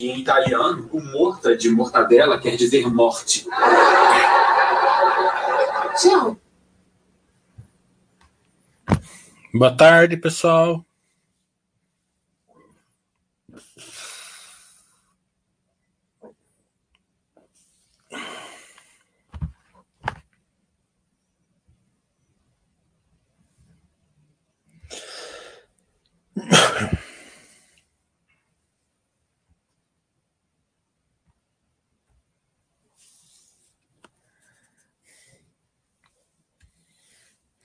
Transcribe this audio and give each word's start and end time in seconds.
Em 0.00 0.18
italiano, 0.18 0.88
o 0.92 1.00
morta 1.00 1.56
de 1.56 1.70
mortadela 1.70 2.36
quer 2.36 2.56
dizer 2.56 2.92
morte. 2.92 3.46
Tchau. 5.96 6.36
Boa 9.54 9.76
tarde, 9.76 10.16
pessoal. 10.16 10.84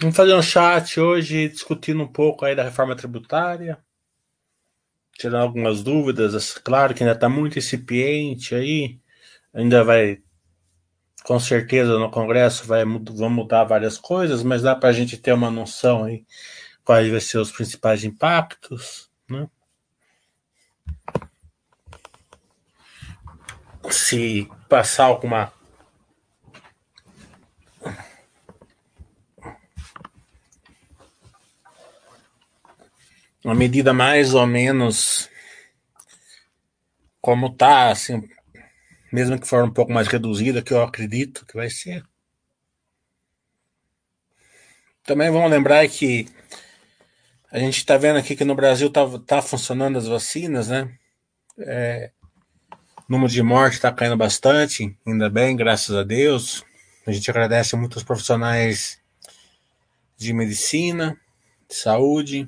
Vamos 0.02 0.16
fazer 0.16 0.34
um 0.34 0.42
chat 0.42 0.98
hoje 0.98 1.50
discutindo 1.50 2.02
um 2.02 2.08
pouco 2.08 2.46
aí 2.46 2.56
da 2.56 2.64
reforma 2.64 2.96
tributária, 2.96 3.78
tirando 5.12 5.42
algumas 5.42 5.84
dúvidas. 5.84 6.54
Claro 6.54 6.94
que 6.94 7.04
ainda 7.04 7.16
está 7.16 7.28
muito 7.28 7.60
incipiente 7.60 8.56
aí, 8.56 8.98
ainda 9.54 9.84
vai, 9.84 10.24
com 11.26 11.38
certeza 11.38 12.00
no 12.00 12.10
Congresso 12.10 12.66
vai 12.66 12.86
vão 12.86 13.30
mudar 13.30 13.66
várias 13.66 13.98
coisas, 13.98 14.42
mas 14.42 14.62
dá 14.62 14.74
para 14.74 14.88
a 14.88 14.94
gente 14.94 15.18
ter 15.18 15.34
uma 15.34 15.52
noção 15.52 16.06
aí 16.06 16.26
quais 16.86 17.10
vão 17.12 17.20
ser 17.20 17.40
os 17.40 17.52
principais 17.52 18.06
impactos, 18.06 19.12
né? 19.30 19.50
Se 23.92 24.50
passar 24.70 25.06
alguma 25.06 25.52
uma 33.44 33.56
medida 33.56 33.94
mais 33.94 34.34
ou 34.34 34.46
menos 34.46 35.30
como 37.22 37.50
tá, 37.50 37.92
assim, 37.92 38.28
mesmo 39.12 39.40
que 39.40 39.48
for 39.48 39.64
um 39.64 39.72
pouco 39.72 39.92
mais 39.92 40.08
reduzida, 40.08 40.62
que 40.62 40.74
eu 40.74 40.82
acredito 40.82 41.46
que 41.46 41.56
vai 41.56 41.70
ser. 41.70 42.04
Também 45.04 45.32
vamos 45.32 45.50
lembrar 45.50 45.88
que 45.88 46.28
a 47.52 47.60
gente 47.60 47.78
está 47.78 47.98
vendo 47.98 48.18
aqui 48.18 48.36
que 48.36 48.46
no 48.46 48.56
Brasil 48.56 48.90
tá, 48.92 49.02
tá 49.26 49.42
funcionando 49.42 49.98
as 49.98 50.08
vacinas, 50.08 50.68
né? 50.68 50.94
É, 51.58 52.12
o 52.72 53.12
número 53.12 53.32
de 53.32 53.42
mortes 53.42 53.78
está 53.78 53.92
caindo 53.92 54.16
bastante, 54.16 54.96
ainda 55.06 55.30
bem, 55.30 55.56
graças 55.56 55.96
a 55.96 56.04
Deus. 56.04 56.64
A 57.08 57.12
gente 57.12 57.30
agradece 57.30 57.76
muito 57.76 57.96
os 57.96 58.04
profissionais 58.04 59.02
de 60.16 60.32
medicina, 60.32 61.20
de 61.68 61.76
saúde, 61.76 62.48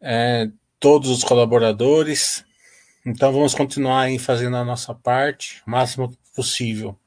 é, 0.00 0.50
todos 0.78 1.10
os 1.10 1.22
colaboradores. 1.24 2.44
Então 3.04 3.32
vamos 3.32 3.54
continuar 3.54 4.02
aí 4.02 4.18
fazendo 4.18 4.56
a 4.56 4.64
nossa 4.64 4.94
parte 4.94 5.62
o 5.66 5.70
máximo 5.70 6.16
possível. 6.34 6.98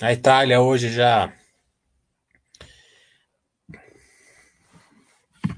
A 0.00 0.12
Itália 0.12 0.60
hoje 0.60 0.92
já 0.92 1.32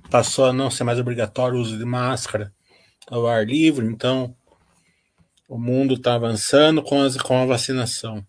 passou 0.08 0.46
a 0.46 0.52
não 0.52 0.70
ser 0.70 0.84
mais 0.84 0.98
obrigatório 0.98 1.58
o 1.58 1.60
uso 1.60 1.76
de 1.76 1.84
máscara 1.84 2.54
ao 3.08 3.26
ar 3.26 3.44
livre, 3.44 3.86
então 3.86 4.36
o 5.48 5.58
mundo 5.58 5.94
está 5.94 6.14
avançando 6.14 6.82
com, 6.82 7.02
as, 7.02 7.16
com 7.16 7.36
a 7.42 7.46
vacinação. 7.46 8.24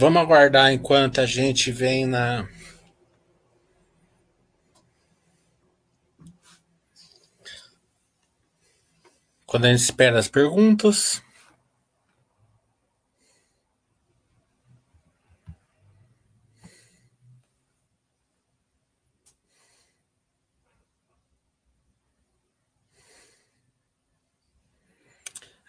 Vamos 0.00 0.22
aguardar 0.22 0.72
enquanto 0.72 1.20
a 1.20 1.26
gente 1.26 1.72
vem 1.72 2.06
na. 2.06 2.48
Quando 9.44 9.64
a 9.64 9.70
gente 9.70 9.80
espera 9.80 10.16
as 10.20 10.28
perguntas. 10.28 11.20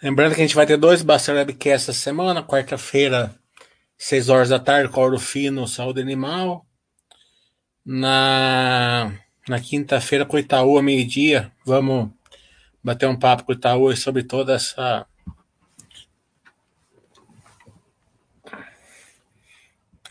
Lembrando 0.04 0.36
que 0.36 0.42
a 0.42 0.44
gente 0.46 0.56
vai 0.56 0.68
ter 0.68 0.78
dois 0.78 1.02
Bastard 1.02 1.40
Webcasts 1.40 1.90
essa 1.90 2.00
semana, 2.00 2.44
quarta-feira 2.44 3.36
6 4.00 4.30
horas 4.30 4.48
da 4.48 4.58
tarde, 4.58 4.90
Coro 4.90 5.20
Fino, 5.20 5.68
Saúde 5.68 6.02
Animal. 6.02 6.66
Na, 7.86 9.12
na 9.48 9.60
quinta-feira, 9.60 10.26
com 10.26 10.38
o 10.38 10.40
Itaú, 10.40 10.78
a 10.78 10.82
meio-dia, 10.82 11.52
vamos 11.66 12.10
bater 12.82 13.10
um 13.10 13.20
papo 13.20 13.44
com 13.44 13.52
o 13.52 13.56
Itaú 13.56 13.94
sobre 13.98 14.24
toda 14.24 14.54
essa. 14.54 15.06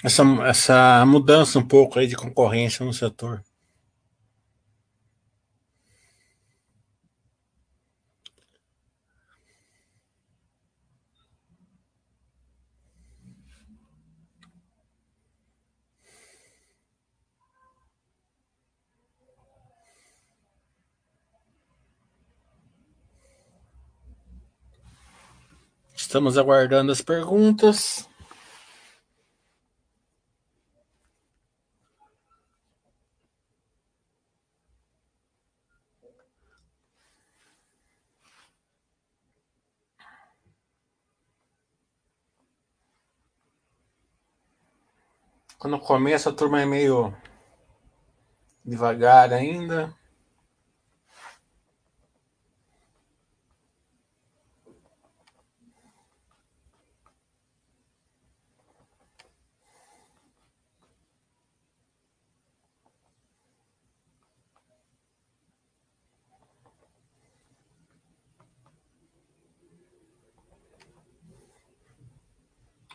Essa, 0.05 0.23
essa 0.47 1.07
mudança 1.07 1.59
um 1.59 1.67
pouco 1.67 1.99
aí 1.99 2.07
de 2.07 2.15
concorrência 2.15 2.85
no 2.85 2.93
setor. 2.93 3.43
Estamos 26.09 26.39
aguardando 26.39 26.91
as 26.91 27.03
perguntas. 27.03 28.09
Quando 45.59 45.79
começa 45.79 46.31
a 46.31 46.33
turma 46.33 46.63
é 46.63 46.65
meio 46.65 47.15
devagar 48.65 49.31
ainda. 49.35 49.98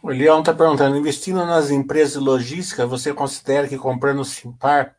O 0.04 0.10
Leão 0.10 0.42
está 0.42 0.54
perguntando: 0.54 0.98
investindo 0.98 1.46
nas 1.46 1.72
empresas 1.72 2.14
de 2.14 2.20
logística, 2.20 2.86
você 2.86 3.14
considera 3.14 3.70
que 3.70 3.78
comprando 3.78 4.26
Simpar 4.26 4.98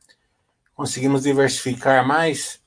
conseguimos 0.74 1.22
diversificar 1.22 2.08
mais? 2.08 2.58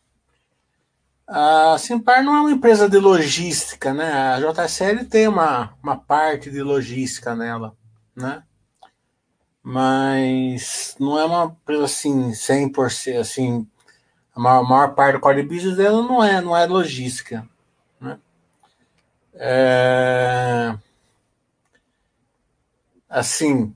A 1.28 1.76
Simpar 1.80 2.24
não 2.24 2.36
é 2.36 2.42
uma 2.42 2.52
empresa 2.52 2.88
de 2.88 3.00
logística, 3.00 3.92
né? 3.92 4.14
A 4.14 4.40
JSL 4.40 5.06
tem 5.06 5.28
uma, 5.28 5.74
uma 5.82 5.98
parte 5.98 6.52
de 6.52 6.62
logística 6.62 7.36
nela, 7.36 7.76
né? 8.16 8.44
Mas 9.64 10.96
não 11.00 11.20
é 11.20 11.26
uma 11.26 11.46
empresa 11.46 11.86
assim, 11.86 12.32
100%, 12.32 13.20
assim, 13.20 13.68
a 14.34 14.40
maior, 14.40 14.60
a 14.60 14.64
maior 14.64 14.96
parte 14.96 15.16
do 15.16 15.20
core 15.20 15.42
business 15.42 15.76
dela 15.76 16.04
não 16.04 16.24
é, 16.24 16.40
não 16.40 16.56
é 16.56 16.68
logística, 16.68 17.46
Né? 18.00 18.20
É... 19.34 20.78
Assim, 23.10 23.74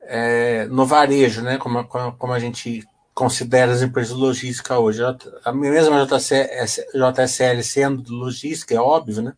é... 0.00 0.66
no 0.66 0.86
varejo, 0.86 1.42
né? 1.42 1.58
Como, 1.58 1.84
como 1.84 2.32
a 2.32 2.38
gente 2.38 2.86
considera 3.16 3.72
as 3.72 3.80
empresas 3.80 4.14
de 4.14 4.20
logística 4.20 4.78
hoje. 4.78 5.00
A 5.42 5.50
mesma 5.50 6.06
JSL 6.06 7.62
sendo 7.62 8.12
logística, 8.12 8.74
é 8.74 8.78
óbvio, 8.78 9.22
né? 9.22 9.34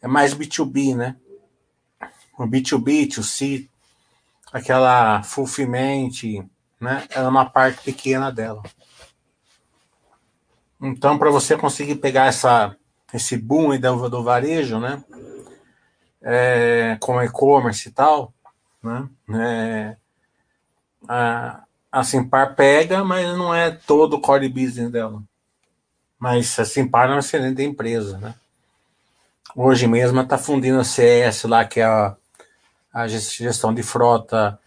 É 0.00 0.08
mais 0.08 0.34
B2B, 0.34 0.96
né? 0.96 1.14
O 2.38 2.44
B2B, 2.46 3.06
B2C, 3.06 3.68
aquela 4.50 5.22
fulfillment, 5.22 6.48
né? 6.80 7.06
É 7.10 7.20
uma 7.20 7.44
parte 7.44 7.82
pequena 7.82 8.32
dela. 8.32 8.62
Então, 10.80 11.18
para 11.18 11.30
você 11.30 11.56
conseguir 11.58 11.96
pegar 11.96 12.26
essa, 12.26 12.74
esse 13.12 13.36
boom 13.36 13.78
do, 13.78 14.08
do 14.08 14.22
varejo, 14.22 14.80
né? 14.80 15.04
É, 16.26 16.96
com 17.00 17.22
e-commerce 17.22 17.88
e 17.88 17.92
tal, 17.92 18.32
né? 18.82 19.08
É, 19.28 19.96
a, 21.06 21.64
a 21.92 22.02
Simpar 22.02 22.54
pega, 22.56 23.04
mas 23.04 23.36
não 23.36 23.54
é 23.54 23.70
todo 23.70 24.14
o 24.14 24.20
core 24.20 24.48
business 24.48 24.90
dela. 24.90 25.22
Mas 26.18 26.58
a 26.58 26.64
Simpar 26.64 27.08
é 27.08 27.12
uma 27.12 27.18
excelente 27.18 27.62
empresa, 27.62 28.18
né? 28.18 28.34
Hoje 29.54 29.86
mesmo 29.86 30.20
está 30.20 30.38
fundindo 30.38 30.80
a 30.80 30.84
CS 30.84 31.44
lá, 31.44 31.64
que 31.64 31.80
é 31.80 31.84
a, 31.84 32.16
a 32.92 33.06
gestão 33.06 33.74
de 33.74 33.82
frota 33.82 34.58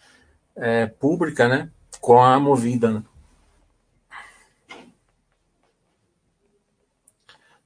é, 0.55 0.85
pública, 0.85 1.47
né? 1.47 1.69
Com 1.99 2.21
a 2.21 2.39
Movida, 2.39 2.91
né? 2.91 3.03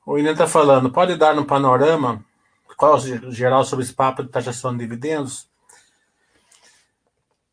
O 0.05 0.13
William 0.13 0.31
está 0.31 0.47
falando, 0.47 0.91
pode 0.91 1.15
dar 1.15 1.35
no 1.35 1.45
panorama 1.45 2.25
qual 2.81 2.99
geral 3.29 3.63
sobre 3.63 3.85
esse 3.85 3.93
papo 3.93 4.23
de 4.23 4.29
taxação 4.29 4.71
de 4.71 4.79
dividendos? 4.79 5.47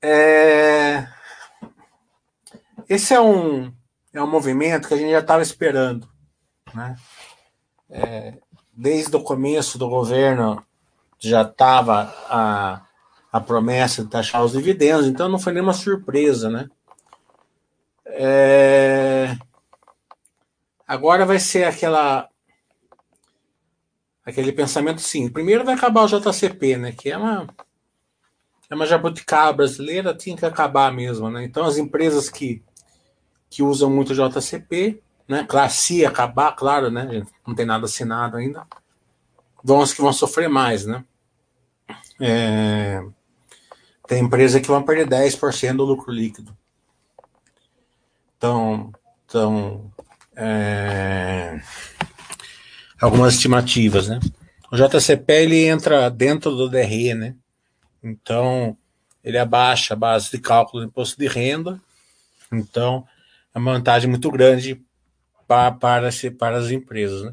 É, 0.00 1.06
esse 2.88 3.12
é 3.12 3.20
um, 3.20 3.70
é 4.10 4.22
um 4.22 4.26
movimento 4.26 4.88
que 4.88 4.94
a 4.94 4.96
gente 4.96 5.10
já 5.10 5.18
estava 5.18 5.42
esperando. 5.42 6.08
Né? 6.72 6.96
É, 7.90 8.38
desde 8.72 9.14
o 9.16 9.22
começo 9.22 9.76
do 9.76 9.86
governo 9.86 10.64
já 11.18 11.42
estava 11.42 12.04
a, 12.30 12.86
a 13.30 13.38
promessa 13.38 14.02
de 14.02 14.08
taxar 14.08 14.42
os 14.42 14.52
dividendos, 14.52 15.06
então 15.06 15.28
não 15.28 15.38
foi 15.38 15.52
nenhuma 15.52 15.74
surpresa. 15.74 16.48
Né? 16.48 16.70
É, 18.06 19.36
agora 20.86 21.26
vai 21.26 21.38
ser 21.38 21.64
aquela 21.64 22.30
aquele 24.28 24.52
pensamento 24.52 25.00
sim. 25.00 25.28
Primeiro 25.28 25.64
vai 25.64 25.74
acabar 25.74 26.02
o 26.02 26.06
JCP, 26.06 26.76
né? 26.76 26.92
Que 26.92 27.10
é 27.10 27.16
uma 27.16 27.46
é 28.70 28.74
uma 28.74 28.86
jabuticaba 28.86 29.54
brasileira, 29.54 30.14
tinha 30.14 30.36
que 30.36 30.44
acabar 30.44 30.92
mesmo, 30.92 31.30
né? 31.30 31.44
Então 31.44 31.64
as 31.64 31.78
empresas 31.78 32.28
que 32.28 32.62
que 33.50 33.62
usam 33.62 33.88
muito 33.88 34.14
JCP, 34.14 35.00
né? 35.26 35.44
Classe 35.48 36.04
acabar, 36.04 36.52
claro, 36.52 36.90
né? 36.90 37.26
Não 37.46 37.54
tem 37.54 37.64
nada 37.64 37.86
assinado 37.86 38.36
ainda. 38.36 38.66
Vão 39.64 39.78
os 39.80 39.94
que 39.94 40.02
vão 40.02 40.12
sofrer 40.12 40.48
mais, 40.48 40.84
né? 40.84 41.02
É, 42.20 43.02
tem 44.06 44.22
empresa 44.22 44.60
que 44.60 44.68
vão 44.68 44.82
perder 44.82 45.08
10% 45.08 45.76
do 45.76 45.84
lucro 45.84 46.12
líquido. 46.12 46.54
Então, 48.36 48.92
então 49.24 49.90
é, 50.36 51.60
algumas 53.00 53.34
estimativas, 53.34 54.08
né? 54.08 54.20
O 54.70 54.76
JCP 54.76 55.32
ele 55.32 55.64
entra 55.64 56.10
dentro 56.10 56.54
do 56.54 56.68
DRE, 56.68 57.14
né? 57.14 57.34
Então, 58.02 58.76
ele 59.24 59.38
abaixa 59.38 59.94
a 59.94 59.96
base 59.96 60.30
de 60.30 60.38
cálculo 60.38 60.82
do 60.82 60.88
imposto 60.88 61.18
de 61.18 61.26
renda. 61.26 61.80
Então, 62.52 63.06
é 63.54 63.58
uma 63.58 63.72
vantagem 63.72 64.08
muito 64.08 64.30
grande 64.30 64.80
para, 65.46 65.72
para, 65.72 66.10
para 66.38 66.58
as 66.58 66.70
empresas. 66.70 67.22
Né? 67.22 67.32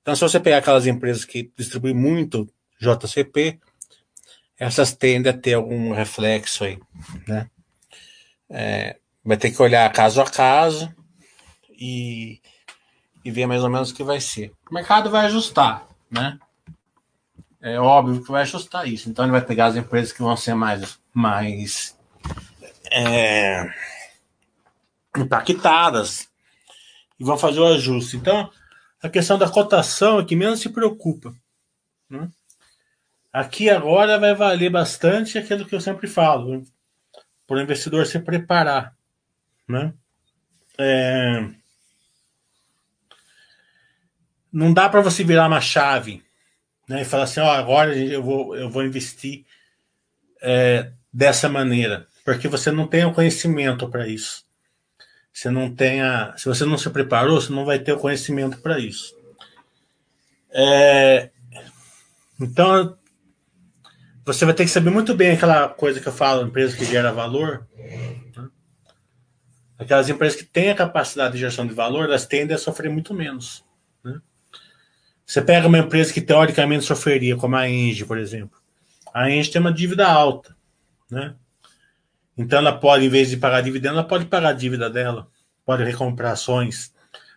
Então, 0.00 0.14
se 0.14 0.20
você 0.20 0.40
pegar 0.40 0.58
aquelas 0.58 0.86
empresas 0.86 1.24
que 1.24 1.50
distribuem 1.56 1.94
muito 1.94 2.48
JCP, 2.80 3.58
essas 4.58 4.94
tendem 4.94 5.30
a 5.32 5.36
ter 5.36 5.54
algum 5.54 5.92
reflexo 5.92 6.64
aí. 6.64 6.78
Né? 7.26 7.50
É, 8.50 8.96
vai 9.24 9.36
ter 9.36 9.50
que 9.50 9.60
olhar 9.60 9.92
caso 9.92 10.20
a 10.20 10.24
caso 10.24 10.92
e, 11.70 12.40
e 13.28 13.30
ver 13.30 13.46
mais 13.46 13.62
ou 13.62 13.68
menos 13.68 13.90
o 13.90 13.94
que 13.94 14.02
vai 14.02 14.20
ser. 14.22 14.54
O 14.70 14.74
mercado 14.74 15.10
vai 15.10 15.26
ajustar, 15.26 15.86
né? 16.10 16.38
É 17.60 17.78
óbvio 17.78 18.24
que 18.24 18.30
vai 18.30 18.40
ajustar 18.40 18.88
isso. 18.88 19.10
Então 19.10 19.22
ele 19.24 19.32
vai 19.32 19.42
pegar 19.42 19.66
as 19.66 19.76
empresas 19.76 20.12
que 20.12 20.22
vão 20.22 20.34
ser 20.34 20.54
mais, 20.54 20.98
mais 21.12 21.94
é, 22.90 23.70
impactadas 25.14 26.26
e 27.20 27.24
vão 27.24 27.36
fazer 27.36 27.60
o 27.60 27.66
ajuste. 27.66 28.16
Então, 28.16 28.50
a 29.02 29.10
questão 29.10 29.36
da 29.36 29.50
cotação 29.50 30.18
é 30.18 30.24
que 30.24 30.34
menos 30.34 30.60
se 30.60 30.70
preocupa. 30.70 31.34
Né? 32.08 32.30
Aqui 33.30 33.68
agora 33.68 34.18
vai 34.18 34.34
valer 34.34 34.70
bastante 34.70 35.36
aquilo 35.36 35.66
que 35.66 35.74
eu 35.74 35.82
sempre 35.82 36.08
falo, 36.08 36.64
para 37.46 37.58
o 37.58 37.60
investidor 37.60 38.06
se 38.06 38.18
preparar. 38.20 38.96
Né? 39.68 39.92
É... 40.78 41.57
Não 44.52 44.72
dá 44.72 44.88
para 44.88 45.00
você 45.00 45.22
virar 45.22 45.46
uma 45.46 45.60
chave 45.60 46.22
né, 46.88 47.02
e 47.02 47.04
falar 47.04 47.24
assim: 47.24 47.40
ó, 47.40 47.50
agora 47.50 47.96
eu 47.96 48.22
vou, 48.22 48.56
eu 48.56 48.70
vou 48.70 48.84
investir 48.84 49.44
é, 50.40 50.90
dessa 51.12 51.48
maneira, 51.48 52.06
porque 52.24 52.48
você 52.48 52.70
não 52.70 52.86
tem 52.86 53.04
o 53.04 53.12
conhecimento 53.12 53.88
para 53.88 54.06
isso 54.06 54.48
você 55.38 55.50
não 55.50 55.72
tenha, 55.72 56.34
se 56.36 56.46
você 56.46 56.64
não 56.64 56.76
se 56.76 56.90
preparou, 56.90 57.40
você 57.40 57.52
não 57.52 57.64
vai 57.64 57.78
ter 57.78 57.92
o 57.92 57.98
conhecimento 57.98 58.58
para 58.58 58.76
isso. 58.80 59.16
É, 60.50 61.30
então, 62.40 62.98
você 64.24 64.44
vai 64.44 64.52
ter 64.52 64.64
que 64.64 64.70
saber 64.70 64.90
muito 64.90 65.14
bem 65.14 65.30
aquela 65.30 65.68
coisa 65.68 66.00
que 66.00 66.08
eu 66.08 66.12
falo, 66.12 66.44
empresa 66.44 66.76
que 66.76 66.84
gera 66.84 67.12
valor. 67.12 67.68
Né? 67.76 68.48
Aquelas 69.78 70.08
empresas 70.08 70.36
que 70.36 70.44
têm 70.44 70.70
a 70.70 70.74
capacidade 70.74 71.34
de 71.34 71.38
geração 71.38 71.64
de 71.64 71.72
valor, 71.72 72.06
elas 72.06 72.26
tendem 72.26 72.56
a 72.56 72.58
sofrer 72.58 72.90
muito 72.90 73.14
menos. 73.14 73.64
Você 75.28 75.42
pega 75.42 75.68
uma 75.68 75.76
empresa 75.76 76.10
que 76.10 76.22
teoricamente 76.22 76.86
sofreria, 76.86 77.36
como 77.36 77.54
a 77.54 77.68
Engie, 77.68 78.06
por 78.06 78.16
exemplo. 78.16 78.58
A 79.12 79.30
Engie 79.30 79.50
tem 79.50 79.60
uma 79.60 79.70
dívida 79.70 80.08
alta, 80.08 80.56
né? 81.10 81.34
Então 82.34 82.58
ela 82.60 82.72
pode, 82.72 83.04
em 83.04 83.10
vez 83.10 83.28
de 83.28 83.36
pagar 83.36 83.60
dividendo, 83.60 83.96
ela 83.96 84.08
pode 84.08 84.24
pagar 84.24 84.48
a 84.48 84.52
dívida 84.54 84.88
dela, 84.88 85.28
pode 85.66 85.84
recomprar 85.84 86.32
ações, 86.32 86.94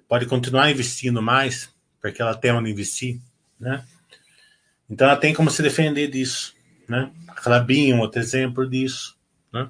pode 0.07 0.25
continuar 0.25 0.71
investindo 0.71 1.21
mais, 1.21 1.69
porque 2.01 2.21
ela 2.21 2.33
tem 2.33 2.53
onde 2.53 2.71
investir, 2.71 3.19
né? 3.59 3.83
Então 4.89 5.05
ela 5.09 5.17
tem 5.17 5.33
como 5.33 5.51
se 5.51 5.61
defender 5.61 6.07
disso, 6.07 6.55
né? 6.87 7.11
A 7.27 7.33
Clabin 7.33 7.91
é 7.91 7.95
um 7.95 7.99
outro 7.99 8.21
exemplo 8.21 8.69
disso, 8.69 9.17
né? 9.51 9.69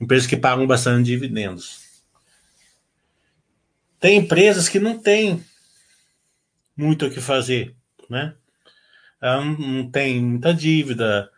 Empresas 0.00 0.26
que 0.26 0.38
pagam 0.38 0.66
bastante 0.66 1.04
dividendos. 1.04 2.00
Tem 4.00 4.16
empresas 4.16 4.70
que 4.70 4.80
não 4.80 4.98
têm 4.98 5.44
muito 6.76 7.06
o 7.06 7.10
que 7.10 7.20
fazer, 7.20 7.74
né? 8.08 8.34
Ela 9.20 9.44
não, 9.44 9.58
não 9.58 9.90
tem 9.90 10.22
muita 10.22 10.52
dívida, 10.52 11.30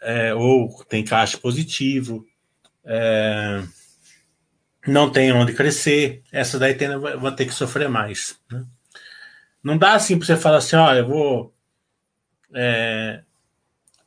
é, 0.00 0.34
ou 0.34 0.84
tem 0.84 1.04
caixa 1.04 1.36
positivo, 1.38 2.26
é, 2.84 3.62
não 4.86 5.10
tem 5.10 5.32
onde 5.32 5.52
crescer, 5.52 6.22
essa 6.32 6.58
daí 6.58 6.74
tem, 6.74 6.88
vai 6.98 7.34
ter 7.34 7.46
que 7.46 7.52
sofrer 7.52 7.88
mais. 7.88 8.38
Né? 8.50 8.64
Não 9.62 9.76
dá 9.76 9.94
assim 9.94 10.16
para 10.16 10.26
você 10.26 10.36
falar 10.36 10.58
assim, 10.58 10.76
olha, 10.76 11.00
eu 11.00 11.08
vou 11.08 11.54
é, 12.54 13.22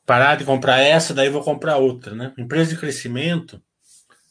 parar 0.06 0.36
de 0.36 0.46
comprar 0.46 0.80
essa, 0.80 1.14
daí 1.14 1.30
vou 1.30 1.44
comprar 1.44 1.78
outra. 1.78 2.16
Né? 2.16 2.34
Empresa 2.38 2.72
de 2.72 2.80
crescimento, 2.80 3.62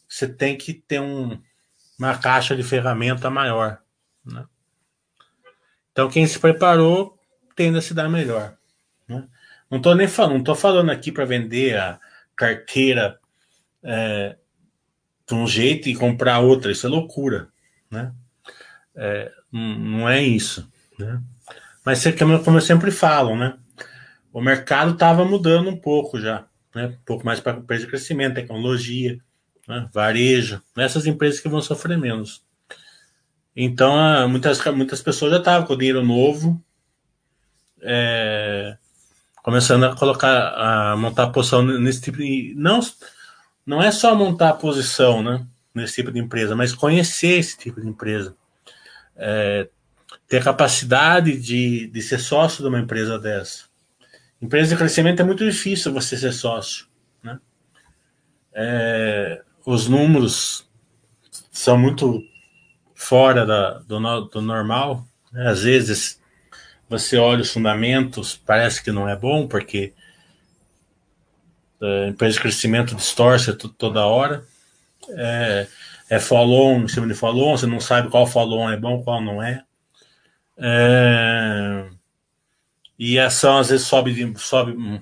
você 0.09 0.27
tem 0.27 0.57
que 0.57 0.73
ter 0.73 1.01
um, 1.01 1.39
uma 1.99 2.17
caixa 2.17 2.57
de 2.57 2.63
ferramenta 2.63 3.29
maior. 3.29 3.79
Né? 4.25 4.45
Então, 5.99 6.09
quem 6.09 6.25
se 6.29 6.39
preparou 6.39 7.19
tende 7.57 7.77
a 7.77 7.83
se 7.83 7.93
dar 7.93 8.09
melhor. 8.09 8.57
Né? 9.09 9.27
Não 9.69 9.79
estou 9.79 9.97
nem 9.97 10.07
falando, 10.07 10.35
não 10.35 10.39
estou 10.39 10.55
falando 10.55 10.93
aqui 10.93 11.11
para 11.11 11.25
vender 11.25 11.77
a 11.77 11.99
carteira 12.37 13.19
é, 13.83 14.37
de 15.27 15.35
um 15.35 15.45
jeito 15.45 15.89
e 15.89 15.97
comprar 15.97 16.39
outra. 16.39 16.71
Isso 16.71 16.87
é 16.87 16.89
loucura, 16.89 17.49
né? 17.91 18.13
É, 18.95 19.33
não 19.51 20.09
é 20.09 20.23
isso, 20.23 20.71
né? 20.97 21.21
Mas 21.85 22.05
como 22.45 22.59
eu 22.59 22.61
sempre 22.61 22.93
falo, 22.93 23.35
né? 23.35 23.59
O 24.33 24.41
mercado 24.41 24.93
estava 24.93 25.25
mudando 25.25 25.69
um 25.69 25.77
pouco 25.77 26.21
já, 26.21 26.47
né? 26.73 26.87
Um 26.87 27.05
pouco 27.05 27.27
mais 27.27 27.41
para 27.41 27.59
empresa 27.59 27.87
de 27.87 27.91
crescimento, 27.91 28.37
tecnologia, 28.37 29.19
né? 29.67 29.89
varejo, 29.93 30.63
essas 30.77 31.07
empresas 31.07 31.41
que 31.41 31.49
vão 31.49 31.61
sofrer 31.61 31.99
menos. 31.99 32.47
Então, 33.61 34.29
muitas, 34.29 34.65
muitas 34.67 35.03
pessoas 35.03 35.33
já 35.33 35.39
estavam 35.39 35.67
com 35.67 35.77
dinheiro 35.77 36.01
novo, 36.05 36.63
é, 37.83 38.79
começando 39.43 39.83
a 39.83 39.97
colocar, 39.97 40.93
a 40.93 40.97
montar 40.97 41.27
posição 41.31 41.61
nesse 41.65 42.01
tipo 42.03 42.19
de. 42.19 42.55
Não, 42.57 42.79
não 43.67 43.83
é 43.83 43.91
só 43.91 44.15
montar 44.15 44.53
posição, 44.53 45.25
né? 45.25 45.45
Nesse 45.75 45.97
tipo 45.97 46.13
de 46.13 46.21
empresa, 46.21 46.55
mas 46.55 46.73
conhecer 46.73 47.37
esse 47.37 47.59
tipo 47.59 47.81
de 47.81 47.89
empresa. 47.89 48.37
É, 49.17 49.69
ter 50.29 50.45
capacidade 50.45 51.37
de, 51.37 51.89
de 51.89 52.01
ser 52.01 52.21
sócio 52.21 52.63
de 52.63 52.69
uma 52.69 52.79
empresa 52.79 53.19
dessa. 53.19 53.65
Empresa 54.41 54.69
de 54.69 54.77
crescimento 54.77 55.19
é 55.19 55.25
muito 55.25 55.45
difícil 55.45 55.93
você 55.93 56.17
ser 56.17 56.33
sócio. 56.33 56.87
Né? 57.25 57.41
É, 58.55 59.43
os 59.67 59.89
números 59.89 60.65
são 61.51 61.77
muito 61.77 62.23
fora 62.99 63.47
da, 63.47 63.79
do, 63.79 63.99
do 64.25 64.43
normal. 64.43 65.07
Né? 65.33 65.49
Às 65.49 65.63
vezes 65.63 66.21
você 66.89 67.17
olha 67.17 67.43
os 67.43 67.53
fundamentos, 67.53 68.37
parece 68.45 68.83
que 68.83 68.91
não 68.91 69.09
é 69.09 69.15
bom, 69.15 69.47
porque 69.47 69.95
a 71.81 71.87
é, 71.87 72.09
empresa 72.09 72.35
de 72.35 72.41
crescimento 72.41 72.97
distorce 72.97 73.55
toda 73.55 74.05
hora. 74.05 74.45
É, 75.11 75.69
é 76.11 76.19
follow-on 76.19 76.83
em 76.83 76.89
cima 76.89 77.07
de 77.07 77.15
follow-on, 77.15 77.57
você 77.57 77.67
não 77.67 77.81
sabe 77.81 78.11
qual 78.11 78.27
follow-on 78.27 78.71
é 78.71 78.77
bom, 78.77 79.03
qual 79.03 79.23
não 79.23 79.41
é. 79.41 79.63
É, 80.57 81.89
e 82.99 83.17
a 83.19 83.27
ação 83.27 83.59
às 83.59 83.69
vezes 83.69 83.87
sobe, 83.87 84.35
sobe 84.39 85.01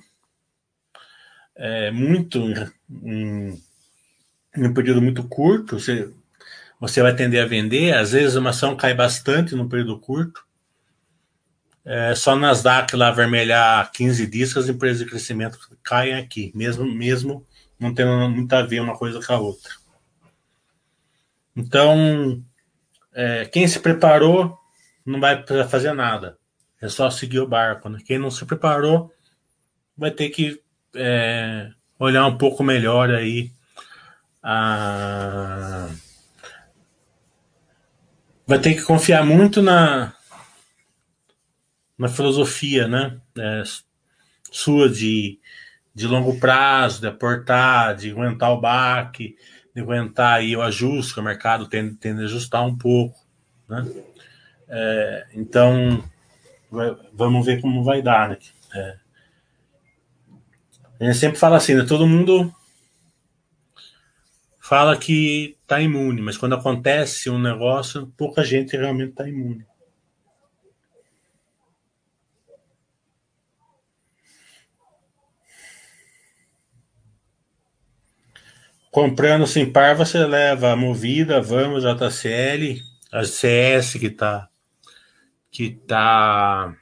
é, 1.55 1.89
muito 1.89 2.37
em, 3.03 3.59
em, 4.55 4.67
um 4.67 4.73
período 4.73 5.01
muito 5.01 5.23
curto. 5.23 5.79
Você, 5.79 6.13
você 6.79 7.01
vai 7.01 7.15
tender 7.15 7.43
a 7.43 7.47
vender. 7.47 7.93
Às 7.95 8.11
vezes 8.11 8.35
uma 8.35 8.51
ação 8.51 8.75
cai 8.75 8.93
bastante 8.93 9.55
no 9.55 9.69
período 9.69 9.99
curto. 9.99 10.45
É, 11.85 12.13
só 12.15 12.35
nas 12.35 12.61
DAC 12.61 12.95
lá 12.95 13.11
vermelhar 13.11 13.89
15 13.93 14.27
dias 14.27 14.57
as 14.57 14.67
empresas 14.67 14.99
de 14.99 15.09
crescimento 15.09 15.57
caem 15.81 16.15
aqui, 16.15 16.51
mesmo, 16.53 16.83
mesmo 16.83 17.47
não 17.79 17.93
tendo 17.93 18.29
muito 18.29 18.51
a 18.53 18.61
ver 18.61 18.81
uma 18.81 18.97
coisa 18.97 19.25
com 19.25 19.33
a 19.33 19.39
outra. 19.39 19.71
Então, 21.55 22.43
é, 23.13 23.45
quem 23.45 23.67
se 23.67 23.79
preparou 23.79 24.57
não 25.05 25.19
vai 25.19 25.43
fazer 25.69 25.93
nada. 25.93 26.37
É 26.81 26.89
só 26.89 27.09
seguir 27.09 27.39
o 27.39 27.47
barco. 27.47 27.89
Né? 27.89 27.99
Quem 28.05 28.19
não 28.19 28.29
se 28.29 28.45
preparou 28.45 29.11
vai 29.97 30.11
ter 30.11 30.29
que 30.29 30.61
é, 30.95 31.71
olhar 31.97 32.27
um 32.27 32.37
pouco 32.37 32.63
melhor 32.63 33.09
aí 33.09 33.51
a... 34.43 35.89
vai 38.47 38.59
ter 38.59 38.73
que 38.73 38.81
confiar 38.81 39.25
muito 39.25 39.61
na 39.61 40.13
na 41.97 42.07
filosofia 42.07 42.87
né 42.87 43.19
é, 43.37 43.63
sua 44.51 44.89
de, 44.89 45.39
de 45.93 46.07
longo 46.07 46.39
prazo 46.39 47.01
de 47.01 47.07
aportar 47.07 47.95
de 47.95 48.11
aguentar 48.11 48.51
o 48.51 48.61
baque 48.61 49.35
de 49.75 49.81
aguentar 49.81 50.37
aí 50.37 50.55
o 50.55 50.61
ajuste 50.61 51.13
que 51.13 51.19
o 51.19 51.23
mercado 51.23 51.67
tende, 51.67 51.95
tende 51.95 52.21
a 52.21 52.25
ajustar 52.25 52.65
um 52.65 52.77
pouco 52.77 53.19
né 53.67 53.85
é, 54.69 55.25
então, 55.33 56.03
vamos 57.13 57.45
ver 57.45 57.61
como 57.61 57.83
vai 57.83 58.01
dar, 58.01 58.29
né? 58.29 58.37
É. 58.75 58.97
A 60.99 61.05
gente 61.05 61.17
sempre 61.17 61.39
fala 61.39 61.57
assim, 61.57 61.75
né? 61.75 61.85
Todo 61.85 62.07
mundo 62.07 62.53
fala 64.67 64.97
que 64.97 65.55
está 65.61 65.79
imune, 65.79 66.21
mas 66.21 66.37
quando 66.37 66.55
acontece 66.55 67.29
um 67.29 67.39
negócio, 67.39 68.07
pouca 68.17 68.43
gente 68.43 68.75
realmente 68.75 69.11
está 69.11 69.25
imune. 69.25 69.65
Comprando 78.91 79.47
sem 79.47 79.71
par, 79.71 79.95
você 79.95 80.25
leva 80.25 80.73
a 80.73 80.75
Movida, 80.75 81.39
Vamos, 81.41 81.83
JCL, 81.83 82.81
a 83.09 83.23
CS 83.23 83.93
que 83.93 84.07
está 84.07 84.49
que 85.49 85.63
está 85.63 86.75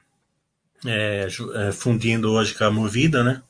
é, 0.84 1.28
é, 1.54 1.72
fundindo 1.72 2.32
hoje 2.32 2.52
com 2.52 2.64
a 2.64 2.70
Movida, 2.70 3.22
né? 3.22 3.42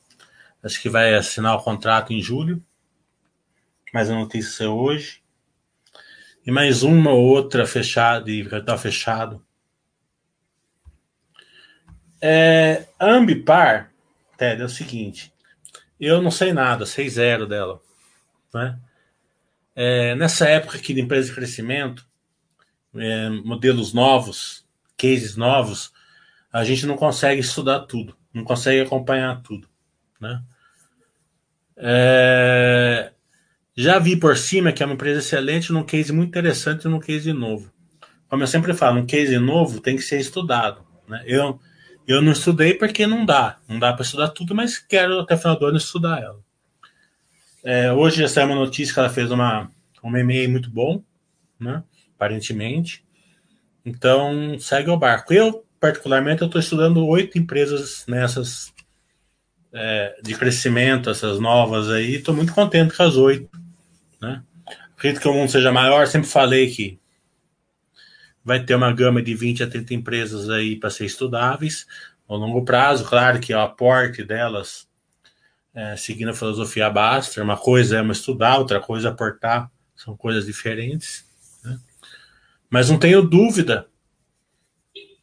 Acho 0.62 0.82
que 0.82 0.90
vai 0.90 1.14
assinar 1.14 1.56
o 1.56 1.62
contrato 1.62 2.12
em 2.12 2.20
julho. 2.20 2.62
Mas 3.92 4.10
a 4.10 4.14
notícia 4.14 4.70
hoje. 4.70 5.22
E 6.46 6.50
mais 6.50 6.82
uma 6.82 7.10
ou 7.10 7.24
outra 7.24 7.66
fechada 7.66 8.30
e 8.30 8.40
está 8.40 8.78
fechado. 8.78 9.44
É, 12.20 12.86
Ambipar, 13.00 13.92
Ted, 14.36 14.62
é 14.62 14.64
o 14.64 14.68
seguinte. 14.68 15.32
Eu 15.98 16.22
não 16.22 16.30
sei 16.30 16.52
nada, 16.52 16.86
sei 16.86 17.08
zero 17.08 17.46
dela. 17.46 17.80
Né? 18.54 18.78
É, 19.74 20.14
nessa 20.14 20.48
época 20.48 20.78
aqui 20.78 20.94
de 20.94 21.00
empresa 21.00 21.28
de 21.28 21.34
crescimento, 21.34 22.06
é, 22.94 23.28
modelos 23.28 23.92
novos, 23.92 24.66
cases 24.96 25.36
novos, 25.36 25.92
a 26.52 26.64
gente 26.64 26.86
não 26.86 26.96
consegue 26.96 27.40
estudar 27.40 27.80
tudo, 27.80 28.16
não 28.32 28.42
consegue 28.44 28.80
acompanhar 28.80 29.42
tudo, 29.42 29.68
né? 30.18 30.42
É... 31.76 33.12
Já 33.76 33.98
vi 33.98 34.16
por 34.16 34.36
cima 34.36 34.72
que 34.72 34.82
é 34.82 34.86
uma 34.86 34.94
empresa 34.94 35.20
excelente 35.20 35.70
num 35.70 35.84
case 35.84 36.12
muito 36.12 36.30
interessante 36.30 36.88
num 36.88 36.98
case 36.98 37.32
novo. 37.32 37.70
Como 38.28 38.42
eu 38.42 38.46
sempre 38.46 38.72
falo, 38.72 39.00
um 39.00 39.06
case 39.06 39.38
novo 39.38 39.80
tem 39.80 39.96
que 39.96 40.02
ser 40.02 40.18
estudado. 40.18 40.80
Né? 41.06 41.22
Eu, 41.26 41.60
eu 42.08 42.22
não 42.22 42.32
estudei 42.32 42.74
porque 42.74 43.06
não 43.06 43.26
dá. 43.26 43.58
Não 43.68 43.78
dá 43.78 43.92
para 43.92 44.02
estudar 44.02 44.28
tudo, 44.28 44.54
mas 44.54 44.78
quero 44.78 45.20
até 45.20 45.34
o 45.34 45.38
final 45.38 45.58
do 45.58 45.66
ano 45.66 45.76
estudar 45.76 46.22
ela. 46.22 46.40
É, 47.62 47.92
hoje 47.92 48.22
já 48.22 48.28
saiu 48.28 48.46
uma 48.46 48.54
notícia 48.54 48.94
que 48.94 48.98
ela 48.98 49.10
fez 49.10 49.30
uma, 49.30 49.70
um 50.02 50.08
meme 50.08 50.48
muito 50.48 50.70
bom, 50.70 51.02
né? 51.60 51.82
aparentemente. 52.14 53.04
Então, 53.84 54.58
segue 54.58 54.90
o 54.90 54.96
barco. 54.96 55.34
Eu, 55.34 55.64
particularmente, 55.78 56.42
eu 56.42 56.46
estou 56.46 56.60
estudando 56.60 57.06
oito 57.06 57.38
empresas 57.38 58.04
nessas 58.08 58.72
é, 59.72 60.16
de 60.22 60.34
crescimento, 60.34 61.10
essas 61.10 61.38
novas 61.38 61.90
aí. 61.90 62.16
Estou 62.16 62.34
muito 62.34 62.54
contente 62.54 62.96
com 62.96 63.02
as 63.02 63.16
oito. 63.16 63.65
Né? 64.20 64.42
Acredito 64.96 65.20
que 65.20 65.28
o 65.28 65.32
mundo 65.32 65.50
seja 65.50 65.70
maior. 65.72 66.06
Sempre 66.06 66.28
falei 66.28 66.70
que 66.70 66.98
vai 68.44 68.64
ter 68.64 68.74
uma 68.74 68.92
gama 68.92 69.22
de 69.22 69.34
20 69.34 69.64
a 69.64 69.66
30 69.66 69.94
empresas 69.94 70.48
aí 70.48 70.76
para 70.76 70.90
ser 70.90 71.04
estudáveis. 71.04 71.86
Ao 72.28 72.36
longo 72.36 72.64
prazo, 72.64 73.04
claro 73.04 73.40
que 73.40 73.52
o 73.52 73.60
aporte 73.60 74.24
delas, 74.24 74.88
é, 75.74 75.96
seguindo 75.96 76.30
a 76.30 76.34
filosofia 76.34 76.90
Baster, 76.90 77.42
uma 77.42 77.56
coisa 77.56 77.98
é 77.98 78.02
uma 78.02 78.12
estudar, 78.12 78.58
outra 78.58 78.80
coisa 78.80 79.08
é 79.08 79.10
aportar, 79.10 79.70
são 79.94 80.16
coisas 80.16 80.46
diferentes. 80.46 81.24
Mas 82.70 82.90
não 82.90 82.98
tenho 82.98 83.22
dúvida 83.22 83.88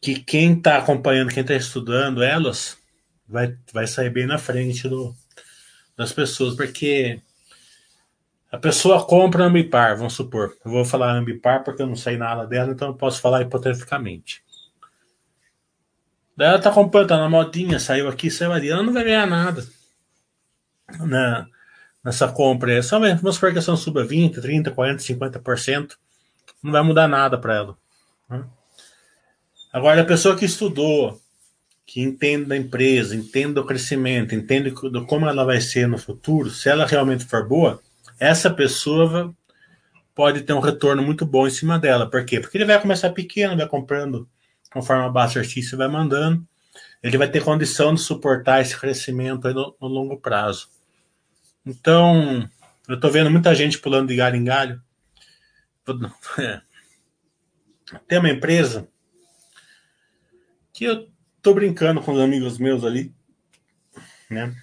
que 0.00 0.16
quem 0.16 0.52
está 0.52 0.78
acompanhando, 0.78 1.30
quem 1.30 1.40
está 1.40 1.54
estudando 1.54 2.22
elas, 2.22 2.76
vai, 3.26 3.56
vai 3.72 3.86
sair 3.86 4.10
bem 4.10 4.26
na 4.26 4.36
frente 4.36 4.86
do, 4.86 5.14
das 5.96 6.12
pessoas, 6.12 6.54
porque 6.54 7.22
a 8.54 8.58
pessoa 8.58 9.04
compra 9.04 9.42
Ambipar, 9.42 9.96
vamos 9.96 10.12
supor. 10.12 10.56
Eu 10.64 10.70
vou 10.70 10.84
falar 10.84 11.12
Ambipar 11.12 11.64
porque 11.64 11.82
eu 11.82 11.88
não 11.88 11.96
sei 11.96 12.16
nada 12.16 12.46
dela, 12.46 12.70
então 12.70 12.86
eu 12.86 12.94
posso 12.94 13.20
falar 13.20 13.42
hipoteticamente. 13.42 14.44
Daí 16.36 16.50
ela 16.50 16.60
tá 16.60 16.70
comprando, 16.70 17.08
tá 17.08 17.16
na 17.16 17.28
modinha, 17.28 17.80
saiu 17.80 18.08
aqui, 18.08 18.30
saiu 18.30 18.52
ali, 18.52 18.70
ela 18.70 18.84
não 18.84 18.92
vai 18.92 19.02
ganhar 19.02 19.26
nada 19.26 19.66
na, 21.00 21.48
nessa 22.04 22.28
compra. 22.28 22.74
É 22.74 22.80
só 22.80 23.00
vamos 23.00 23.34
supor 23.34 23.50
que 23.50 23.58
a 23.58 23.60
ação 23.60 23.76
suba 23.76 24.04
20, 24.04 24.40
30, 24.40 24.70
40, 24.70 25.02
50% 25.02 25.96
não 26.62 26.70
vai 26.70 26.82
mudar 26.84 27.08
nada 27.08 27.36
para 27.36 27.56
ela. 27.56 27.78
Né? 28.30 28.44
Agora, 29.72 30.02
a 30.02 30.04
pessoa 30.04 30.36
que 30.36 30.44
estudou, 30.44 31.20
que 31.84 32.00
entende 32.00 32.44
da 32.44 32.56
empresa, 32.56 33.16
entende 33.16 33.54
do 33.54 33.64
crescimento, 33.64 34.32
entende 34.32 34.70
do 34.70 35.04
como 35.06 35.26
ela 35.26 35.44
vai 35.44 35.60
ser 35.60 35.88
no 35.88 35.98
futuro, 35.98 36.50
se 36.50 36.68
ela 36.68 36.86
realmente 36.86 37.24
for 37.24 37.48
boa, 37.48 37.82
essa 38.18 38.50
pessoa 38.50 39.34
pode 40.14 40.42
ter 40.42 40.52
um 40.52 40.60
retorno 40.60 41.02
muito 41.02 41.26
bom 41.26 41.46
em 41.46 41.50
cima 41.50 41.78
dela. 41.78 42.08
Por 42.08 42.24
quê? 42.24 42.40
Porque 42.40 42.56
ele 42.56 42.64
vai 42.64 42.80
começar 42.80 43.10
pequeno, 43.10 43.56
vai 43.56 43.68
comprando 43.68 44.28
conforme 44.72 45.04
a 45.04 45.08
base 45.08 45.38
artística 45.38 45.76
vai 45.76 45.88
mandando. 45.88 46.46
Ele 47.02 47.18
vai 47.18 47.30
ter 47.30 47.44
condição 47.44 47.94
de 47.94 48.00
suportar 48.00 48.60
esse 48.60 48.78
crescimento 48.78 49.52
no, 49.52 49.76
no 49.80 49.88
longo 49.88 50.16
prazo. 50.18 50.68
Então, 51.64 52.48
eu 52.88 52.96
estou 52.96 53.10
vendo 53.10 53.30
muita 53.30 53.54
gente 53.54 53.78
pulando 53.78 54.08
de 54.08 54.16
galho 54.16 54.36
em 54.36 54.44
galho. 54.44 54.82
É. 56.38 56.62
Tem 58.08 58.18
uma 58.18 58.30
empresa 58.30 58.88
que 60.72 60.84
eu 60.84 61.08
tô 61.42 61.52
brincando 61.52 62.00
com 62.00 62.12
os 62.12 62.20
amigos 62.20 62.58
meus 62.58 62.82
ali, 62.82 63.14
né? 64.30 64.56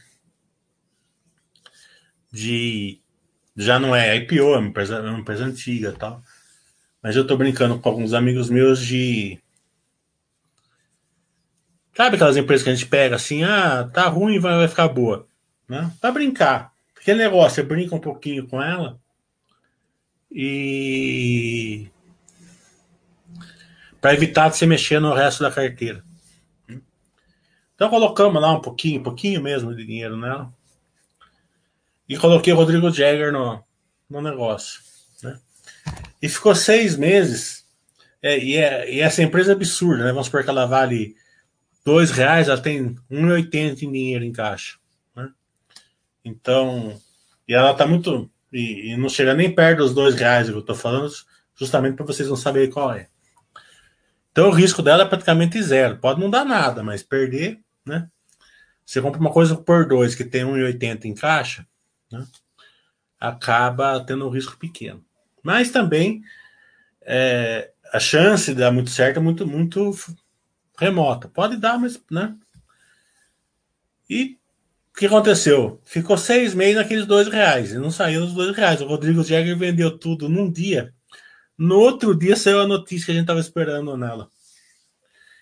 De 2.32 3.01
já 3.56 3.80
não 3.80 3.96
é 3.96 4.16
IPO, 4.16 4.54
é 4.54 4.58
uma 4.58 4.68
empresa, 4.68 4.96
é 4.96 5.10
uma 5.10 5.20
empresa 5.20 5.46
antiga, 5.46 5.92
tal. 5.92 6.22
Mas 7.02 7.16
eu 7.16 7.26
tô 7.26 7.36
brincando 7.36 7.80
com 7.80 7.90
alguns 7.90 8.14
amigos 8.14 8.50
meus 8.50 8.80
de 8.80 9.40
Sabe 11.94 12.16
aquelas 12.16 12.38
empresas 12.38 12.64
que 12.64 12.70
a 12.70 12.74
gente 12.74 12.88
pega 12.88 13.16
assim, 13.16 13.44
ah, 13.44 13.90
tá 13.94 14.08
ruim, 14.08 14.40
vai, 14.40 14.56
vai 14.56 14.68
ficar 14.68 14.88
boa. 14.88 15.28
Né? 15.68 15.92
Pra 16.00 16.12
brincar. 16.12 16.72
Aquele 17.00 17.20
negócio, 17.20 17.56
você 17.56 17.64
brinca 17.64 17.96
um 17.96 18.00
pouquinho 18.00 18.48
com 18.48 18.62
ela 18.62 19.00
e. 20.32 21.90
para 24.00 24.14
evitar 24.14 24.50
de 24.50 24.58
você 24.58 24.66
mexer 24.66 25.00
no 25.00 25.14
resto 25.14 25.44
da 25.44 25.52
carteira. 25.52 26.04
Então 27.76 27.90
colocamos 27.90 28.42
lá 28.42 28.54
um 28.54 28.62
pouquinho, 28.62 29.04
pouquinho 29.04 29.42
mesmo 29.42 29.76
de 29.76 29.86
dinheiro 29.86 30.16
nela. 30.16 30.54
E 32.12 32.18
coloquei 32.18 32.52
o 32.52 32.58
Rodrigo 32.58 32.92
Jagger 32.92 33.32
no, 33.32 33.64
no 34.10 34.20
negócio. 34.22 34.82
Né? 35.24 35.40
E 36.22 36.28
ficou 36.28 36.54
seis 36.54 36.98
meses. 36.98 37.66
É, 38.22 38.38
e, 38.38 38.58
é, 38.58 38.94
e, 38.94 39.00
essa 39.00 39.24
empresa 39.24 39.54
é 39.54 39.56
absurda, 39.56 40.04
né? 40.04 40.12
Vamos 40.12 40.26
supor 40.26 40.44
que 40.44 40.50
ela 40.50 40.66
vale 40.66 41.16
dois 41.86 42.12
reais, 42.12 42.50
ela 42.50 42.60
tem 42.60 42.98
1,80 43.10 43.84
em 43.84 43.92
dinheiro 43.94 44.26
em 44.26 44.34
caixa. 44.34 44.78
Né? 45.16 45.30
Então, 46.26 47.00
e 47.48 47.54
ela 47.54 47.74
tá 47.74 47.88
muito. 47.88 48.30
E, 48.52 48.92
e, 48.92 48.98
não 48.98 49.08
chega 49.08 49.34
nem 49.34 49.56
perto 49.56 49.78
dos 49.78 49.94
dois 49.94 50.14
reais 50.14 50.50
que 50.50 50.54
eu 50.54 50.62
tô 50.62 50.76
falando, 50.76 51.10
justamente 51.56 51.96
para 51.96 52.06
vocês 52.06 52.28
não 52.28 52.36
saberem 52.36 52.70
qual 52.70 52.94
é. 52.94 53.08
Então 54.34 54.50
o 54.50 54.54
risco 54.54 54.82
dela 54.82 55.04
é 55.04 55.08
praticamente 55.08 55.64
zero. 55.64 55.98
Pode 55.98 56.20
não 56.20 56.30
dar 56.30 56.44
nada, 56.44 56.84
mas 56.84 57.04
perder, 57.04 57.62
né? 57.86 58.10
Você 58.86 59.02
compra 59.02 59.22
uma 59.22 59.32
coisa 59.32 59.56
por 59.56 59.88
dois 59.88 60.14
que 60.14 60.26
tem 60.26 60.44
1,80 60.44 61.06
em 61.06 61.14
caixa, 61.14 61.66
né? 62.12 62.26
acaba 63.20 64.04
tendo 64.04 64.28
um 64.28 64.32
risco 64.32 64.58
pequeno. 64.58 65.04
Mas 65.44 65.70
também 65.70 66.24
é, 67.02 67.72
a 67.94 68.00
chance 68.00 68.54
de 68.54 68.60
dar 68.60 68.72
muito 68.72 68.90
certo 68.90 69.18
é 69.18 69.20
muito, 69.20 69.46
muito 69.46 69.92
remota. 70.78 71.28
Pode 71.28 71.58
dar, 71.58 71.78
mas, 71.78 72.02
né? 72.10 72.36
E 74.10 74.38
o 74.94 75.00
que 75.00 75.06
aconteceu? 75.06 75.80
Ficou 75.86 76.18
seis 76.18 76.54
meses 76.54 76.76
naqueles 76.76 77.06
dois 77.06 77.28
reais 77.28 77.72
e 77.72 77.78
não 77.78 77.92
saiu 77.92 78.22
dos 78.22 78.34
dois 78.34 78.56
reais. 78.56 78.82
O 78.82 78.88
Rodrigo 78.88 79.24
Jäger 79.24 79.58
vendeu 79.58 79.98
tudo 79.98 80.28
num 80.28 80.52
dia. 80.52 80.94
No 81.58 81.80
outro 81.80 82.18
dia 82.18 82.36
saiu 82.36 82.60
a 82.62 82.68
notícia 82.68 83.06
que 83.06 83.12
a 83.12 83.14
gente 83.16 83.24
estava 83.24 83.40
esperando 83.40 83.96
nela. 83.96 84.30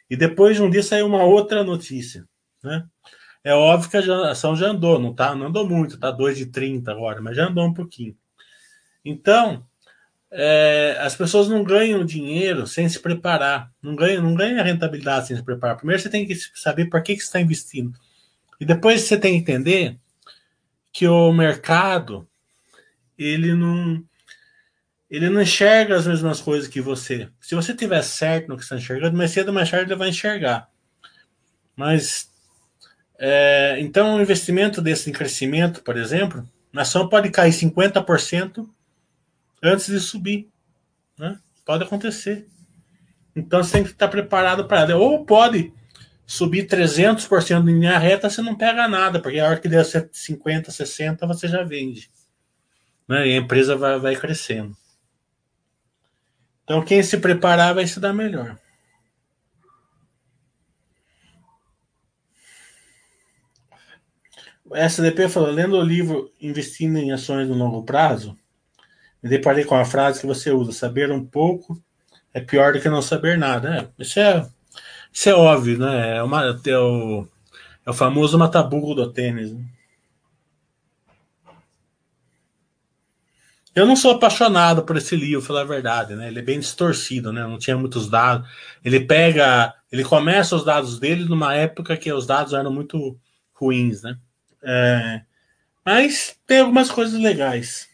E 0.10 0.18
depois 0.18 0.58
de 0.58 0.62
um 0.62 0.70
dia 0.70 0.84
saiu 0.84 1.08
uma 1.08 1.24
outra 1.24 1.64
notícia. 1.64 2.28
Né? 2.64 2.86
É 3.44 3.54
óbvio 3.54 3.90
que 3.90 3.98
a 3.98 4.32
ação 4.32 4.56
já 4.56 4.68
andou, 4.68 5.00
não, 5.00 5.14
tá, 5.14 5.34
não 5.34 5.48
andou 5.48 5.68
muito, 5.68 5.98
tá 5.98 6.12
2,30 6.12 6.90
agora, 6.90 7.22
mas 7.22 7.38
já 7.38 7.48
andou 7.48 7.66
um 7.66 7.74
pouquinho. 7.74 8.16
Então, 9.04 9.66
é, 10.32 10.98
as 11.00 11.16
pessoas 11.16 11.48
não 11.48 11.64
ganham 11.64 12.06
dinheiro 12.06 12.68
sem 12.68 12.88
se 12.88 13.00
preparar, 13.00 13.72
não 13.82 13.96
ganham, 13.96 14.22
não 14.22 14.36
ganham 14.36 14.60
a 14.60 14.64
rentabilidade 14.64 15.28
sem 15.28 15.38
se 15.38 15.44
preparar. 15.44 15.78
Primeiro 15.78 16.02
você 16.02 16.10
tem 16.10 16.26
que 16.26 16.36
saber 16.36 16.86
para 16.86 17.02
que, 17.02 17.16
que 17.16 17.22
você 17.22 17.28
está 17.28 17.40
investindo. 17.40 17.98
E 18.60 18.66
depois 18.66 19.02
você 19.02 19.18
tem 19.18 19.34
que 19.34 19.52
entender 19.52 19.98
que 20.92 21.08
o 21.08 21.32
mercado 21.32 22.28
ele 23.18 23.54
não 23.54 24.04
ele 25.10 25.30
não 25.30 25.42
enxerga 25.42 25.96
as 25.96 26.06
mesmas 26.06 26.40
coisas 26.40 26.68
que 26.68 26.80
você. 26.80 27.30
Se 27.42 27.56
você 27.56 27.74
tiver 27.74 28.04
certo 28.04 28.48
no 28.48 28.56
que 28.56 28.64
está 28.64 28.76
enxergando, 28.76 29.18
mais 29.18 29.32
cedo 29.32 29.48
ou 29.48 29.54
mais 29.54 29.70
tarde 29.72 29.92
ele 29.92 29.98
vai 29.98 30.10
enxergar. 30.10 30.70
Mas 31.76 32.30
é, 33.20 33.78
então 33.80 34.16
um 34.16 34.22
investimento 34.22 34.82
desse 34.82 35.10
em 35.10 35.14
crescimento, 35.14 35.84
por 35.84 35.98
exemplo, 35.98 36.48
na 36.72 36.84
ação 36.84 37.10
pode 37.10 37.30
cair 37.30 37.52
50% 37.52 38.66
antes 39.62 39.88
de 39.88 40.00
subir. 40.00 40.48
Né? 41.18 41.38
Pode 41.66 41.84
acontecer. 41.84 42.48
Então 43.36 43.62
você 43.62 43.74
tem 43.74 43.84
que 43.84 43.90
estar 43.90 44.08
preparado 44.08 44.66
para 44.66 44.82
ela. 44.82 44.96
Ou 44.96 45.26
pode 45.26 45.74
subir 46.26 46.66
300% 46.66 47.62
em 47.62 47.80
linha 47.80 47.98
reta, 47.98 48.30
você 48.30 48.42
não 48.42 48.56
pega 48.56 48.88
nada, 48.88 49.20
porque 49.20 49.40
a 49.40 49.48
hora 49.48 49.60
que 49.60 49.68
der 49.68 49.84
50, 49.84 50.72
60, 50.72 51.28
você 51.28 51.48
já 51.48 51.64
vende. 51.64 52.10
Né? 53.08 53.28
E 53.28 53.34
a 53.34 53.38
empresa 53.38 53.76
vai, 53.76 54.00
vai 54.00 54.16
crescendo. 54.16 54.78
Então, 56.64 56.86
quem 56.86 57.02
se 57.02 57.18
preparar 57.18 57.74
vai 57.74 57.88
se 57.88 58.00
dar 58.00 58.14
melhor. 58.14 58.58
SDP 64.76 65.30
falou: 65.30 65.50
lendo 65.50 65.78
o 65.78 65.84
livro 65.84 66.32
Investindo 66.42 66.98
em 66.98 67.12
Ações 67.12 67.48
no 67.48 67.56
Longo 67.56 67.84
Prazo, 67.84 68.38
me 69.22 69.30
deparei 69.30 69.66
com 69.66 69.76
a 69.76 69.86
frase 69.86 70.22
que 70.22 70.28
você 70.28 70.52
usa: 70.52 70.72
saber 70.72 71.12
um 71.12 71.26
pouco 71.26 71.82
é 72.34 72.40
pior 72.40 72.74
do 72.74 72.80
que 72.80 72.90
não 72.90 73.02
saber 73.02 73.38
nada. 73.38 73.92
É, 73.98 74.04
isso 74.04 74.20
é 74.20 74.48
isso 75.12 75.30
é 75.30 75.34
óbvio, 75.34 75.78
né? 75.80 76.18
É, 76.18 76.24
uma, 76.24 76.44
é, 76.66 76.78
o, 76.78 77.28
é 77.86 77.90
o 77.90 77.94
famoso 77.94 78.38
mataburro 78.38 78.94
do 78.94 79.12
tênis. 79.12 79.52
Né? 79.52 79.66
Eu 83.76 83.86
não 83.86 83.96
sou 83.96 84.12
apaixonado 84.12 84.84
por 84.84 84.98
esse 84.98 85.16
livro, 85.16 85.42
falar 85.42 85.62
a 85.62 85.66
verdade, 85.66 86.16
né? 86.16 86.28
Ele 86.28 86.40
é 86.40 86.44
bem 86.44 86.60
distorcido, 86.60 87.32
né? 87.32 87.44
Não 87.44 87.58
tinha 87.58 87.78
muitos 87.78 88.10
dados. 88.10 88.48
Ele 88.84 89.00
pega, 89.00 89.74
ele 89.92 90.04
começa 90.04 90.56
os 90.56 90.64
dados 90.64 91.00
dele 91.00 91.26
numa 91.26 91.54
época 91.56 91.98
que 91.98 92.12
os 92.12 92.26
dados 92.26 92.54
eram 92.54 92.72
muito 92.72 93.18
ruins, 93.54 94.02
né? 94.04 94.18
É, 94.64 95.22
mas 95.86 96.38
tem 96.46 96.60
algumas 96.60 96.92
coisas 96.92 97.20
legais. 97.20 97.90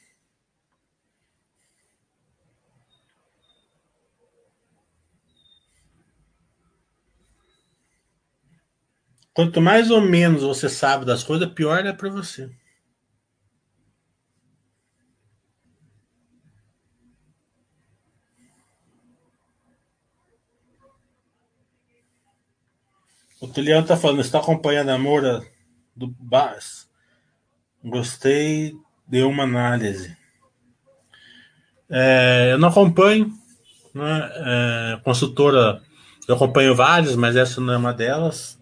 Quanto 9.34 9.62
mais 9.62 9.91
ou 9.91 9.99
menos 9.99 10.43
você 10.43 10.69
sabe 10.69 11.06
das 11.06 11.21
coisas, 11.21 11.51
pior 11.51 11.86
é 11.86 11.91
para 11.91 12.10
você. 12.10 12.49
O 23.41 23.47
Tiliano 23.47 23.82
está 23.82 23.97
falando, 23.97 24.21
está 24.21 24.39
acompanhando 24.39 24.89
a 24.89 24.97
Moura 24.97 25.45
do 25.95 26.08
Bas. 26.08 26.89
Gostei 27.84 28.75
de 29.08 29.23
uma 29.23 29.43
análise. 29.43 30.15
É, 31.89 32.49
eu 32.51 32.58
não 32.58 32.69
acompanho, 32.69 33.31
né? 33.93 34.31
É, 34.34 34.99
consultora, 35.03 35.81
eu 36.27 36.36
acompanho 36.36 36.75
várias, 36.75 37.15
mas 37.15 37.36
essa 37.36 37.62
não 37.62 37.73
é 37.73 37.77
uma 37.77 37.93
delas. 37.93 38.60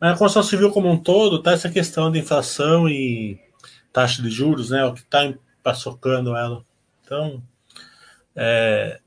Mas 0.00 0.14
a 0.14 0.18
construção 0.18 0.42
civil 0.42 0.70
como 0.70 0.90
um 0.90 0.98
todo, 0.98 1.42
tá 1.42 1.52
essa 1.52 1.70
questão 1.70 2.10
de 2.10 2.18
inflação 2.18 2.88
e 2.88 3.38
taxa 3.92 4.22
de 4.22 4.28
juros, 4.28 4.70
né? 4.70 4.84
O 4.84 4.92
que 4.92 5.00
está 5.00 5.32
paçocando 5.62 6.36
ela. 6.36 6.62
Então, 7.02 7.42
é, 8.34 9.00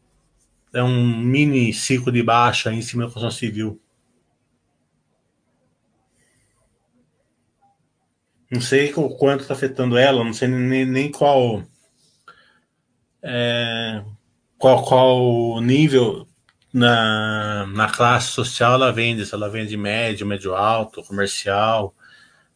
é 0.74 0.82
um 0.82 1.18
mini 1.18 1.72
ciclo 1.74 2.12
de 2.12 2.24
baixa 2.24 2.74
em 2.74 2.82
cima 2.82 3.04
da 3.04 3.12
construção 3.12 3.32
civil. 3.32 3.80
Não 8.52 8.62
sei 8.62 8.92
o 8.96 9.10
quanto 9.10 9.42
está 9.42 9.54
afetando 9.54 9.98
ela, 9.98 10.24
não 10.24 10.34
sei 10.34 10.48
nem, 10.48 10.86
nem 10.86 11.12
qual, 11.12 11.64
é, 13.22 14.04
qual 14.58 14.84
qual 14.84 15.62
nível 15.62 16.28
na, 16.74 17.68
na 17.68 17.90
classe 17.92 18.32
social 18.32 18.74
ela 18.74 18.92
vende, 18.92 19.26
se 19.26 19.34
ela 19.34 19.50
vende 19.50 19.78
médio, 19.78 20.26
médio 20.26 20.56
alto, 20.56 21.04
comercial, 21.04 21.94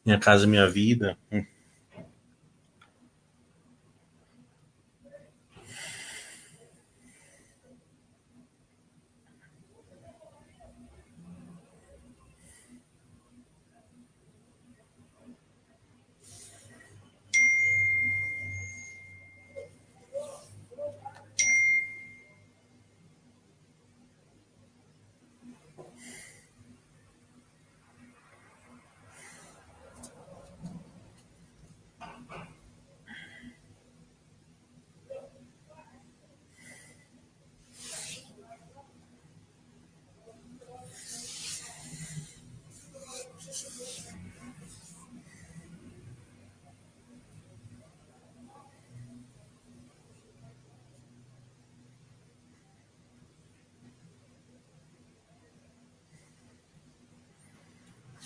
Minha 0.06 0.19
Casa 0.19 0.47
Minha 0.47 0.67
Vida. 0.67 1.17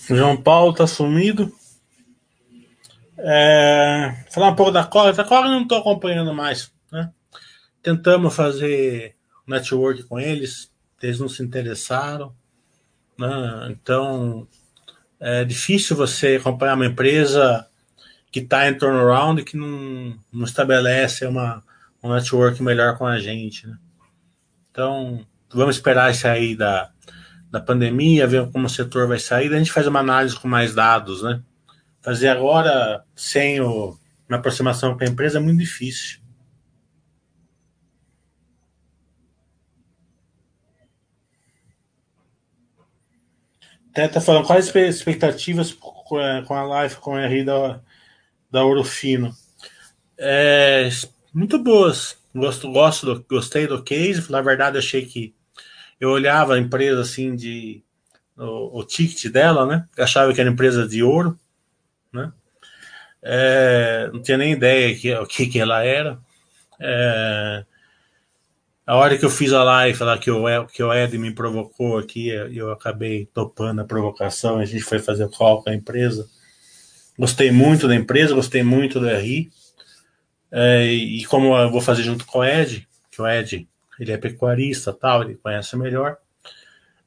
João 0.10 0.38
Paulo 0.38 0.74
tá 0.74 0.88
sumido. 0.88 1.52
É, 3.18 4.26
falar 4.32 4.50
um 4.50 4.56
pouco 4.56 4.72
da 4.72 4.84
Cora. 4.84 5.10
A 5.20 5.26
Cora 5.26 5.48
não 5.48 5.64
estou 5.64 5.78
acompanhando 5.78 6.34
mais. 6.34 6.72
Né? 6.92 7.12
Tentamos 7.82 8.36
fazer 8.36 9.16
network 9.46 10.04
com 10.04 10.20
eles, 10.20 10.72
eles 11.02 11.20
não 11.20 11.28
se 11.28 11.44
interessaram. 11.44 12.34
Né? 13.18 13.70
Então 13.72 14.48
é 15.20 15.44
difícil 15.44 15.96
você 15.96 16.36
acompanhar 16.40 16.76
uma 16.76 16.86
empresa 16.86 17.68
que 18.32 18.40
está 18.40 18.70
em 18.70 18.78
turnaround 18.78 19.42
e 19.42 19.46
que 19.46 19.58
não, 19.58 20.18
não 20.32 20.46
estabelece 20.46 21.26
uma, 21.26 21.64
um 22.04 22.14
network 22.14 22.62
melhor 22.62 22.98
com 22.98 23.06
a 23.06 23.20
gente. 23.20 23.66
Né? 23.66 23.78
Então, 24.70 25.26
vamos 25.50 25.78
esperar 25.78 26.14
sair 26.14 26.56
da, 26.56 26.92
da 27.50 27.60
pandemia, 27.60 28.28
ver 28.28 28.50
como 28.52 28.68
o 28.68 28.70
setor 28.70 29.08
vai 29.08 29.20
sair, 29.20 29.54
a 29.54 29.58
gente 29.58 29.72
faz 29.72 29.88
uma 29.88 30.00
análise 30.00 30.38
com 30.40 30.48
mais 30.48 30.74
dados, 30.74 31.24
né? 31.24 31.42
Fazer 32.02 32.28
agora, 32.28 33.04
sem 33.16 33.62
o, 33.62 33.98
uma 34.28 34.38
aproximação 34.38 34.98
com 34.98 35.04
a 35.04 35.08
empresa, 35.08 35.38
é 35.38 35.42
muito 35.42 35.60
difícil. 35.60 36.20
Até 43.92 44.08
tá 44.08 44.22
falando 44.22 44.46
quais 44.46 44.74
expectativas 44.76 45.74
com 45.74 46.54
a 46.54 46.64
live 46.64 46.96
com 46.98 47.16
a 47.16 47.26
RI 47.26 47.44
da, 47.44 47.82
da 48.52 48.64
Orofino. 48.64 49.34
É, 50.18 50.88
muito 51.34 51.58
boas. 51.58 52.16
Gosto, 52.34 52.72
gosto 52.72 53.06
do, 53.06 53.26
gostei 53.28 53.66
do 53.66 53.84
case. 53.84 54.32
Na 54.32 54.42
verdade, 54.42 54.78
achei 54.78 55.04
que 55.06 55.34
eu 56.00 56.10
olhava 56.10 56.56
a 56.56 56.60
empresa 56.60 57.02
assim 57.02 57.36
de 57.36 57.84
o, 58.38 58.80
o 58.80 58.84
ticket 58.84 59.32
dela, 59.32 59.66
né? 59.66 59.86
achava 59.98 60.34
que 60.34 60.40
era 60.40 60.50
empresa 60.50 60.88
de 60.88 61.02
ouro, 61.02 61.40
né? 62.14 62.32
É, 63.22 64.10
não 64.14 64.22
tinha 64.22 64.38
nem 64.38 64.54
ideia 64.54 64.96
que, 64.96 65.14
o 65.14 65.26
que, 65.26 65.48
que 65.48 65.60
ela 65.60 65.84
era. 65.84 66.20
É, 66.80 67.66
a 68.86 68.96
hora 68.96 69.18
que 69.18 69.26
eu 69.26 69.30
fiz 69.30 69.52
a 69.52 69.64
live 69.64 70.02
lá 70.04 70.18
que 70.18 70.32
o, 70.32 70.66
que 70.68 70.82
o 70.82 70.94
Ed 70.94 71.18
me 71.18 71.34
provocou 71.34 71.98
aqui, 71.98 72.30
eu 72.30 72.72
acabei 72.72 73.26
topando 73.34 73.82
a 73.82 73.86
provocação, 73.86 74.60
a 74.60 74.66
gente 74.66 74.84
foi 74.84 75.00
fazer 75.00 75.30
call 75.30 75.62
com 75.62 75.70
a 75.70 75.76
empresa. 75.76 76.26
Gostei 77.20 77.52
muito 77.52 77.88
da 77.88 77.96
empresa, 77.96 78.36
gostei 78.36 78.64
muito 78.64 79.00
do 79.00 79.10
RI. 79.10 79.50
É, 80.52 80.86
e 80.86 81.26
como 81.26 81.54
eu 81.58 81.70
vou 81.70 81.82
fazer 81.82 82.04
junto 82.04 82.26
com 82.26 82.40
o 82.40 82.46
Ed, 82.46 82.88
que 83.12 83.22
o 83.22 83.28
Ed 83.28 83.68
ele 84.00 84.12
é 84.12 84.18
pecuarista 84.18 84.94
tal, 84.94 85.24
ele 85.24 85.36
conhece 85.36 85.76
melhor. 85.76 86.18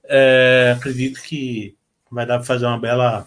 É, 0.05 0.75
acredito 0.77 1.23
que 1.23 1.77
vai 2.11 2.27
dar 2.27 2.39
para 2.39 2.47
fazer 2.47 2.67
uma 2.67 2.79
bela, 2.79 3.27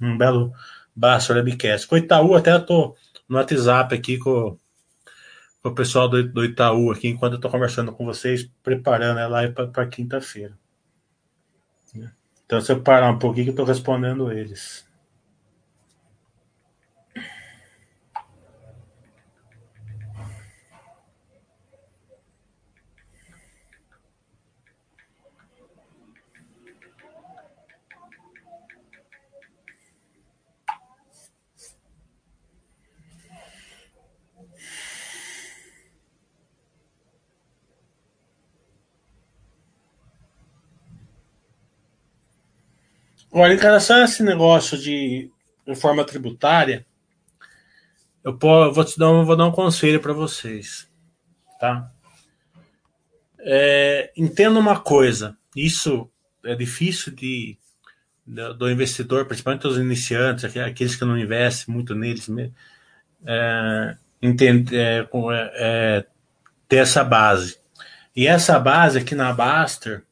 um 0.00 0.16
belo 0.16 0.52
Basso 0.94 1.32
Webcast. 1.32 1.86
Com 1.86 1.94
o 1.94 1.98
Itaú, 1.98 2.34
até 2.34 2.52
eu 2.52 2.64
tô 2.64 2.94
no 3.28 3.38
WhatsApp 3.38 3.94
aqui 3.94 4.18
com, 4.18 4.58
com 5.62 5.68
o 5.68 5.74
pessoal 5.74 6.08
do, 6.08 6.28
do, 6.28 6.44
Itaú 6.44 6.90
aqui, 6.90 7.08
enquanto 7.08 7.34
eu 7.34 7.40
tô 7.40 7.48
conversando 7.48 7.92
com 7.92 8.04
vocês, 8.04 8.48
preparando 8.62 9.18
ela 9.18 9.48
para 9.50 9.86
quinta-feira. 9.86 10.58
Então, 12.44 12.60
se 12.60 12.72
eu 12.72 12.82
parar 12.82 13.10
um 13.10 13.18
pouquinho, 13.18 13.50
eu 13.50 13.54
tô 13.54 13.64
respondendo 13.64 14.32
eles. 14.32 14.84
Olha, 43.32 43.54
em 43.54 43.58
relação 43.58 43.98
a 43.98 44.04
esse 44.04 44.24
negócio 44.24 44.76
de 44.76 45.30
reforma 45.64 46.04
tributária, 46.04 46.84
eu 48.24 48.36
vou 48.36 48.84
te 48.84 48.98
dar 48.98 49.10
um, 49.10 49.24
vou 49.24 49.36
dar 49.36 49.46
um 49.46 49.52
conselho 49.52 50.00
para 50.00 50.12
vocês, 50.12 50.90
tá? 51.60 51.92
É, 53.38 54.12
entenda 54.16 54.58
uma 54.58 54.80
coisa, 54.80 55.38
isso 55.54 56.10
é 56.44 56.56
difícil 56.56 57.14
de 57.14 57.56
do 58.26 58.70
investidor, 58.70 59.26
principalmente 59.26 59.66
os 59.66 59.76
iniciantes, 59.76 60.44
aqueles 60.44 60.94
que 60.94 61.04
não 61.04 61.18
investem 61.18 61.74
muito 61.74 61.96
neles, 61.96 62.28
é, 63.26 63.96
entender, 64.22 64.68
é, 64.72 65.52
é, 65.54 66.06
ter 66.68 66.76
essa 66.76 67.02
base. 67.02 67.58
E 68.14 68.28
essa 68.28 68.58
base 68.58 68.98
aqui 68.98 69.16
na 69.16 69.32
Baster, 69.32 70.04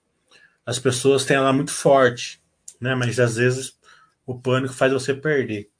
as 0.67 0.81
pessoas 0.81 1.25
têm 1.25 1.37
ela 1.37 1.53
muito 1.53 1.71
forte 1.71 2.41
né? 2.81 2.95
Mas 2.95 3.19
às 3.19 3.37
vezes 3.37 3.79
o 4.27 4.39
pânico 4.39 4.75
faz 4.75 4.93
você 4.93 5.15
perder. 5.15 5.71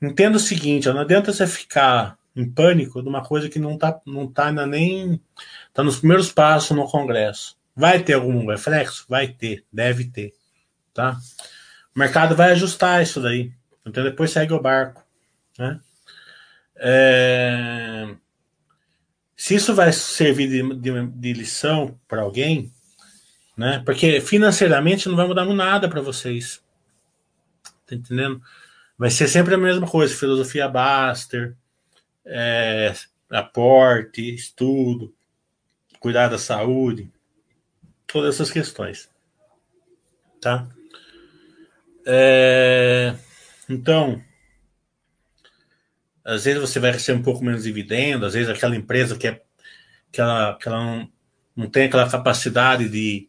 Entenda 0.00 0.36
o 0.36 0.40
seguinte, 0.40 0.88
não 0.88 1.00
adianta 1.00 1.32
você 1.32 1.46
ficar 1.46 2.18
em 2.34 2.48
pânico 2.48 3.02
de 3.02 3.08
uma 3.08 3.24
coisa 3.24 3.48
que 3.48 3.58
não 3.58 3.78
tá, 3.78 3.98
não 4.06 4.30
tá 4.30 4.52
nem 4.52 5.20
tá 5.72 5.82
nos 5.82 5.98
primeiros 5.98 6.30
passos 6.30 6.76
no 6.76 6.86
Congresso. 6.86 7.56
Vai 7.74 8.02
ter 8.02 8.14
algum 8.14 8.46
reflexo? 8.46 9.06
Vai 9.08 9.28
ter, 9.28 9.64
deve 9.72 10.04
ter, 10.04 10.34
tá? 10.92 11.18
O 11.94 11.98
mercado 11.98 12.36
vai 12.36 12.52
ajustar 12.52 13.02
isso 13.02 13.20
daí, 13.22 13.52
então 13.86 14.04
depois 14.04 14.30
segue 14.30 14.52
o 14.52 14.60
barco, 14.60 15.02
né? 15.58 15.80
É... 16.76 18.14
Se 19.34 19.54
isso 19.54 19.74
vai 19.74 19.92
servir 19.92 20.48
de, 20.48 20.74
de, 20.76 21.06
de 21.06 21.32
lição 21.32 21.98
para 22.06 22.22
alguém, 22.22 22.72
né? 23.56 23.82
Porque 23.84 24.20
financeiramente 24.20 25.08
não 25.08 25.16
vai 25.16 25.26
mudar 25.26 25.44
nada 25.46 25.88
para 25.88 26.00
vocês. 26.00 26.62
Tá 27.86 27.94
entendendo? 27.94 28.42
Vai 28.98 29.10
ser 29.10 29.28
sempre 29.28 29.54
a 29.54 29.58
mesma 29.58 29.86
coisa, 29.86 30.14
filosofia 30.14 30.68
Baster, 30.68 31.56
é, 32.24 32.92
aporte, 33.30 34.34
estudo, 34.34 35.14
cuidar 36.00 36.28
da 36.28 36.38
saúde, 36.38 37.10
todas 38.06 38.34
essas 38.34 38.50
questões. 38.50 39.10
Tá? 40.40 40.68
É, 42.06 43.14
então, 43.68 44.22
às 46.24 46.44
vezes 46.44 46.60
você 46.60 46.80
vai 46.80 46.90
receber 46.90 47.18
um 47.18 47.22
pouco 47.22 47.44
menos 47.44 47.64
dividendo, 47.64 48.26
às 48.26 48.34
vezes 48.34 48.48
aquela 48.48 48.76
empresa 48.76 49.16
que, 49.16 49.28
é, 49.28 49.42
que, 50.10 50.20
ela, 50.20 50.56
que 50.58 50.68
ela 50.68 50.84
não, 50.84 51.12
não 51.54 51.70
tem 51.70 51.86
aquela 51.86 52.08
capacidade 52.08 52.88
de 52.88 53.28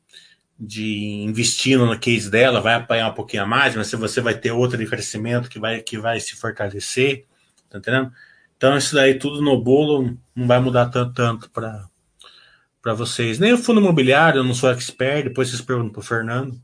de 0.59 1.23
investindo 1.23 1.85
no 1.85 1.99
case 1.99 2.29
dela, 2.29 2.59
vai 2.59 2.73
apanhar 2.73 3.11
um 3.11 3.13
pouquinho 3.13 3.43
a 3.43 3.45
mais, 3.45 3.75
mas 3.75 3.91
você 3.91 4.19
vai 4.19 4.33
ter 4.33 4.51
outra 4.51 4.77
de 4.77 4.87
crescimento 4.87 5.49
que 5.49 5.59
vai, 5.59 5.81
que 5.81 5.97
vai 5.97 6.19
se 6.19 6.35
fortalecer, 6.35 7.25
tá 7.69 7.77
entendendo? 7.77 8.11
Então, 8.55 8.75
isso 8.75 8.95
daí 8.95 9.19
tudo 9.19 9.39
no 9.41 9.61
bolo 9.61 10.17
não 10.35 10.47
vai 10.47 10.59
mudar 10.59 10.87
tanto, 10.87 11.13
tanto 11.13 11.49
para 11.51 12.93
vocês. 12.95 13.37
Nem 13.37 13.53
o 13.53 13.57
fundo 13.57 13.79
imobiliário, 13.79 14.39
eu 14.39 14.43
não 14.43 14.55
sou 14.55 14.71
expert, 14.71 15.25
depois 15.25 15.49
vocês 15.49 15.61
perguntam 15.61 15.91
para 15.91 15.99
o 15.99 16.03
Fernando, 16.03 16.59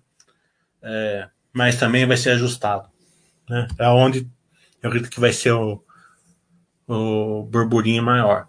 é, 0.82 1.30
mas 1.54 1.78
também 1.78 2.08
vai 2.08 2.18
ser 2.18 2.32
ajustado. 2.32 2.90
Né? 3.48 3.68
É 3.78 3.88
onde 3.90 4.28
eu 4.82 4.90
acredito 4.90 5.12
que 5.12 5.20
vai 5.20 5.32
ser 5.32 5.52
o, 5.52 5.84
o 6.88 7.44
burburinho 7.44 8.02
maior. 8.02 8.48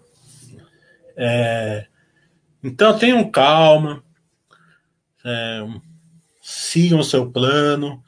É, 1.14 1.86
então, 2.62 2.98
tenham 2.98 3.30
calma, 3.30 4.02
é, 5.24 5.66
sigam 6.42 7.00
o 7.00 7.04
seu 7.04 7.30
plano, 7.30 8.02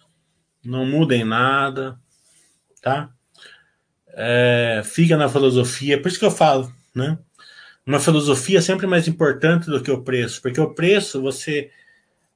não 0.65 0.85
mudem 0.85 1.25
nada, 1.25 1.99
tá? 2.83 3.11
É, 4.09 4.83
fica 4.85 5.17
na 5.17 5.29
filosofia, 5.29 6.01
por 6.01 6.09
isso 6.09 6.19
que 6.19 6.25
eu 6.25 6.31
falo, 6.31 6.73
né? 6.95 7.19
Uma 7.87 8.01
filosofia 8.01 8.59
é 8.59 8.63
sempre 8.63 8.87
mais 8.87 9.07
importante 9.07 9.67
do 9.67 9.83
que 9.83 9.91
o 9.91 10.03
preço, 10.03 10.43
porque 10.43 10.61
o 10.61 10.75
preço 10.75 11.23
você 11.23 11.71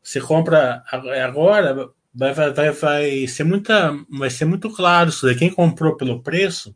você 0.03 0.21
compra 0.21 0.83
agora 0.90 1.90
vai, 2.14 2.33
vai, 2.33 2.71
vai 2.71 3.27
ser 3.27 3.45
muita 3.45 3.93
vai 4.09 4.31
ser 4.31 4.45
muito 4.45 4.71
claro 4.71 5.11
isso 5.11 5.27
daí. 5.27 5.37
Quem 5.37 5.53
comprou 5.53 5.97
pelo 5.97 6.23
preço 6.23 6.75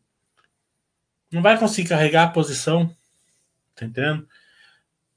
não 1.31 1.43
vai 1.43 1.59
conseguir 1.59 1.88
carregar 1.88 2.25
a 2.25 2.31
posição, 2.31 2.88
tá 3.75 3.85
entendendo? 3.85 4.27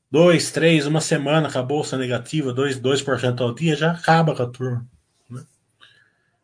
Dois, 0.09 0.51
três, 0.51 0.85
uma 0.85 1.01
semana 1.01 1.51
com 1.51 1.59
a 1.59 1.63
bolsa 1.63 1.97
negativa, 1.97 2.53
2%, 2.53 2.79
2 2.79 3.41
ao 3.41 3.53
dia, 3.53 3.75
já 3.75 3.91
acaba 3.91 4.35
com 4.35 4.43
a 4.43 4.49
turma. 4.49 4.87
Né? 5.29 5.43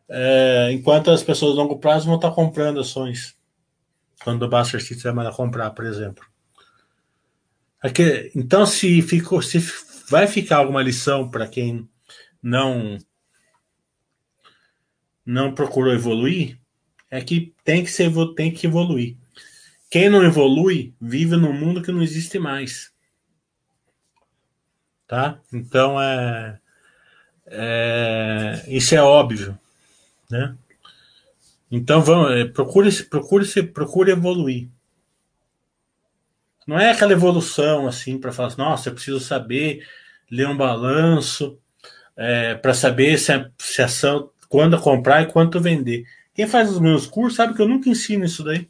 É, 0.08 0.72
enquanto 0.72 1.10
as 1.10 1.22
pessoas 1.22 1.52
de 1.52 1.58
longo 1.58 1.78
prazo 1.78 2.06
vão 2.06 2.16
estar 2.16 2.30
comprando 2.30 2.80
ações. 2.80 3.36
Quando 4.22 4.42
o 4.42 4.48
Buster 4.48 4.82
City 4.82 5.02
vai 5.10 5.32
comprar, 5.32 5.70
por 5.70 5.84
exemplo. 5.84 6.24
Aqui, 7.82 8.30
então, 8.34 8.64
se, 8.64 9.02
ficou, 9.02 9.42
se 9.42 9.58
vai 10.08 10.26
ficar 10.26 10.58
alguma 10.58 10.82
lição 10.82 11.28
para 11.30 11.46
quem 11.46 11.88
não 12.42 12.98
não 15.26 15.54
procurou 15.54 15.92
evoluir, 15.92 16.58
é 17.10 17.20
que 17.20 17.54
tem 17.64 17.82
que, 17.82 17.90
ser, 17.90 18.12
tem 18.34 18.52
que 18.52 18.66
evoluir. 18.66 19.16
Quem 19.90 20.10
não 20.10 20.22
evolui 20.22 20.94
vive 21.00 21.36
num 21.36 21.52
mundo 21.52 21.80
que 21.80 21.92
não 21.92 22.02
existe 22.02 22.38
mais. 22.38 22.93
Tá? 25.06 25.38
Então 25.52 26.00
é, 26.00 26.58
é 27.46 28.64
isso 28.68 28.94
é 28.94 29.02
óbvio, 29.02 29.58
né? 30.30 30.56
Então 31.70 32.00
vamos, 32.00 32.32
é, 32.32 32.44
procure, 32.44 32.90
procure, 33.04 33.62
procure 33.64 34.12
evoluir. 34.12 34.68
Não 36.66 36.78
é 36.78 36.90
aquela 36.90 37.12
evolução 37.12 37.86
assim 37.86 38.18
para 38.18 38.32
falar, 38.32 38.56
nossa, 38.56 38.88
eu 38.88 38.94
preciso 38.94 39.20
saber 39.20 39.86
ler 40.30 40.48
um 40.48 40.56
balanço 40.56 41.58
é, 42.16 42.54
para 42.54 42.72
saber 42.72 43.18
se 43.18 43.32
a, 43.32 43.50
se 43.58 43.82
a 43.82 43.86
ação 43.86 44.30
quando 44.48 44.80
comprar 44.80 45.22
e 45.22 45.26
quanto 45.26 45.60
vender. 45.60 46.04
Quem 46.32 46.46
faz 46.46 46.70
os 46.70 46.80
meus 46.80 47.06
cursos 47.06 47.36
sabe 47.36 47.54
que 47.54 47.60
eu 47.60 47.68
nunca 47.68 47.88
ensino 47.88 48.24
isso 48.24 48.42
daí. 48.42 48.68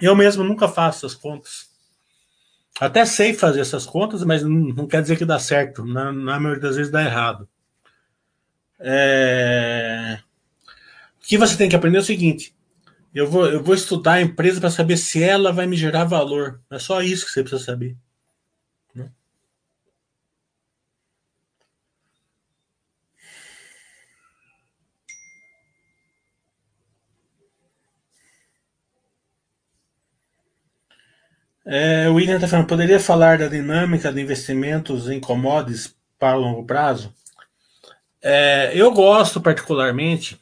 Eu 0.00 0.16
mesmo 0.16 0.42
nunca 0.42 0.66
faço 0.66 1.06
as 1.06 1.14
contas. 1.14 1.73
Até 2.80 3.04
sei 3.04 3.32
fazer 3.32 3.60
essas 3.60 3.86
contas, 3.86 4.24
mas 4.24 4.42
não, 4.42 4.86
quer 4.86 5.00
dizer 5.02 5.16
que 5.16 5.24
dá 5.24 5.38
certo. 5.38 5.84
Na, 5.84 6.12
na 6.12 6.40
maioria 6.40 6.62
das 6.62 6.76
vezes 6.76 6.90
dá 6.90 7.02
errado. 7.04 7.48
É... 8.78 10.18
O 11.18 11.26
que 11.26 11.38
você 11.38 11.56
tem 11.56 11.68
que 11.68 11.76
aprender 11.76 11.98
é 11.98 12.00
o 12.00 12.04
seguinte: 12.04 12.54
eu 13.14 13.28
vou, 13.30 13.46
eu 13.46 13.62
vou 13.62 13.74
estudar 13.74 14.14
a 14.14 14.22
empresa 14.22 14.60
para 14.60 14.70
saber 14.70 14.96
se 14.96 15.22
ela 15.22 15.52
vai 15.52 15.66
me 15.66 15.76
gerar 15.76 16.04
valor. 16.04 16.60
É 16.70 16.78
só 16.78 17.00
isso 17.00 17.24
que 17.24 17.32
você 17.32 17.42
precisa 17.42 17.64
saber. 17.64 17.96
É, 31.66 32.08
o 32.10 32.14
William 32.14 32.34
está 32.34 32.46
falando, 32.46 32.66
poderia 32.66 33.00
falar 33.00 33.38
da 33.38 33.48
dinâmica 33.48 34.12
de 34.12 34.20
investimentos 34.20 35.08
em 35.08 35.18
commodities 35.18 35.94
para 36.18 36.36
longo 36.36 36.64
prazo? 36.64 37.12
É, 38.22 38.72
eu 38.74 38.90
gosto 38.92 39.40
particularmente 39.40 40.38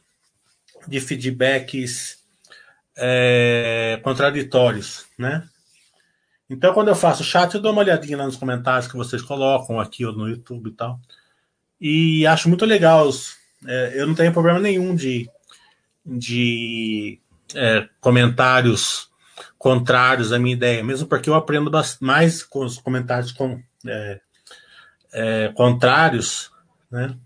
de 0.86 1.00
feedbacks 1.00 2.18
é, 2.96 4.00
contraditórios, 4.02 5.06
né? 5.16 5.46
Então, 6.50 6.74
quando 6.74 6.88
eu 6.88 6.94
faço 6.94 7.24
chat, 7.24 7.54
eu 7.54 7.60
dou 7.60 7.72
uma 7.72 7.80
olhadinha 7.80 8.18
lá 8.18 8.26
nos 8.26 8.36
comentários 8.36 8.90
que 8.90 8.96
vocês 8.96 9.22
colocam 9.22 9.80
aqui 9.80 10.04
no 10.04 10.28
YouTube 10.28 10.68
e 10.68 10.72
tal. 10.72 11.00
E 11.80 12.26
acho 12.26 12.48
muito 12.48 12.66
legal. 12.66 13.08
É, 13.66 13.92
eu 13.94 14.06
não 14.06 14.14
tenho 14.14 14.32
problema 14.32 14.58
nenhum 14.58 14.94
de, 14.94 15.30
de 16.04 17.18
é, 17.54 17.88
comentários 18.00 19.08
contrários 19.62 20.32
à 20.32 20.40
minha 20.40 20.56
ideia, 20.56 20.82
mesmo 20.82 21.06
porque 21.06 21.30
eu 21.30 21.34
aprendo 21.34 21.70
mais 22.00 22.42
com 22.42 22.64
os 22.64 22.78
comentários 22.78 23.30
com, 23.30 23.62
é, 23.86 24.20
é, 25.12 25.52
contrários, 25.54 26.50
né? 26.90 27.16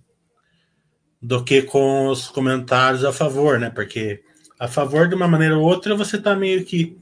Do 1.21 1.43
que 1.43 1.63
com 1.63 2.09
os 2.09 2.29
comentários 2.29 3.07
a 3.07 3.13
favor, 3.13 3.59
né? 3.59 3.71
Porque 3.71 4.23
a 4.61 4.69
favor 4.69 5.09
de 5.09 5.15
uma 5.15 5.27
maneira 5.27 5.57
ou 5.57 5.65
outra, 5.65 5.97
você 5.97 6.17
está 6.17 6.37
meio 6.37 6.63
que 6.63 7.01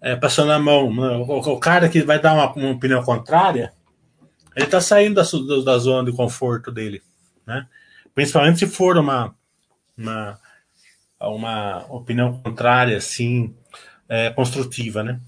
é, 0.00 0.16
passando 0.16 0.50
a 0.50 0.58
mão. 0.58 0.92
Né? 0.92 1.18
O, 1.18 1.38
o, 1.38 1.60
cara 1.60 1.88
que 1.88 2.02
vai 2.02 2.20
dar 2.20 2.34
uma, 2.34 2.52
uma 2.54 2.72
opinião 2.72 3.00
contrária, 3.04 3.72
ele 4.56 4.64
está 4.64 4.80
saindo 4.80 5.14
da, 5.14 5.22
da, 5.64 5.78
zona 5.78 6.10
de 6.10 6.16
conforto 6.16 6.72
dele, 6.72 7.00
né? 7.46 7.64
Principalmente 8.12 8.58
se 8.58 8.66
for 8.66 8.96
uma, 8.96 9.32
uma, 9.96 10.36
uma 11.20 11.86
opinião 11.90 12.40
contrária, 12.42 12.96
assim, 12.96 13.54
é, 14.14 14.30
construtiva, 14.30 15.02
né? 15.02 15.18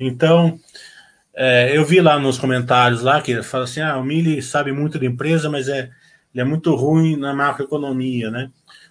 Então, 0.00 0.58
é, 1.34 1.76
eu 1.76 1.84
vi 1.84 2.00
lá 2.00 2.18
nos 2.18 2.38
comentários 2.38 3.02
lá 3.02 3.20
que 3.20 3.42
fala 3.42 3.64
assim, 3.64 3.80
ah, 3.80 3.98
o 3.98 4.04
Mili 4.04 4.40
sabe 4.40 4.72
muito 4.72 4.98
de 4.98 5.06
empresa, 5.06 5.50
mas 5.50 5.68
é, 5.68 5.90
ele 6.32 6.42
é 6.42 6.44
muito 6.44 6.74
ruim 6.74 7.16
na 7.16 7.34
macroeconomia, 7.34 8.30
né? 8.30 8.50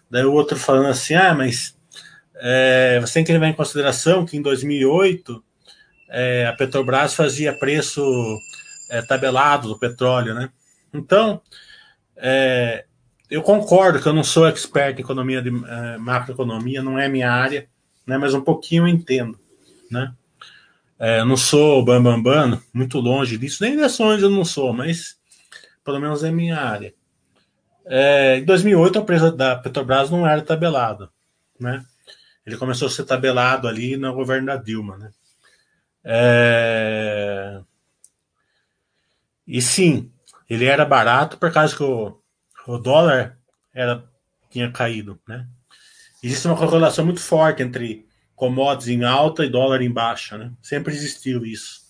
Daí 0.10 0.24
o 0.24 0.34
outro 0.34 0.58
falando 0.58 0.88
assim, 0.88 1.16
ah, 1.16 1.34
mas 1.34 1.76
é, 2.36 3.00
você 3.02 3.16
tem 3.16 3.24
que 3.24 3.34
levar 3.34 3.48
em 3.48 3.54
consideração 3.54 4.26
que 4.26 4.38
em 4.38 4.42
2008 4.42 5.44
é, 6.10 6.46
a 6.46 6.54
Petrobras 6.54 7.14
fazia 7.14 7.58
preço 7.58 8.02
é, 8.90 9.02
tabelado 9.02 9.68
do 9.68 9.80
petróleo, 9.80 10.34
né? 10.34 10.50
Então, 10.94 11.42
é, 12.16 12.86
eu 13.30 13.42
concordo 13.42 14.00
que 14.00 14.08
eu 14.08 14.14
não 14.14 14.24
sou 14.24 14.48
expert 14.48 14.98
em 14.98 15.02
economia 15.02 15.42
de 15.42 15.52
macroeconomia, 16.00 16.82
não 16.82 16.98
é 16.98 17.10
minha 17.10 17.32
área, 17.32 17.68
né? 18.08 18.18
Mas 18.18 18.34
um 18.34 18.42
pouquinho 18.42 18.84
eu 18.84 18.88
entendo, 18.88 19.38
né? 19.92 20.14
É, 20.98 21.24
não 21.24 21.38
sou 21.38 21.84
bambambam, 21.86 22.24
bam, 22.24 22.50
bam, 22.52 22.64
muito 22.74 23.00
longe 23.00 23.38
disso, 23.38 23.62
nem 23.62 23.76
de 23.76 23.84
ações 23.84 24.24
eu 24.24 24.32
não 24.32 24.44
sou, 24.44 24.74
mas 24.74 25.18
pelo 25.84 26.00
menos 26.00 26.24
é 26.24 26.32
minha 26.32 26.58
área. 26.58 26.94
É, 27.86 28.38
em 28.38 28.46
2008 28.46 28.98
a 28.98 29.02
empresa 29.02 29.32
da 29.32 29.56
Petrobras 29.56 30.10
não 30.10 30.28
era 30.28 30.42
tabelada, 30.42 31.10
né? 31.60 31.86
Ele 32.46 32.58
começou 32.58 32.88
a 32.88 32.92
ser 32.92 33.04
tabelado 33.04 33.68
ali 33.68 33.98
no 33.98 34.14
governo 34.14 34.48
da 34.48 34.56
Dilma, 34.56 34.98
né? 34.98 35.12
É... 36.04 37.62
E 39.46 39.62
sim, 39.62 40.12
ele 40.50 40.66
era 40.66 40.86
barato 40.86 41.38
por 41.38 41.52
causa 41.52 41.76
que 41.76 41.84
o, 41.84 42.18
o 42.66 42.78
dólar 42.78 43.38
era, 43.74 44.04
tinha 44.50 44.72
caído, 44.72 45.20
né? 45.28 45.48
Existe 46.22 46.48
uma 46.48 46.58
correlação 46.58 47.06
muito 47.06 47.20
forte 47.20 47.62
entre 47.62 48.08
commodities 48.36 48.88
em 48.88 49.04
alta 49.04 49.46
e 49.46 49.50
dólar 49.50 49.82
em 49.82 49.92
baixa, 49.92 50.38
né? 50.38 50.52
Sempre 50.62 50.94
existiu 50.94 51.46
isso, 51.46 51.82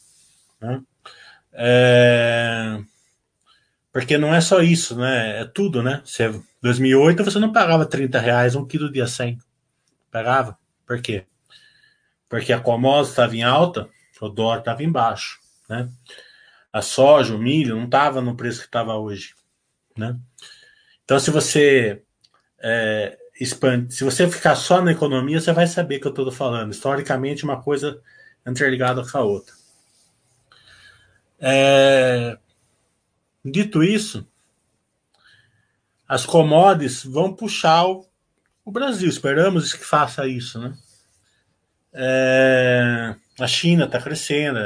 né? 0.60 0.82
É... 1.54 2.80
Porque 3.92 4.18
não 4.18 4.34
é 4.34 4.42
só 4.42 4.62
isso, 4.62 4.96
né? 4.98 5.42
É 5.42 5.46
tudo, 5.46 5.82
né? 5.82 6.02
Você, 6.06 6.40
2008 6.62 7.24
você 7.24 7.40
não 7.40 7.52
pagava 7.52 7.86
30 7.86 8.20
reais 8.20 8.56
um 8.56 8.66
quilo 8.66 8.92
de 8.92 9.06
100. 9.06 9.38
Pegava. 10.12 10.58
Por 10.86 11.02
quê? 11.02 11.26
Porque 12.30 12.54
a 12.54 12.60
commodity 12.60 13.10
estava 13.12 13.36
em 13.36 13.44
alta, 13.44 13.90
o 14.22 14.30
dólar 14.30 14.60
estava 14.60 14.84
em 14.84 14.92
baixo, 14.92 15.40
né? 15.70 15.90
A 16.72 16.82
soja, 16.82 17.36
o 17.36 17.40
milho 17.40 17.76
não 17.76 17.86
estava 17.86 18.22
no 18.22 18.36
preço 18.36 18.60
que 18.60 18.66
estava 18.68 18.96
hoje, 18.96 19.34
né? 19.98 20.18
Então, 21.04 21.20
se 21.20 21.32
você 21.32 22.04
é, 22.60 23.18
expande, 23.40 23.94
se 23.94 24.04
você 24.04 24.30
ficar 24.30 24.56
só 24.56 24.82
na 24.82 24.92
economia, 24.92 25.40
você 25.40 25.52
vai 25.52 25.68
saber 25.68 26.00
que 26.00 26.08
eu 26.08 26.12
estou 26.12 26.32
falando. 26.32 26.72
Historicamente, 26.72 27.44
uma 27.44 27.62
coisa 27.62 28.02
interligada 28.46 29.04
com 29.06 29.18
a 29.18 29.22
outra. 29.22 29.54
É, 31.40 32.38
dito 33.46 33.84
isso, 33.84 34.28
as 36.08 36.26
commodities 36.26 37.04
vão 37.04 37.34
puxar 37.34 37.86
o, 37.86 38.08
o 38.66 38.72
Brasil. 38.72 39.10
Esperamos 39.10 39.74
que 39.74 39.86
faça 39.86 40.28
isso, 40.28 40.60
né? 40.60 40.76
É, 41.94 43.16
a 43.40 43.48
China 43.48 43.86
está 43.86 44.02
crescendo, 44.02 44.60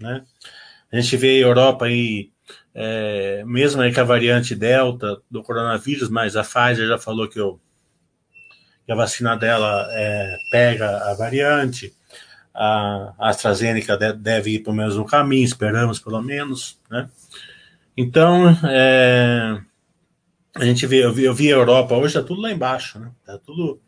né? 0.00 0.24
A 0.90 1.00
gente 1.00 1.16
vê 1.16 1.36
a 1.36 1.46
Europa 1.46 1.84
aí, 1.86 2.30
é, 2.74 3.44
mesmo 3.44 3.82
aí 3.82 3.92
com 3.92 4.00
a 4.00 4.04
variante 4.04 4.54
Delta 4.54 5.20
do 5.30 5.42
coronavírus, 5.42 6.08
mas 6.08 6.36
a 6.36 6.42
Pfizer 6.42 6.86
já 6.88 6.98
falou 6.98 7.28
que, 7.28 7.40
o, 7.40 7.60
que 8.88 8.92
a 8.92 8.96
vacina 8.96 9.36
dela 9.36 9.86
é, 9.90 10.38
pega 10.50 11.10
a 11.10 11.12
variante. 11.12 11.94
A 12.54 13.12
AstraZeneca 13.18 13.98
deve 14.14 14.54
ir 14.54 14.60
pelo 14.60 14.74
mesmo 14.74 15.04
caminho, 15.04 15.44
esperamos 15.44 15.98
pelo 15.98 16.22
menos, 16.22 16.80
né? 16.90 17.06
Então, 17.94 18.48
é, 18.64 19.60
a 20.56 20.64
gente 20.64 20.86
vê, 20.86 21.04
eu 21.04 21.12
vi, 21.12 21.24
eu 21.24 21.34
vi 21.34 21.52
a 21.52 21.56
Europa 21.56 21.94
hoje, 21.96 22.14
tá 22.14 22.22
tudo 22.22 22.40
lá 22.40 22.50
embaixo, 22.50 22.98
né? 22.98 23.10
Tá 23.26 23.36
tudo, 23.36 23.78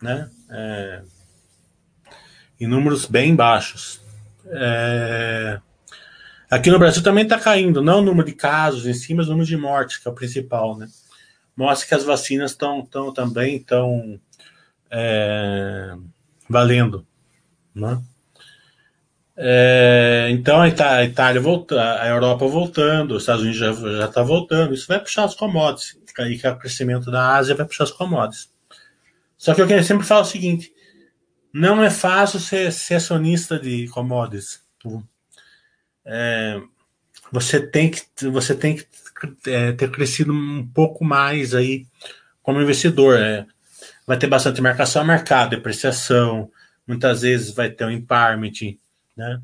né? 0.00 0.30
É, 0.50 1.02
em 2.58 2.66
números 2.66 3.04
bem 3.04 3.36
baixos. 3.36 4.00
É, 4.46 5.60
aqui 6.50 6.70
no 6.70 6.78
Brasil 6.78 7.02
também 7.02 7.24
está 7.24 7.38
caindo, 7.38 7.82
não 7.82 7.98
o 7.98 8.02
número 8.02 8.26
de 8.26 8.32
casos 8.34 8.86
em 8.86 8.94
si, 8.94 9.12
mas 9.12 9.26
o 9.26 9.32
número 9.32 9.46
de 9.46 9.58
mortes, 9.58 9.98
que 9.98 10.08
é 10.08 10.10
o 10.10 10.14
principal, 10.14 10.78
né? 10.78 10.88
Mostra 11.56 11.88
que 11.88 11.94
as 11.94 12.04
vacinas 12.04 12.52
estão 12.52 12.84
tão, 12.84 13.12
também 13.12 13.56
estão 13.56 14.20
é, 14.90 15.94
valendo, 16.48 17.06
né? 17.74 18.02
É, 19.34 20.28
então 20.30 20.60
a 20.60 20.68
Itália, 20.68 21.40
volta, 21.40 22.00
a 22.00 22.06
Europa 22.06 22.46
voltando, 22.46 23.12
os 23.12 23.22
Estados 23.22 23.42
Unidos 23.42 23.58
já 23.58 24.04
está 24.04 24.22
voltando, 24.22 24.74
isso 24.74 24.86
vai 24.86 25.00
puxar 25.00 25.24
as 25.24 25.34
commodities, 25.34 25.98
aí 26.18 26.38
que 26.38 26.46
é 26.46 26.50
o 26.50 26.58
crescimento 26.58 27.10
da 27.10 27.34
Ásia 27.36 27.54
vai 27.54 27.66
puxar 27.66 27.84
as 27.84 27.90
commodities. 27.90 28.50
Só 29.36 29.54
que 29.54 29.62
eu 29.62 29.82
sempre 29.82 30.06
falo 30.06 30.22
o 30.22 30.26
seguinte: 30.26 30.72
não 31.52 31.82
é 31.82 31.90
fácil 31.90 32.38
ser, 32.38 32.72
ser 32.72 32.96
acionista 32.96 33.58
de 33.58 33.88
commodities. 33.88 34.62
É, 36.04 36.60
você 37.32 37.60
tem 37.60 37.90
que, 37.90 38.02
você 38.28 38.54
tem 38.54 38.76
que 38.76 38.86
é, 39.46 39.72
ter 39.72 39.90
crescido 39.90 40.32
um 40.32 40.66
pouco 40.66 41.04
mais 41.04 41.54
aí 41.54 41.86
como 42.42 42.60
investidor. 42.60 43.18
É. 43.18 43.46
vai 44.06 44.16
ter 44.16 44.26
bastante 44.26 44.60
marcação 44.60 45.02
a 45.02 45.04
mercado, 45.04 45.50
depreciação, 45.50 46.50
muitas 46.86 47.22
vezes 47.22 47.54
vai 47.54 47.70
ter 47.70 47.84
um 47.84 47.90
impairment, 47.90 48.76
né? 49.16 49.40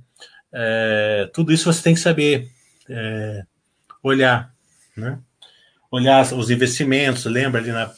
É, 0.52 1.30
tudo 1.32 1.52
isso 1.52 1.70
você 1.72 1.82
tem 1.82 1.94
que 1.94 2.00
saber 2.00 2.48
é, 2.88 3.44
olhar, 4.02 4.52
né? 4.96 5.18
Olhar 5.90 6.22
os 6.34 6.50
investimentos, 6.50 7.24
lembra 7.24 7.60
ali 7.60 7.70
na, 7.70 7.90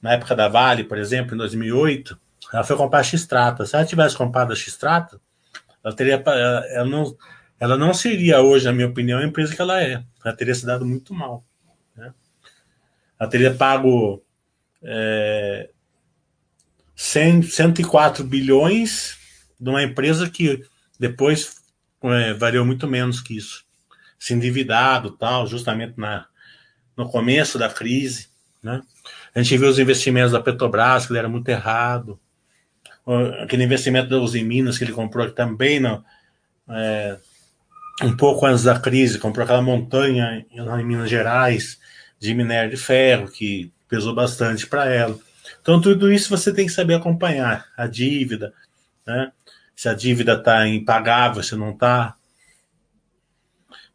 na 0.00 0.12
época 0.12 0.34
da 0.34 0.48
Vale, 0.48 0.84
por 0.84 0.98
exemplo, 0.98 1.34
em 1.34 1.38
2008, 1.38 2.18
ela 2.52 2.64
foi 2.64 2.76
comprar 2.76 3.00
a 3.00 3.02
X-Trata. 3.02 3.66
Se 3.66 3.74
ela 3.74 3.84
tivesse 3.84 4.16
comprado 4.16 4.52
a 4.52 4.56
X-Trata, 4.56 5.20
ela 5.82 5.94
teria, 5.94 6.22
ela 6.70 6.86
não, 6.86 7.16
ela 7.58 7.76
não 7.76 7.94
seria 7.94 8.40
hoje, 8.40 8.64
na 8.64 8.72
minha 8.72 8.88
opinião, 8.88 9.20
a 9.20 9.24
empresa 9.24 9.54
que 9.54 9.60
ela 9.60 9.82
é. 9.82 10.02
Ela 10.24 10.36
teria 10.36 10.54
se 10.54 10.66
dado 10.66 10.84
muito 10.84 11.14
mal. 11.14 11.44
Né? 11.96 12.12
Ela 13.18 13.30
teria 13.30 13.54
pago 13.54 14.22
é, 14.82 15.70
100, 16.94 17.42
104 17.42 18.24
bilhões 18.24 19.18
de 19.58 19.70
uma 19.70 19.82
empresa 19.82 20.28
que 20.28 20.64
depois 20.98 21.56
é, 22.02 22.34
variou 22.34 22.64
muito 22.64 22.88
menos 22.88 23.20
que 23.20 23.36
isso. 23.36 23.64
Se 24.18 24.34
endividado 24.34 25.12
tal, 25.12 25.46
justamente 25.46 25.94
na, 25.98 26.26
no 26.96 27.08
começo 27.08 27.58
da 27.58 27.68
crise. 27.68 28.28
Né? 28.62 28.82
A 29.34 29.42
gente 29.42 29.56
viu 29.56 29.68
os 29.68 29.78
investimentos 29.78 30.32
da 30.32 30.40
Petrobras, 30.40 31.06
que 31.06 31.12
ele 31.12 31.18
era 31.18 31.28
muito 31.28 31.48
errado. 31.48 32.18
Aquele 33.42 33.64
investimento 33.64 34.08
da 34.08 34.18
Uzi 34.18 34.42
Minas 34.42 34.78
que 34.78 34.84
ele 34.84 34.92
comprou 34.92 35.26
que 35.26 35.34
também 35.34 35.78
não, 35.78 36.02
é, 36.68 37.18
um 38.02 38.16
pouco 38.16 38.46
antes 38.46 38.64
da 38.64 38.78
crise, 38.78 39.18
comprou 39.18 39.44
aquela 39.44 39.62
montanha 39.62 40.44
em 40.50 40.84
Minas 40.84 41.08
Gerais 41.08 41.78
de 42.18 42.34
minério 42.34 42.70
de 42.70 42.76
ferro, 42.76 43.30
que 43.30 43.72
pesou 43.88 44.14
bastante 44.14 44.66
para 44.66 44.86
ela. 44.86 45.18
Então, 45.60 45.80
tudo 45.80 46.12
isso 46.12 46.30
você 46.30 46.52
tem 46.52 46.66
que 46.66 46.72
saber 46.72 46.94
acompanhar. 46.94 47.66
A 47.76 47.86
dívida, 47.86 48.52
né? 49.06 49.30
se 49.76 49.88
a 49.88 49.94
dívida 49.94 50.34
está 50.34 50.66
impagável, 50.66 51.42
se 51.42 51.54
não 51.56 51.70
está. 51.70 52.16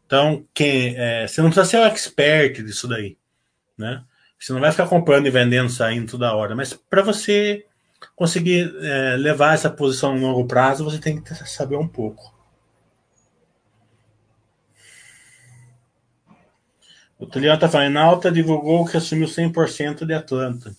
Então, 0.06 0.44
quem, 0.54 0.94
é, 0.96 1.26
você 1.26 1.40
não 1.40 1.50
precisa 1.50 1.70
ser 1.70 1.78
o 1.78 1.84
expert 1.84 2.62
disso 2.62 2.88
daí. 2.88 3.16
Né? 3.76 4.02
Você 4.38 4.52
não 4.52 4.60
vai 4.60 4.70
ficar 4.70 4.88
comprando 4.88 5.26
e 5.26 5.30
vendendo, 5.30 5.70
saindo 5.70 6.10
toda 6.10 6.34
hora. 6.34 6.56
Mas 6.56 6.72
para 6.72 7.02
você 7.02 7.64
conseguir 8.16 8.74
é, 8.82 9.16
levar 9.16 9.54
essa 9.54 9.70
posição 9.70 10.14
no 10.14 10.26
longo 10.26 10.46
prazo, 10.46 10.84
você 10.84 10.98
tem 10.98 11.20
que 11.20 11.34
saber 11.46 11.76
um 11.76 11.88
pouco. 11.88 12.39
O 17.20 17.26
Tulião 17.26 17.54
está 17.54 17.68
falando, 17.68 17.98
Alta 17.98 18.32
divulgou 18.32 18.86
que 18.86 18.96
assumiu 18.96 19.28
100% 19.28 20.06
de 20.06 20.14
Atlanta. 20.14 20.74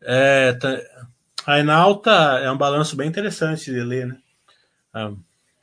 É, 0.00 0.52
tá, 0.52 0.80
a 1.44 1.58
Enalta 1.58 2.10
é 2.10 2.50
um 2.50 2.56
balanço 2.56 2.94
bem 2.94 3.08
interessante 3.08 3.72
de 3.72 3.80
ler, 3.82 4.06
né? 4.06 4.16
Ah, 4.94 5.12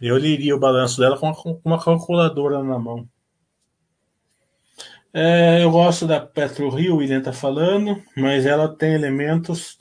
eu 0.02 0.18
leria 0.18 0.54
o 0.54 0.60
balanço 0.60 1.00
dela 1.00 1.18
com 1.18 1.62
uma 1.64 1.82
calculadora 1.82 2.62
na 2.62 2.78
mão. 2.78 3.08
É, 5.14 5.64
eu 5.64 5.72
gosto 5.72 6.06
da 6.06 6.20
PetroRio, 6.20 6.96
o 6.96 6.98
William 6.98 7.20
está 7.20 7.32
falando, 7.32 8.04
mas 8.18 8.46
ela 8.46 8.68
tem 8.68 8.94
elementos 8.94 9.80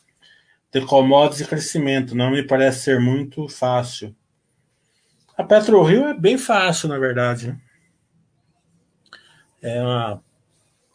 de 0.72 0.80
commodities 0.82 1.40
e 1.40 1.48
crescimento. 1.48 2.14
Não 2.14 2.30
me 2.30 2.44
parece 2.44 2.84
ser 2.84 3.00
muito 3.00 3.48
fácil. 3.48 4.14
A 5.36 5.42
PetroRio 5.42 6.06
é 6.06 6.14
bem 6.14 6.38
fácil, 6.38 6.88
na 6.88 6.98
verdade. 6.98 7.48
Né? 7.48 7.60
É 9.68 9.82
uma, 9.82 10.22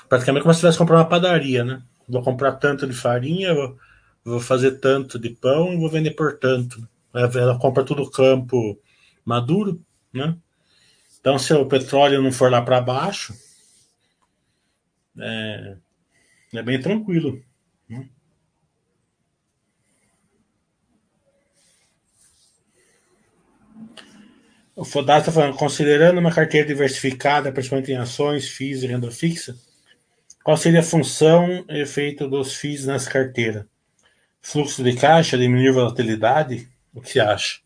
praticamente 0.09 0.43
como 0.43 0.53
se 0.53 0.59
tivesse 0.59 0.77
comprar 0.77 0.97
uma 0.97 1.09
padaria, 1.09 1.63
né? 1.63 1.81
Vou 2.07 2.21
comprar 2.21 2.53
tanto 2.53 2.87
de 2.87 2.93
farinha, 2.93 3.53
vou, 3.53 3.77
vou 4.23 4.39
fazer 4.39 4.79
tanto 4.79 5.19
de 5.19 5.29
pão 5.29 5.73
e 5.73 5.77
vou 5.77 5.89
vender 5.89 6.11
por 6.11 6.37
tanto. 6.37 6.87
Ela 7.13 7.59
compra 7.59 7.83
tudo 7.83 8.09
campo 8.09 8.79
maduro, 9.25 9.81
né? 10.11 10.35
Então, 11.19 11.39
se 11.39 11.53
o 11.53 11.65
petróleo 11.65 12.21
não 12.21 12.31
for 12.31 12.51
lá 12.51 12.61
para 12.61 12.81
baixo, 12.81 13.33
é, 15.17 15.77
é, 16.53 16.63
bem 16.63 16.81
tranquilo. 16.81 17.41
Né? 17.87 18.09
O 24.75 24.83
Fodar 24.83 25.19
está 25.19 25.31
falando, 25.31 25.55
considerando 25.55 26.19
uma 26.19 26.33
carteira 26.33 26.67
diversificada, 26.67 27.51
principalmente 27.51 27.91
em 27.91 27.97
ações, 27.97 28.49
FIIs 28.49 28.81
e 28.81 28.87
renda 28.87 29.11
fixa, 29.11 29.55
qual 30.43 30.57
seria 30.57 30.79
a 30.79 30.83
função 30.83 31.63
e 31.69 31.81
efeito 31.81 32.27
dos 32.27 32.55
FIIs 32.55 32.85
nessa 32.85 33.09
carteira? 33.09 33.67
Fluxo 34.41 34.83
de 34.83 34.95
caixa, 34.95 35.37
diminuir 35.37 35.71
volatilidade? 35.71 36.67
O 36.93 36.99
que 36.99 37.11
você 37.11 37.19
acha? 37.19 37.59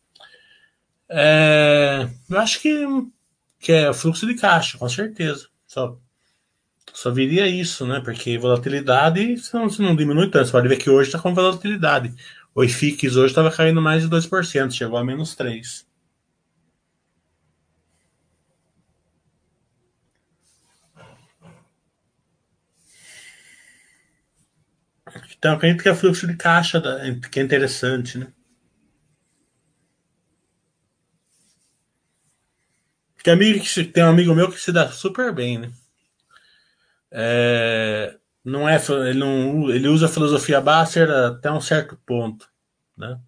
É, 1.10 2.08
eu 2.30 2.38
acho 2.38 2.62
que, 2.62 2.86
que 3.60 3.72
é 3.72 3.94
fluxo 3.94 4.28
de 4.28 4.36
caixa, 4.36 4.78
com 4.78 4.88
certeza. 4.88 5.48
Só, 5.66 5.98
só 6.94 7.10
viria 7.10 7.48
isso, 7.48 7.88
né? 7.88 8.02
Porque 8.04 8.38
volatilidade 8.38 9.38
se 9.38 9.54
não, 9.54 9.70
se 9.70 9.82
não 9.82 9.96
diminui 9.96 10.30
tanto. 10.30 10.46
Você 10.46 10.52
pode 10.52 10.68
ver 10.68 10.78
que 10.78 10.90
hoje 10.90 11.08
está 11.08 11.20
com 11.20 11.34
volatilidade. 11.34 12.14
O 12.54 12.64
IFIX 12.64 13.16
hoje 13.16 13.28
estava 13.32 13.50
caindo 13.50 13.82
mais 13.82 14.04
de 14.04 14.10
2%, 14.10 14.72
chegou 14.72 14.98
a 14.98 15.04
menos 15.04 15.36
3%. 15.36 15.87
Então, 25.38 25.54
acredito 25.54 25.84
que 25.84 25.90
é 25.90 25.96
fluxo 25.96 26.28
de 26.28 26.36
caixa, 26.36 26.82
que 27.32 27.40
é 27.40 27.44
interessante, 27.44 28.18
né? 28.18 28.28
Tem, 33.24 33.34
amigo 33.34 33.60
que 33.64 33.84
tem 33.84 34.04
um 34.04 34.10
amigo 34.10 34.34
meu 34.34 34.50
que 34.50 34.60
se 34.60 34.72
dá 34.72 34.90
super 34.90 35.34
bem, 35.34 35.58
né? 35.60 35.72
É, 37.12 38.16
não 38.44 38.68
é, 38.68 38.82
ele, 39.10 39.20
não, 39.20 39.70
ele 39.70 39.88
usa 39.88 40.06
a 40.06 40.10
filosofia 40.10 40.62
Basser 40.62 41.10
até 41.10 41.52
um 41.52 41.62
certo 41.62 41.98
ponto, 42.06 42.48
né? 42.98 43.20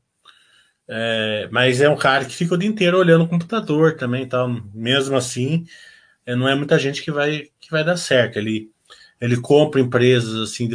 É, 0.88 1.48
mas 1.52 1.82
é 1.82 1.90
um 1.90 1.98
cara 1.98 2.26
que 2.26 2.36
fica 2.36 2.56
o 2.56 2.58
dia 2.58 2.70
inteiro 2.70 2.98
olhando 2.98 3.24
o 3.26 3.28
computador 3.28 3.96
também, 3.96 4.28
tal. 4.28 4.50
Mesmo 4.74 5.16
assim, 5.16 5.66
é, 6.26 6.36
não 6.36 6.48
é 6.48 6.56
muita 6.56 6.80
gente 6.80 7.04
que 7.04 7.12
vai 7.12 7.50
que 7.60 7.70
vai 7.70 7.84
dar 7.84 7.98
certo. 7.98 8.38
Ele 8.38 8.72
ele 9.20 9.38
compra 9.38 9.82
empresas 9.82 10.36
assim 10.36 10.68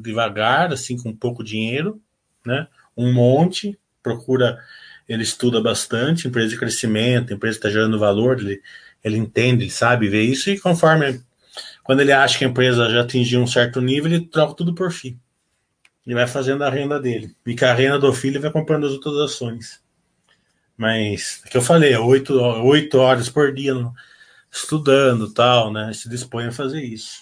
devagar, 0.00 0.72
assim 0.72 0.96
com 0.96 1.14
pouco 1.14 1.44
dinheiro, 1.44 2.00
né? 2.44 2.66
Um 2.96 3.12
monte, 3.12 3.78
procura, 4.02 4.58
ele 5.08 5.22
estuda 5.22 5.60
bastante, 5.60 6.26
empresa 6.26 6.48
de 6.48 6.58
crescimento, 6.58 7.32
empresa 7.32 7.58
que 7.58 7.66
está 7.66 7.70
gerando 7.70 7.98
valor, 7.98 8.40
ele, 8.40 8.60
ele 9.02 9.16
entende, 9.16 9.64
ele 9.64 9.70
sabe 9.70 10.08
ver 10.08 10.22
isso 10.22 10.50
e 10.50 10.58
conforme 10.58 11.20
quando 11.82 12.00
ele 12.00 12.12
acha 12.12 12.38
que 12.38 12.44
a 12.44 12.48
empresa 12.48 12.88
já 12.90 13.02
atingiu 13.02 13.40
um 13.40 13.46
certo 13.46 13.80
nível, 13.80 14.10
ele 14.12 14.26
troca 14.26 14.54
tudo 14.54 14.74
por 14.74 14.92
FII. 14.92 15.18
Ele 16.06 16.14
vai 16.14 16.26
fazendo 16.26 16.62
a 16.62 16.70
renda 16.70 16.98
dele. 17.00 17.34
E 17.46 17.56
com 17.56 17.64
a 17.64 17.72
renda 17.72 17.98
do 17.98 18.12
filho, 18.12 18.34
ele 18.34 18.42
vai 18.42 18.52
comprando 18.52 18.86
as 18.86 18.92
outras 18.92 19.16
ações. 19.16 19.80
Mas, 20.76 21.42
é 21.44 21.48
que 21.48 21.56
eu 21.56 21.62
falei, 21.62 21.96
oito, 21.96 22.34
oito 22.34 22.98
horas 22.98 23.28
por 23.28 23.52
dia 23.52 23.74
estudando 24.50 25.32
tal, 25.32 25.72
né? 25.72 25.92
Se 25.92 26.08
dispõe 26.08 26.46
a 26.46 26.52
fazer 26.52 26.82
isso. 26.82 27.21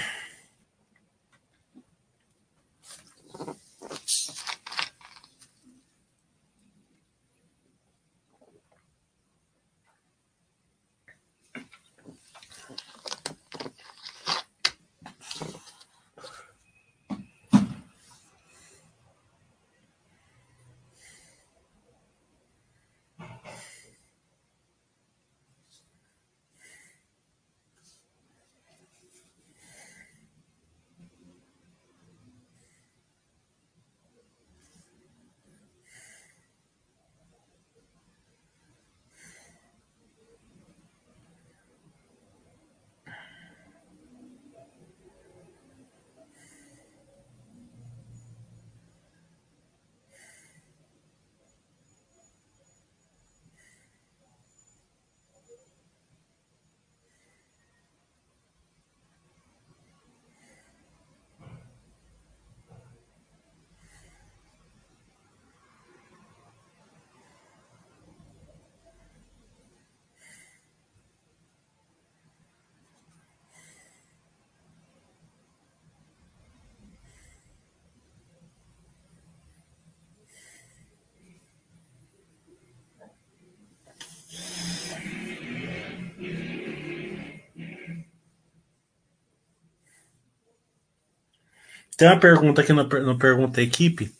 Tem 92.01 92.07
uma 92.07 92.19
pergunta 92.19 92.61
aqui 92.61 92.73
no, 92.73 92.83
no 92.83 93.15
Pergunta 93.15 93.61
Equipe 93.61 94.11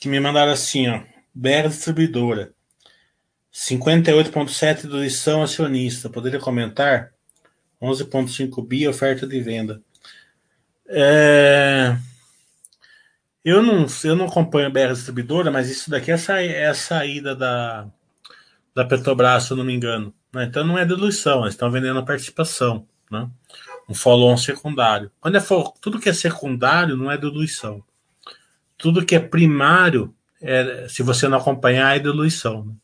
que 0.00 0.08
me 0.08 0.18
mandaram 0.18 0.50
assim, 0.50 0.88
ó. 0.88 1.00
BR 1.32 1.68
Distribuidora. 1.68 2.52
58,7 3.54 4.88
do 4.88 4.98
lição 4.98 5.44
acionista. 5.44 6.10
Poderia 6.10 6.40
comentar? 6.40 7.12
11,5 7.80 8.66
bi 8.66 8.88
oferta 8.88 9.24
de 9.24 9.40
venda. 9.40 9.80
É... 10.88 11.96
Eu 13.44 13.62
não, 13.62 13.86
eu 14.02 14.16
não 14.16 14.26
acompanho 14.26 14.66
a 14.66 14.70
BR 14.70 14.94
Distribuidora, 14.94 15.52
mas 15.52 15.70
isso 15.70 15.88
daqui 15.88 16.10
é, 16.10 16.16
sa 16.16 16.42
é 16.42 16.66
a 16.66 16.74
saída 16.74 17.36
da, 17.36 17.86
da 18.74 18.84
Petrobras, 18.84 19.44
se 19.44 19.52
eu 19.52 19.56
não 19.56 19.64
me 19.64 19.76
engano. 19.76 20.12
Né? 20.34 20.46
Então 20.46 20.66
não 20.66 20.76
é 20.76 20.84
diluição, 20.84 21.42
eles 21.42 21.54
estão 21.54 21.70
vendendo 21.70 22.00
a 22.00 22.04
participação. 22.04 22.84
Né? 23.08 23.30
Um 23.88 23.94
follow-on 23.94 24.36
secundário. 24.36 25.10
Quando 25.20 25.36
é 25.36 25.42
tudo 25.80 26.00
que 26.00 26.08
é 26.08 26.12
secundário 26.12 26.96
não 26.96 27.10
é 27.10 27.16
diluição. 27.16 27.82
Tudo 28.76 29.04
que 29.04 29.14
é 29.14 29.20
primário, 29.20 30.14
é, 30.40 30.86
se 30.88 31.02
você 31.02 31.28
não 31.28 31.38
acompanhar, 31.38 31.96
é 31.96 32.00
diluição. 32.00 32.64
Né? 32.64 32.74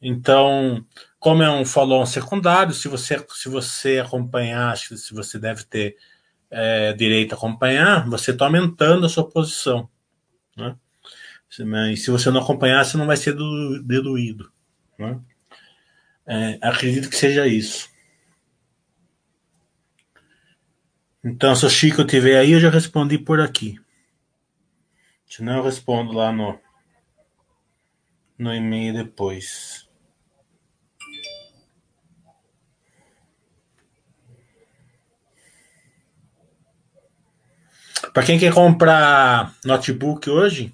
Então, 0.00 0.84
como 1.18 1.42
é 1.42 1.50
um 1.50 1.64
follow-on 1.64 2.06
secundário, 2.06 2.72
se 2.72 2.88
você, 2.88 3.24
se 3.30 3.48
você 3.48 3.98
acompanhar, 3.98 4.76
se 4.76 5.12
você 5.12 5.38
deve 5.38 5.64
ter 5.64 5.96
é, 6.50 6.92
direito 6.92 7.32
a 7.32 7.36
acompanhar, 7.36 8.08
você 8.08 8.30
está 8.30 8.44
aumentando 8.44 9.06
a 9.06 9.08
sua 9.08 9.28
posição. 9.28 9.88
Né? 10.56 10.76
E 11.92 11.96
se 11.96 12.10
você 12.10 12.30
não 12.30 12.40
acompanhar, 12.40 12.84
você 12.84 12.96
não 12.96 13.06
vai 13.06 13.16
ser 13.16 13.34
diluído. 13.34 14.50
Né? 14.98 15.18
É, 16.26 16.58
acredito 16.60 17.08
que 17.08 17.16
seja 17.16 17.46
isso. 17.46 17.88
Então, 21.28 21.56
se 21.56 21.66
o 21.66 21.68
Chico 21.68 22.02
estiver 22.02 22.38
aí, 22.38 22.52
eu 22.52 22.60
já 22.60 22.70
respondi 22.70 23.18
por 23.18 23.40
aqui. 23.40 23.80
Senão 25.28 25.56
eu 25.56 25.64
respondo 25.64 26.12
lá 26.12 26.30
no, 26.30 26.56
no 28.38 28.54
e-mail 28.54 28.94
depois. 28.94 29.88
Para 38.14 38.24
quem 38.24 38.38
quer 38.38 38.54
comprar 38.54 39.52
notebook 39.64 40.30
hoje, 40.30 40.72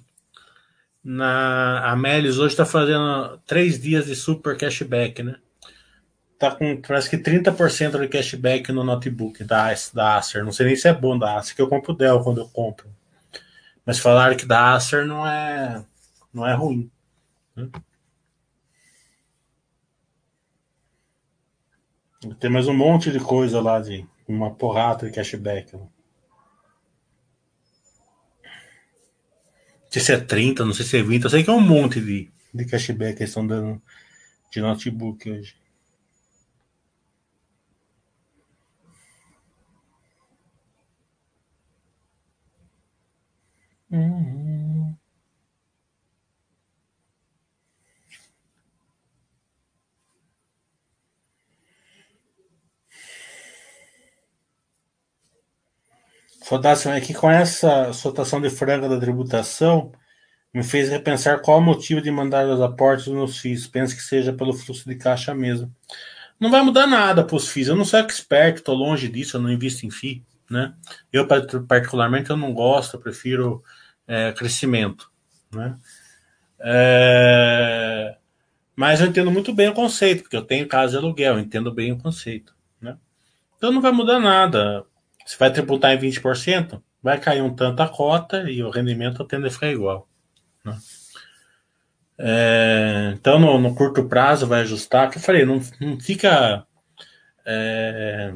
na 1.03 1.91
Amelis 1.91 2.37
hoje 2.37 2.53
está 2.53 2.63
fazendo 2.63 3.39
três 3.39 3.81
dias 3.81 4.05
de 4.05 4.15
super 4.15 4.55
cashback, 4.55 5.23
né? 5.23 5.35
Tá 6.43 6.53
com 6.53 6.75
parece 6.81 7.09
que 7.09 7.17
30% 7.17 7.97
de 7.97 8.09
cashback 8.09 8.69
no 8.73 8.83
notebook 8.83 9.45
da, 9.45 9.73
da 9.93 10.17
Acer. 10.17 10.43
Não 10.43 10.51
sei 10.51 10.65
nem 10.65 10.75
se 10.75 10.89
é 10.89 10.93
bom 10.93 11.17
da 11.17 11.37
Acer, 11.37 11.55
que 11.55 11.61
eu 11.61 11.69
compro 11.69 11.93
o 11.93 11.95
Dell 11.95 12.21
quando 12.21 12.41
eu 12.41 12.49
compro. 12.49 12.85
Mas 13.85 13.97
falaram 13.97 14.35
que 14.35 14.45
da 14.45 14.73
Acer 14.73 15.05
não 15.05 15.25
é, 15.25 15.85
não 16.33 16.45
é 16.45 16.53
ruim. 16.53 16.91
Né? 17.55 17.69
Tem 22.41 22.51
mais 22.51 22.67
um 22.67 22.73
monte 22.73 23.09
de 23.09 23.21
coisa 23.21 23.61
lá 23.61 23.79
de 23.79 24.05
uma 24.27 24.53
porrada 24.53 25.05
de 25.05 25.13
cashback. 25.13 25.77
Né? 25.77 25.87
sei 29.89 30.01
se 30.01 30.11
é 30.11 30.19
30, 30.19 30.65
não 30.65 30.73
sei 30.73 30.85
se 30.85 30.97
é 30.97 31.03
20, 31.03 31.23
eu 31.23 31.29
sei 31.29 31.41
que 31.41 31.49
é 31.49 31.53
um 31.53 31.61
monte 31.61 32.01
de, 32.01 32.29
de 32.53 32.65
cashback 32.65 33.15
que 33.19 33.23
estão 33.23 33.47
dando 33.47 33.81
de 34.51 34.59
notebook 34.59 35.31
hoje. 35.31 35.62
Uhum. 43.93 44.97
Fodácio, 56.43 56.89
é 56.89 56.99
que 56.99 57.13
com 57.13 57.29
essa 57.29 57.93
soltação 57.93 58.41
de 58.41 58.49
franga 58.49 58.89
da 58.89 58.99
tributação, 58.99 59.91
me 60.53 60.63
fez 60.63 60.89
repensar 60.89 61.39
qual 61.41 61.59
o 61.59 61.61
motivo 61.61 62.01
de 62.01 62.09
mandar 62.09 62.47
os 62.47 62.61
aportes 62.61 63.07
nos 63.07 63.39
FIIs. 63.39 63.67
Penso 63.67 63.95
que 63.95 64.01
seja 64.01 64.33
pelo 64.33 64.53
fluxo 64.53 64.89
de 64.89 64.95
caixa 64.95 65.35
mesmo. 65.35 65.71
Não 66.39 66.49
vai 66.49 66.63
mudar 66.63 66.87
nada 66.87 67.23
para 67.23 67.35
os 67.35 67.47
FIIs. 67.47 67.67
Eu 67.67 67.75
não 67.75 67.85
sou 67.85 67.99
expert, 67.99 68.57
estou 68.57 68.75
longe 68.75 69.07
disso, 69.07 69.37
eu 69.37 69.41
não 69.41 69.51
invisto 69.51 69.85
em 69.85 69.91
FII. 69.91 70.25
Né? 70.49 70.73
Eu, 71.11 71.27
particularmente, 71.67 72.31
eu 72.31 72.37
não 72.37 72.53
gosto, 72.53 72.99
prefiro 72.99 73.63
é, 74.07 74.31
crescimento. 74.31 75.11
Né? 75.51 75.77
É... 76.59 78.15
Mas 78.75 79.01
eu 79.01 79.07
entendo 79.07 79.29
muito 79.29 79.53
bem 79.53 79.69
o 79.69 79.73
conceito, 79.73 80.23
porque 80.23 80.35
eu 80.35 80.41
tenho 80.41 80.67
casa 80.67 80.93
de 80.93 80.97
aluguel, 80.97 81.39
entendo 81.39 81.71
bem 81.71 81.91
o 81.91 81.97
conceito. 81.97 82.55
Né? 82.81 82.97
Então 83.57 83.71
não 83.71 83.81
vai 83.81 83.91
mudar 83.91 84.19
nada. 84.19 84.83
Se 85.25 85.37
vai 85.37 85.51
tributar 85.51 85.93
em 85.93 85.99
20%, 85.99 86.81
vai 87.01 87.19
cair 87.19 87.41
um 87.41 87.53
tanto 87.53 87.81
a 87.81 87.87
cota 87.87 88.49
e 88.49 88.63
o 88.63 88.69
rendimento 88.69 89.23
tende 89.25 89.47
a 89.47 89.51
ficar 89.51 89.69
igual. 89.69 90.07
Né? 90.65 90.77
É, 92.17 93.11
então, 93.13 93.39
no, 93.39 93.59
no, 93.59 93.75
curto 93.75 94.07
prazo, 94.07 94.47
vai 94.47 94.61
ajustar. 94.61 95.09
Que 95.09 95.17
eu 95.17 95.21
falei, 95.21 95.45
não, 95.45 95.61
não 95.79 95.99
fica 95.99 96.65
é, 97.45 98.33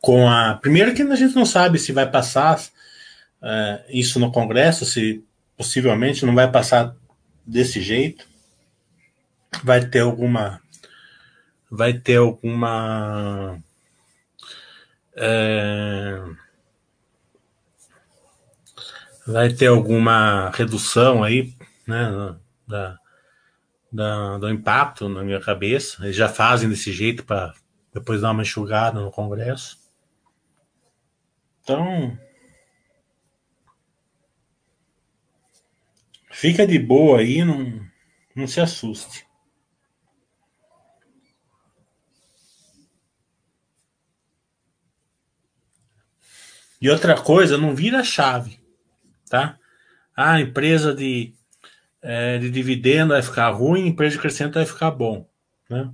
com 0.00 0.28
a. 0.28 0.54
Primeiro, 0.54 0.94
que 0.94 1.02
a 1.02 1.16
gente 1.16 1.34
não 1.34 1.46
sabe 1.46 1.78
se 1.78 1.92
vai 1.92 2.10
passar 2.10 2.60
é, 3.44 3.84
isso 3.90 4.18
no 4.18 4.32
Congresso, 4.32 4.84
se 4.86 5.24
possivelmente 5.56 6.24
não 6.24 6.34
vai 6.34 6.50
passar 6.50 6.96
desse 7.46 7.80
jeito. 7.80 8.26
Vai 9.62 9.86
ter 9.86 10.00
alguma. 10.00 10.60
Vai 11.70 11.92
ter 11.92 12.16
alguma 12.16 13.60
é, 15.16 16.20
vai 19.26 19.52
ter 19.52 19.68
alguma 19.68 20.50
redução 20.50 21.22
aí, 21.22 21.54
né, 21.86 22.36
da, 22.66 22.98
da, 23.92 24.38
do 24.38 24.50
impacto 24.50 25.08
na 25.08 25.22
minha 25.22 25.40
cabeça. 25.40 26.04
Eles 26.04 26.16
já 26.16 26.28
fazem 26.28 26.68
desse 26.68 26.92
jeito 26.92 27.24
para 27.24 27.54
depois 27.92 28.20
dar 28.20 28.32
uma 28.32 28.42
enxugada 28.42 29.00
no 29.00 29.10
Congresso. 29.10 29.78
Então, 31.62 32.18
fica 36.34 36.66
de 36.66 36.78
boa 36.78 37.20
aí, 37.20 37.44
não, 37.44 37.80
não 38.34 38.46
se 38.46 38.60
assuste. 38.60 39.26
E 46.80 46.90
outra 46.90 47.18
coisa, 47.18 47.56
não 47.56 47.74
vira 47.74 48.04
chave, 48.04 48.60
tá? 49.30 49.58
Ah, 50.14 50.40
empresa 50.40 50.94
de, 50.94 51.32
é, 52.02 52.36
de 52.38 52.50
dividendo 52.50 53.14
vai 53.14 53.22
ficar 53.22 53.48
ruim, 53.50 53.86
empresa 53.86 54.16
de 54.16 54.20
crescimento 54.20 54.54
vai 54.54 54.66
ficar 54.66 54.90
bom, 54.90 55.26
né? 55.70 55.90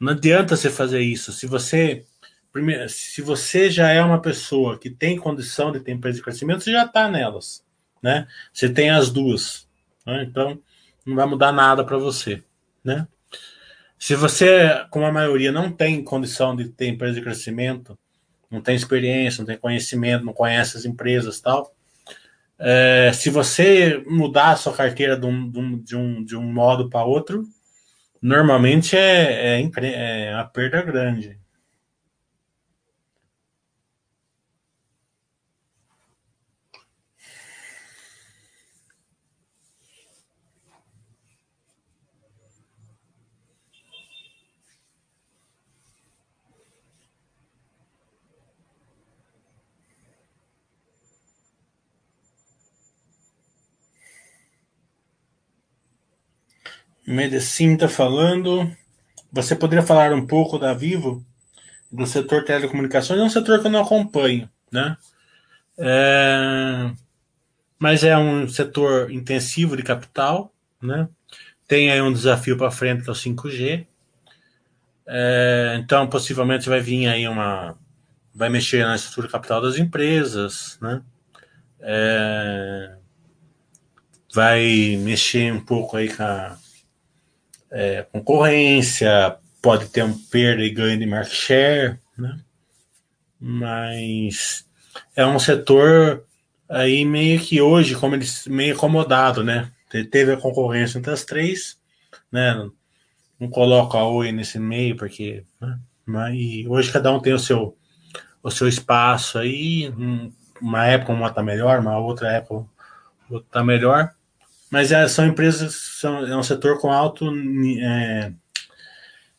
Não 0.00 0.12
adianta 0.12 0.56
você 0.56 0.70
fazer 0.70 1.00
isso. 1.00 1.32
Se 1.32 1.46
você 1.46 2.04
primeiro, 2.50 2.88
se 2.88 3.22
você 3.22 3.70
já 3.70 3.90
é 3.90 4.02
uma 4.02 4.20
pessoa 4.20 4.78
que 4.78 4.90
tem 4.90 5.18
condição 5.18 5.70
de 5.70 5.80
ter 5.80 5.92
empresa 5.92 6.16
de 6.16 6.24
crescimento, 6.24 6.64
você 6.64 6.72
já 6.72 6.86
está 6.86 7.08
nelas, 7.08 7.64
né? 8.02 8.26
Você 8.52 8.68
tem 8.68 8.90
as 8.90 9.10
duas, 9.10 9.68
né? 10.06 10.24
então 10.28 10.60
não 11.04 11.16
vai 11.16 11.26
mudar 11.26 11.52
nada 11.52 11.84
para 11.84 11.98
você, 11.98 12.42
né? 12.84 13.06
Se 13.98 14.14
você, 14.14 14.86
como 14.90 15.04
a 15.04 15.12
maioria, 15.12 15.52
não 15.52 15.70
tem 15.70 16.02
condição 16.02 16.56
de 16.56 16.70
ter 16.70 16.88
empresa 16.88 17.14
de 17.14 17.20
crescimento, 17.20 17.98
não 18.50 18.62
tem 18.62 18.74
experiência, 18.74 19.42
não 19.42 19.46
tem 19.46 19.58
conhecimento, 19.58 20.24
não 20.24 20.32
conhece 20.32 20.76
as 20.76 20.86
empresas 20.86 21.38
tal. 21.38 21.74
É, 22.58 23.10
se 23.12 23.30
você 23.30 24.02
mudar 24.06 24.52
a 24.52 24.56
sua 24.56 24.74
carteira 24.74 25.18
de 25.18 25.26
um, 25.26 25.50
de 25.82 25.96
um, 25.96 26.24
de 26.24 26.36
um, 26.36 26.52
modo 26.52 26.88
para 26.88 27.04
outro, 27.04 27.44
normalmente 28.20 28.96
é, 28.96 29.60
é, 29.60 30.26
é 30.26 30.34
uma 30.34 30.44
perda 30.44 30.82
grande. 30.82 31.38
Medicine 57.10 57.74
está 57.74 57.88
falando. 57.88 58.70
Você 59.32 59.54
poderia 59.54 59.84
falar 59.84 60.12
um 60.12 60.26
pouco 60.26 60.58
da 60.58 60.72
Vivo? 60.74 61.24
do 61.90 62.06
setor 62.06 62.44
telecomunicações 62.44 63.18
é 63.18 63.22
um 63.22 63.30
setor 63.30 63.60
que 63.60 63.66
eu 63.66 63.70
não 63.70 63.82
acompanho, 63.82 64.48
né? 64.70 64.96
É, 65.76 66.90
mas 67.78 68.04
é 68.04 68.16
um 68.16 68.48
setor 68.48 69.10
intensivo 69.10 69.76
de 69.76 69.82
capital, 69.82 70.54
né? 70.80 71.08
Tem 71.66 71.90
aí 71.90 72.00
um 72.00 72.12
desafio 72.12 72.56
para 72.56 72.70
frente 72.70 73.02
que 73.02 73.10
é 73.10 73.12
o 73.12 73.16
5G. 73.16 73.86
É, 75.06 75.78
então, 75.82 76.06
possivelmente 76.08 76.68
vai 76.68 76.80
vir 76.80 77.08
aí 77.08 77.26
uma. 77.26 77.76
Vai 78.32 78.48
mexer 78.48 78.84
na 78.84 78.94
estrutura 78.94 79.28
capital 79.28 79.60
das 79.60 79.76
empresas, 79.76 80.78
né? 80.80 81.02
É, 81.80 82.94
vai 84.32 84.96
mexer 85.00 85.52
um 85.52 85.60
pouco 85.60 85.96
aí 85.96 86.14
com 86.14 86.22
a 86.22 86.56
é, 87.70 88.02
concorrência, 88.12 89.36
pode 89.62 89.88
ter 89.88 90.02
um 90.02 90.16
perda 90.16 90.62
e 90.62 90.70
ganho 90.70 90.98
de 90.98 91.06
market 91.06 91.32
share, 91.32 91.98
né? 92.16 92.40
Mas 93.38 94.66
é 95.16 95.24
um 95.24 95.38
setor 95.38 96.24
aí 96.68 97.04
meio 97.04 97.40
que 97.40 97.60
hoje, 97.60 97.96
como 97.96 98.14
eles 98.14 98.46
meio 98.46 98.74
acomodado, 98.74 99.42
né? 99.42 99.70
Teve 100.10 100.32
a 100.32 100.36
concorrência 100.36 100.98
entre 100.98 101.10
as 101.10 101.24
três, 101.24 101.78
né? 102.30 102.68
Não 103.38 103.48
coloca 103.48 103.98
a 103.98 104.06
Oi 104.06 104.30
nesse 104.30 104.58
meio, 104.58 104.96
porque. 104.96 105.42
Né? 105.60 105.78
Mas 106.04 106.36
hoje 106.68 106.92
cada 106.92 107.12
um 107.12 107.20
tem 107.20 107.32
o 107.32 107.38
seu, 107.38 107.76
o 108.42 108.50
seu 108.50 108.68
espaço 108.68 109.38
aí. 109.38 109.92
Uma 110.60 110.86
época 110.86 111.12
uma 111.12 111.30
tá 111.30 111.42
melhor, 111.42 111.80
uma 111.80 111.98
outra 111.98 112.30
época 112.30 112.66
outra 113.30 113.48
tá 113.50 113.64
melhor. 113.64 114.14
Mas 114.70 114.92
é, 114.92 115.06
são 115.08 115.26
empresas, 115.26 115.74
são, 115.74 116.24
é 116.24 116.36
um 116.36 116.42
setor 116.42 116.78
com 116.78 116.92
alto 116.92 117.26
é, 117.80 118.32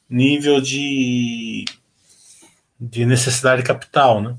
nível 0.09 0.59
de, 0.59 1.63
de 2.79 3.05
necessidade 3.05 3.61
de 3.61 3.67
capital, 3.67 4.21
né? 4.21 4.35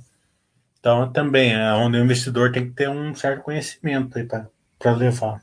Então 0.78 1.10
também 1.10 1.54
é 1.54 1.72
onde 1.74 1.96
o 1.96 2.04
investidor 2.04 2.52
tem 2.52 2.66
que 2.66 2.74
ter 2.74 2.90
um 2.90 3.14
certo 3.14 3.42
conhecimento 3.42 4.18
para 4.78 4.92
levar. 4.92 5.42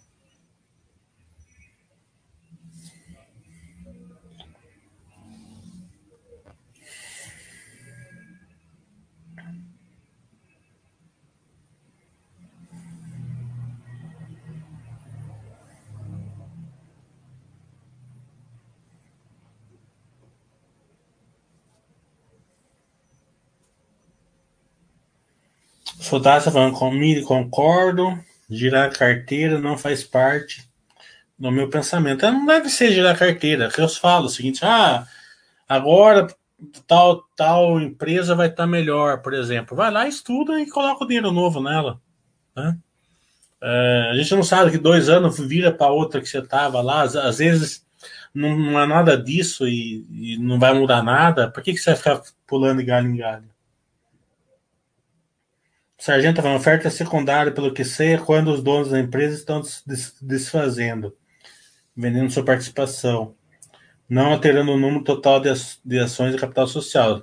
Fodácia 26.09 26.51
falando 26.51 26.73
comigo, 26.73 27.27
concordo. 27.27 28.17
Girar 28.49 28.91
carteira 28.91 29.59
não 29.59 29.77
faz 29.77 30.03
parte 30.03 30.67
do 31.37 31.51
meu 31.51 31.69
pensamento. 31.69 32.25
Não 32.25 32.47
deve 32.47 32.67
ser 32.67 32.91
girar 32.91 33.17
carteira. 33.17 33.69
Que 33.69 33.79
eu 33.79 33.87
falo 33.87 34.25
o 34.25 34.29
seguinte: 34.29 34.65
ah, 34.65 35.05
agora 35.67 36.27
tal, 36.87 37.23
tal 37.35 37.79
empresa 37.79 38.33
vai 38.33 38.47
estar 38.47 38.65
melhor, 38.65 39.21
por 39.21 39.33
exemplo. 39.33 39.77
Vai 39.77 39.91
lá, 39.91 40.07
estuda 40.07 40.59
e 40.59 40.69
coloca 40.69 41.03
o 41.03 41.07
dinheiro 41.07 41.31
novo 41.31 41.61
nela. 41.61 42.01
Né? 42.55 42.75
É, 43.61 44.09
a 44.11 44.15
gente 44.15 44.33
não 44.33 44.43
sabe 44.43 44.71
que 44.71 44.77
dois 44.77 45.09
anos 45.09 45.39
vira 45.39 45.71
para 45.71 45.91
outra 45.91 46.21
que 46.21 46.27
você 46.27 46.39
estava 46.39 46.81
lá. 46.81 47.03
Às, 47.03 47.15
às, 47.15 47.37
vezes 47.37 47.85
não, 48.33 48.57
não 48.57 48.79
é 48.79 48.87
nada 48.87 49.15
disso 49.15 49.67
e, 49.67 50.05
e, 50.09 50.37
não 50.39 50.59
vai 50.59 50.73
mudar 50.73 51.03
nada. 51.03 51.49
Por 51.49 51.61
que, 51.61 51.73
que 51.73 51.79
você 51.79 51.91
vai 51.91 51.97
ficar 51.97 52.21
pulando 52.47 52.79
de 52.79 52.85
galho 52.85 53.09
em 53.09 53.17
galho? 53.17 53.49
Sargento 55.99 56.41
falando, 56.41 56.57
oferta 56.57 56.89
secundária, 56.89 57.51
pelo 57.51 57.73
que 57.73 57.83
sei, 57.83 58.13
é 58.13 58.17
quando 58.17 58.53
os 58.53 58.63
donos 58.63 58.89
da 58.89 58.99
empresa 58.99 59.35
estão 59.35 59.61
desfazendo, 60.21 61.13
vendendo 61.93 62.31
sua 62.31 62.43
participação, 62.45 63.35
não 64.07 64.31
alterando 64.31 64.71
o 64.71 64.77
número 64.77 65.03
total 65.03 65.41
de, 65.41 65.49
de 65.83 65.99
ações 65.99 66.31
de 66.31 66.39
capital 66.39 66.67
social. 66.67 67.21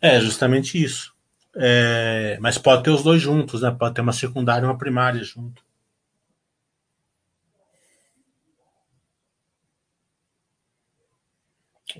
É, 0.00 0.18
justamente 0.18 0.82
isso. 0.82 1.14
É, 1.54 2.38
mas 2.40 2.56
pode 2.56 2.82
ter 2.82 2.90
os 2.90 3.02
dois 3.02 3.20
juntos, 3.20 3.60
né? 3.60 3.70
Pode 3.70 3.94
ter 3.94 4.00
uma 4.00 4.12
secundária 4.12 4.64
e 4.64 4.68
uma 4.68 4.78
primária 4.78 5.22
junto. 5.22 5.62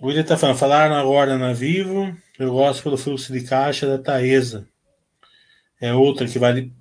O 0.01 0.07
William 0.07 0.23
está 0.23 0.39
falando, 0.39 0.57
falaram 0.57 0.95
agora 0.95 1.37
na 1.37 1.53
Vivo, 1.53 2.17
eu 2.39 2.51
gosto 2.53 2.83
pelo 2.83 2.97
fluxo 2.97 3.31
de 3.31 3.43
caixa 3.43 3.87
da 3.87 3.99
Taesa 4.03 4.67
é 5.81 5.93
outra 5.93 6.27
que 6.27 6.39
vale 6.39 6.73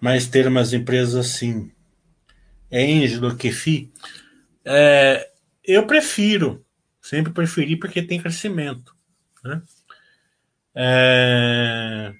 mais 0.00 0.26
ter 0.26 0.46
umas 0.46 0.72
empresas 0.72 1.14
assim. 1.14 1.70
É 2.70 3.06
do 3.18 3.36
que. 3.36 3.90
É, 4.64 5.30
eu 5.64 5.86
prefiro, 5.86 6.64
sempre 7.00 7.32
preferi 7.32 7.76
porque 7.76 8.02
tem 8.02 8.20
crescimento. 8.20 8.94
Né? 9.44 9.62
É, 10.74 12.12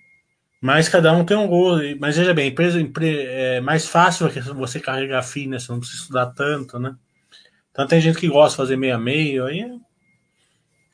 mas 0.61 0.89
cada 0.89 1.13
um 1.13 1.25
tem 1.25 1.37
um 1.37 1.47
gol. 1.47 1.79
Mas 1.99 2.17
veja 2.17 2.33
bem, 2.33 2.49
empresa, 2.49 2.81
é 3.03 3.61
mais 3.61 3.87
fácil 3.87 4.29
você 4.55 4.81
carregar 4.81 5.23
FI, 5.23 5.47
né? 5.47 5.59
Você 5.59 5.73
não 5.73 5.81
precisa 5.81 6.03
estudar 6.03 6.27
tanto, 6.27 6.79
né? 6.79 6.97
Então 7.71 7.87
tem 7.87 8.01
gente 8.01 8.19
que 8.19 8.29
gosta 8.29 8.51
de 8.51 8.57
fazer 8.57 8.77
meio 8.77 8.95
a 8.95 8.99
meio, 8.99 9.45
aí 9.45 9.71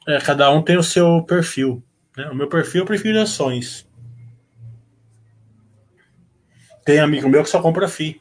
é, 0.06 0.18
cada 0.18 0.50
um 0.50 0.62
tem 0.62 0.76
o 0.76 0.82
seu 0.82 1.22
perfil. 1.22 1.82
Né? 2.16 2.28
O 2.28 2.34
meu 2.34 2.48
perfil 2.48 2.82
eu 2.82 2.86
prefiro 2.86 3.20
ações. 3.20 3.88
Tem 6.84 6.98
amigo 6.98 7.28
meu 7.28 7.42
que 7.42 7.50
só 7.50 7.60
compra 7.60 7.88
FI. 7.88 8.20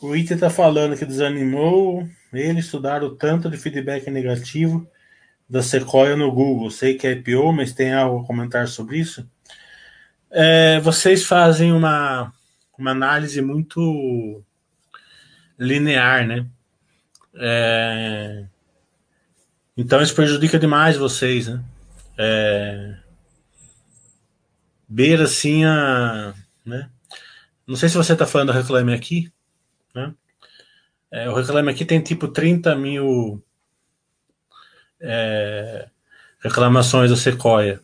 O 0.00 0.14
Iter 0.14 0.36
está 0.36 0.50
falando 0.50 0.96
que 0.96 1.06
desanimou 1.06 2.06
ele 2.32 2.60
estudar 2.60 3.02
o 3.02 3.16
tanto 3.16 3.48
de 3.48 3.56
feedback 3.56 4.10
negativo 4.10 4.86
da 5.48 5.62
Sequoia 5.62 6.16
no 6.16 6.30
Google. 6.30 6.70
Sei 6.70 6.94
que 6.94 7.06
é 7.06 7.12
IPO, 7.12 7.52
mas 7.52 7.72
tem 7.72 7.92
algo 7.92 8.22
a 8.22 8.26
comentar 8.26 8.68
sobre 8.68 8.98
isso? 8.98 9.28
É, 10.30 10.78
vocês 10.80 11.24
fazem 11.24 11.72
uma, 11.72 12.32
uma 12.78 12.90
análise 12.90 13.40
muito 13.40 14.42
linear, 15.58 16.26
né? 16.26 16.46
É, 17.36 18.44
então 19.76 20.00
isso 20.00 20.14
prejudica 20.14 20.58
demais 20.58 20.96
vocês, 20.96 21.48
né? 21.48 21.64
É... 22.16 22.96
Beira 24.88 25.24
assim 25.24 25.64
a. 25.64 26.34
Né? 26.64 26.88
Não 27.66 27.76
sei 27.76 27.88
se 27.88 27.96
você 27.96 28.12
está 28.12 28.26
falando 28.26 28.52
do 28.52 28.58
Reclame 28.58 28.94
Aqui. 28.94 29.32
Né? 29.94 30.14
É, 31.10 31.28
o 31.28 31.34
Reclame 31.34 31.70
Aqui 31.70 31.84
tem 31.84 32.00
tipo 32.00 32.28
30 32.28 32.74
mil 32.76 33.42
é, 35.00 35.88
reclamações 36.40 37.10
da 37.10 37.16
Sequoia. 37.16 37.80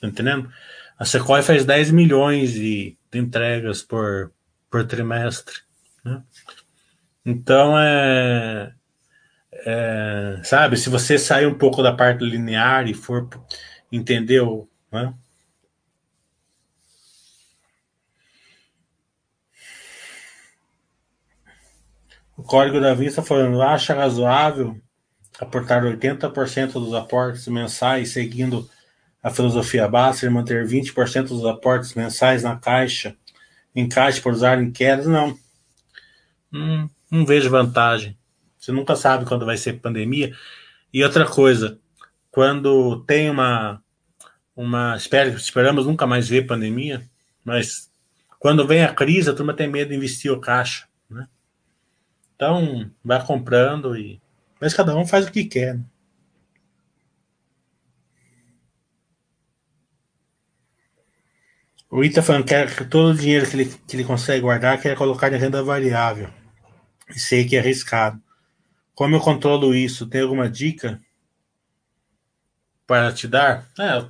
Tá 0.00 0.06
entendendo? 0.06 0.50
A 0.98 1.04
Sequoia 1.04 1.42
faz 1.42 1.64
10 1.64 1.92
milhões 1.92 2.52
de, 2.52 2.96
de 3.10 3.18
entregas 3.18 3.82
por, 3.82 4.32
por 4.70 4.84
trimestre. 4.86 5.56
Né? 6.04 6.22
Então 7.24 7.78
é 7.78 8.74
é, 9.66 10.40
sabe, 10.44 10.76
se 10.76 10.88
você 10.88 11.18
sair 11.18 11.46
um 11.46 11.56
pouco 11.56 11.82
da 11.82 11.92
parte 11.92 12.24
linear 12.24 12.88
e 12.88 12.94
for 12.94 13.28
entendeu, 13.90 14.68
né? 14.90 15.14
O 22.36 22.42
código 22.42 22.80
da 22.80 22.94
vista 22.94 23.20
falando, 23.20 23.60
acha 23.60 23.94
razoável 23.94 24.80
aportar 25.40 25.82
80% 25.82 26.72
dos 26.74 26.94
aportes 26.94 27.48
mensais 27.48 28.12
seguindo 28.12 28.68
a 29.20 29.30
filosofia 29.30 29.88
básica 29.88 30.26
e 30.26 30.30
manter 30.30 30.64
20% 30.64 31.28
dos 31.28 31.44
aportes 31.44 31.94
mensais 31.94 32.44
na 32.44 32.56
caixa 32.56 33.16
em 33.74 33.88
caixa 33.88 34.20
por 34.20 34.32
usar 34.32 34.62
em 34.62 34.70
quedas? 34.70 35.06
Não. 35.06 35.36
Hum, 36.52 36.88
não 37.10 37.26
vejo 37.26 37.50
vantagem. 37.50 38.16
Você 38.58 38.72
nunca 38.72 38.96
sabe 38.96 39.24
quando 39.24 39.46
vai 39.46 39.56
ser 39.56 39.74
pandemia. 39.74 40.34
E 40.92 41.04
outra 41.04 41.26
coisa, 41.26 41.78
quando 42.30 43.02
tem 43.04 43.30
uma 43.30 43.82
uma 44.56 44.96
espero, 44.96 45.36
esperamos 45.36 45.86
nunca 45.86 46.04
mais 46.06 46.28
ver 46.28 46.46
pandemia, 46.46 47.08
mas 47.44 47.88
quando 48.40 48.66
vem 48.66 48.82
a 48.82 48.92
crise, 48.92 49.30
a 49.30 49.34
turma 49.34 49.54
tem 49.54 49.68
medo 49.68 49.90
de 49.90 49.96
investir 49.96 50.32
o 50.32 50.40
caixa, 50.40 50.88
né? 51.08 51.28
Então, 52.34 52.90
vai 53.04 53.24
comprando 53.24 53.96
e 53.96 54.20
mas 54.60 54.74
cada 54.74 54.96
um 54.96 55.06
faz 55.06 55.26
o 55.26 55.32
que 55.32 55.44
quer. 55.44 55.74
Né? 55.76 55.84
O 61.90 62.04
Ita 62.04 62.22
falando 62.22 62.44
que 62.44 62.84
todo 62.84 63.10
o 63.10 63.14
dinheiro 63.14 63.48
que 63.48 63.56
ele, 63.56 63.64
que 63.66 63.96
ele 63.96 64.04
consegue 64.04 64.42
guardar 64.42 64.80
quer 64.80 64.96
colocar 64.96 65.32
em 65.32 65.38
renda 65.38 65.62
variável. 65.62 66.30
e 67.14 67.18
sei 67.18 67.44
que 67.46 67.56
é 67.56 67.60
arriscado. 67.60 68.22
Como 68.98 69.14
eu 69.14 69.20
controlo 69.20 69.76
isso? 69.76 70.08
Tem 70.08 70.22
alguma 70.22 70.50
dica 70.50 71.00
para 72.84 73.12
te 73.12 73.28
dar? 73.28 73.68
É, 73.78 74.04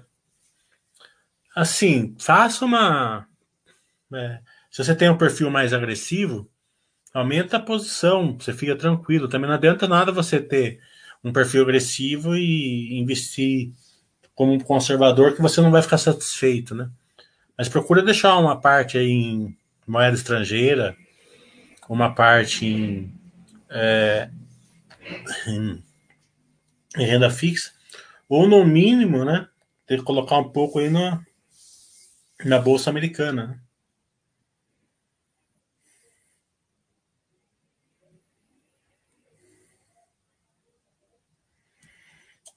assim, 1.54 2.16
faça 2.18 2.64
uma. 2.64 3.28
É, 4.14 4.40
se 4.70 4.82
você 4.82 4.94
tem 4.94 5.10
um 5.10 5.18
perfil 5.18 5.50
mais 5.50 5.74
agressivo, 5.74 6.50
aumenta 7.12 7.58
a 7.58 7.62
posição, 7.62 8.38
você 8.38 8.54
fica 8.54 8.74
tranquilo. 8.76 9.28
Também 9.28 9.46
não 9.46 9.56
adianta 9.56 9.86
nada 9.86 10.10
você 10.10 10.40
ter 10.40 10.80
um 11.22 11.34
perfil 11.34 11.64
agressivo 11.64 12.34
e 12.34 12.98
investir 12.98 13.74
como 14.34 14.54
um 14.54 14.58
conservador 14.58 15.34
que 15.34 15.42
você 15.42 15.60
não 15.60 15.70
vai 15.70 15.82
ficar 15.82 15.98
satisfeito, 15.98 16.74
né? 16.74 16.88
Mas 17.58 17.68
procura 17.68 18.00
deixar 18.00 18.38
uma 18.38 18.58
parte 18.58 18.96
aí 18.96 19.10
em 19.10 19.54
moeda 19.86 20.16
estrangeira, 20.16 20.96
uma 21.90 22.14
parte 22.14 22.64
em, 22.64 23.12
é, 23.68 24.30
em, 25.46 25.84
renda 26.96 27.30
fixa, 27.30 27.72
ou 28.28 28.48
no 28.48 28.64
mínimo, 28.64 29.24
né? 29.24 29.48
Ter 29.86 29.98
que 29.98 30.04
colocar 30.04 30.38
um 30.38 30.50
pouco 30.50 30.78
aí 30.78 30.90
na, 30.90 31.24
na 32.44 32.58
bolsa 32.58 32.90
americana. 32.90 33.46
Né? 33.46 33.60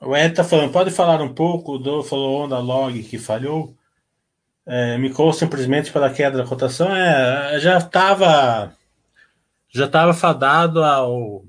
O 0.01 0.15
Ed 0.17 0.31
está 0.31 0.43
falando, 0.43 0.71
pode 0.71 0.89
falar 0.89 1.21
um 1.21 1.33
pouco 1.33 1.77
do 1.77 2.03
falou 2.03 2.43
onda 2.43 2.57
log 2.57 3.03
que 3.03 3.19
falhou? 3.19 3.77
É, 4.65 4.97
micou 4.97 5.31
simplesmente 5.31 5.91
pela 5.91 6.11
queda 6.11 6.39
da 6.39 6.45
cotação? 6.47 6.95
É, 6.95 7.59
já 7.59 7.77
estava 7.77 8.75
já 9.69 9.85
estava 9.85 10.13
fadado 10.13 10.83
ao, 10.83 11.45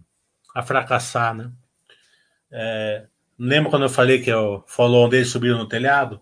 a 0.55 0.63
fracassar, 0.63 1.35
né? 1.35 1.51
É, 2.51 3.07
lembra 3.39 3.71
quando 3.71 3.85
eu 3.85 3.89
falei 3.89 4.21
que 4.23 4.33
o 4.33 4.63
follow 4.67 5.09
dele 5.09 5.25
subiu 5.25 5.57
no 5.57 5.69
telhado? 5.69 6.21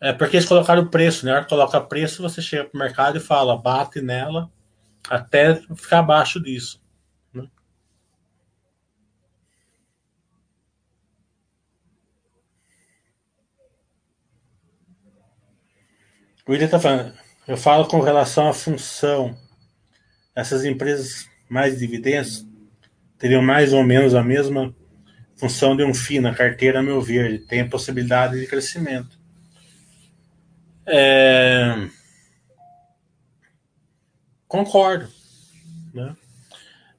É 0.00 0.12
porque 0.12 0.36
eles 0.36 0.48
colocaram 0.48 0.82
o 0.82 0.90
preço, 0.90 1.24
né? 1.26 1.32
Na 1.32 1.38
hora 1.38 1.44
que 1.44 1.50
coloca 1.50 1.80
preço, 1.80 2.22
você 2.22 2.40
chega 2.40 2.64
para 2.64 2.76
o 2.76 2.78
mercado 2.78 3.18
e 3.18 3.20
fala, 3.20 3.56
bate 3.56 4.00
nela 4.00 4.50
até 5.08 5.54
ficar 5.76 6.00
abaixo 6.00 6.40
disso. 6.40 6.80
O 16.48 16.52
William 16.52 16.64
está 16.64 16.80
falando, 16.80 17.12
eu 17.46 17.58
falo 17.58 17.86
com 17.86 18.00
relação 18.00 18.48
à 18.48 18.54
função. 18.54 19.36
Essas 20.34 20.64
empresas 20.64 21.28
mais 21.46 21.78
dividendos 21.78 22.47
teriam 23.18 23.42
mais 23.42 23.72
ou 23.72 23.82
menos 23.84 24.14
a 24.14 24.22
mesma 24.22 24.74
função 25.36 25.76
de 25.76 25.84
um 25.84 25.94
FII 25.94 26.20
na 26.20 26.34
carteira, 26.34 26.80
a 26.80 26.82
meu 26.82 27.00
ver, 27.00 27.44
tem 27.46 27.68
possibilidade 27.68 28.38
de 28.38 28.46
crescimento. 28.46 29.18
É... 30.86 31.88
Concordo. 34.46 35.08
Né? 35.92 36.16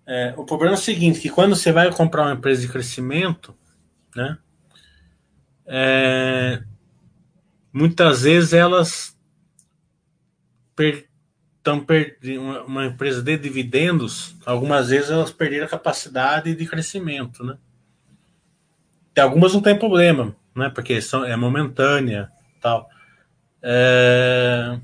É, 0.05 0.34
o 0.38 0.43
problema 0.43 0.76
é 0.76 0.78
o 0.78 0.82
seguinte, 0.82 1.20
que 1.20 1.30
quando 1.30 1.55
você 1.55 1.72
vai 1.72 1.91
comprar 1.91 2.24
uma 2.24 2.34
empresa 2.34 2.61
de 2.61 2.67
crescimento, 2.67 3.55
né, 4.15 4.38
é, 5.67 6.63
muitas 7.72 8.24
vezes 8.24 8.53
elas 8.53 9.15
estão 11.60 11.84
perdendo 11.84 12.64
uma 12.66 12.86
empresa 12.86 13.22
de 13.22 13.38
dividendos, 13.38 14.36
algumas 14.45 14.89
vezes 14.89 15.12
elas 15.12 15.32
perderam 15.32 15.66
a 15.66 15.70
capacidade 15.70 16.55
de 16.55 16.66
crescimento, 16.66 17.43
né? 17.43 17.57
E 19.16 19.20
algumas 19.20 19.53
não 19.53 19.62
tem 19.62 19.78
problema, 19.78 20.36
né? 20.55 20.70
Porque 20.70 21.01
são, 21.01 21.26
é 21.26 21.36
momentânea, 21.36 22.32
tal. 22.62 22.89
É, 23.62 24.80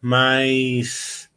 mas 0.00 1.30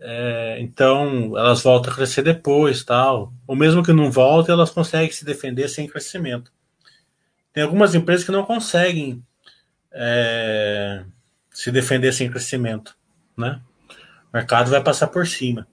é, 0.00 0.58
então 0.60 1.36
elas 1.36 1.62
voltam 1.62 1.92
a 1.92 1.96
crescer 1.96 2.22
depois, 2.22 2.84
tal. 2.84 3.32
Ou 3.46 3.56
mesmo 3.56 3.82
que 3.82 3.92
não 3.92 4.10
volte, 4.10 4.50
elas 4.50 4.70
conseguem 4.70 5.10
se 5.10 5.24
defender 5.24 5.68
sem 5.68 5.88
crescimento. 5.88 6.52
Tem 7.52 7.64
algumas 7.64 7.94
empresas 7.94 8.24
que 8.24 8.32
não 8.32 8.44
conseguem 8.44 9.22
é, 9.92 11.04
se 11.50 11.72
defender 11.72 12.12
sem 12.12 12.30
crescimento, 12.30 12.96
né? 13.38 13.60
O 14.32 14.36
mercado 14.36 14.70
vai 14.70 14.82
passar 14.82 15.06
por 15.06 15.26
cima. 15.26 15.66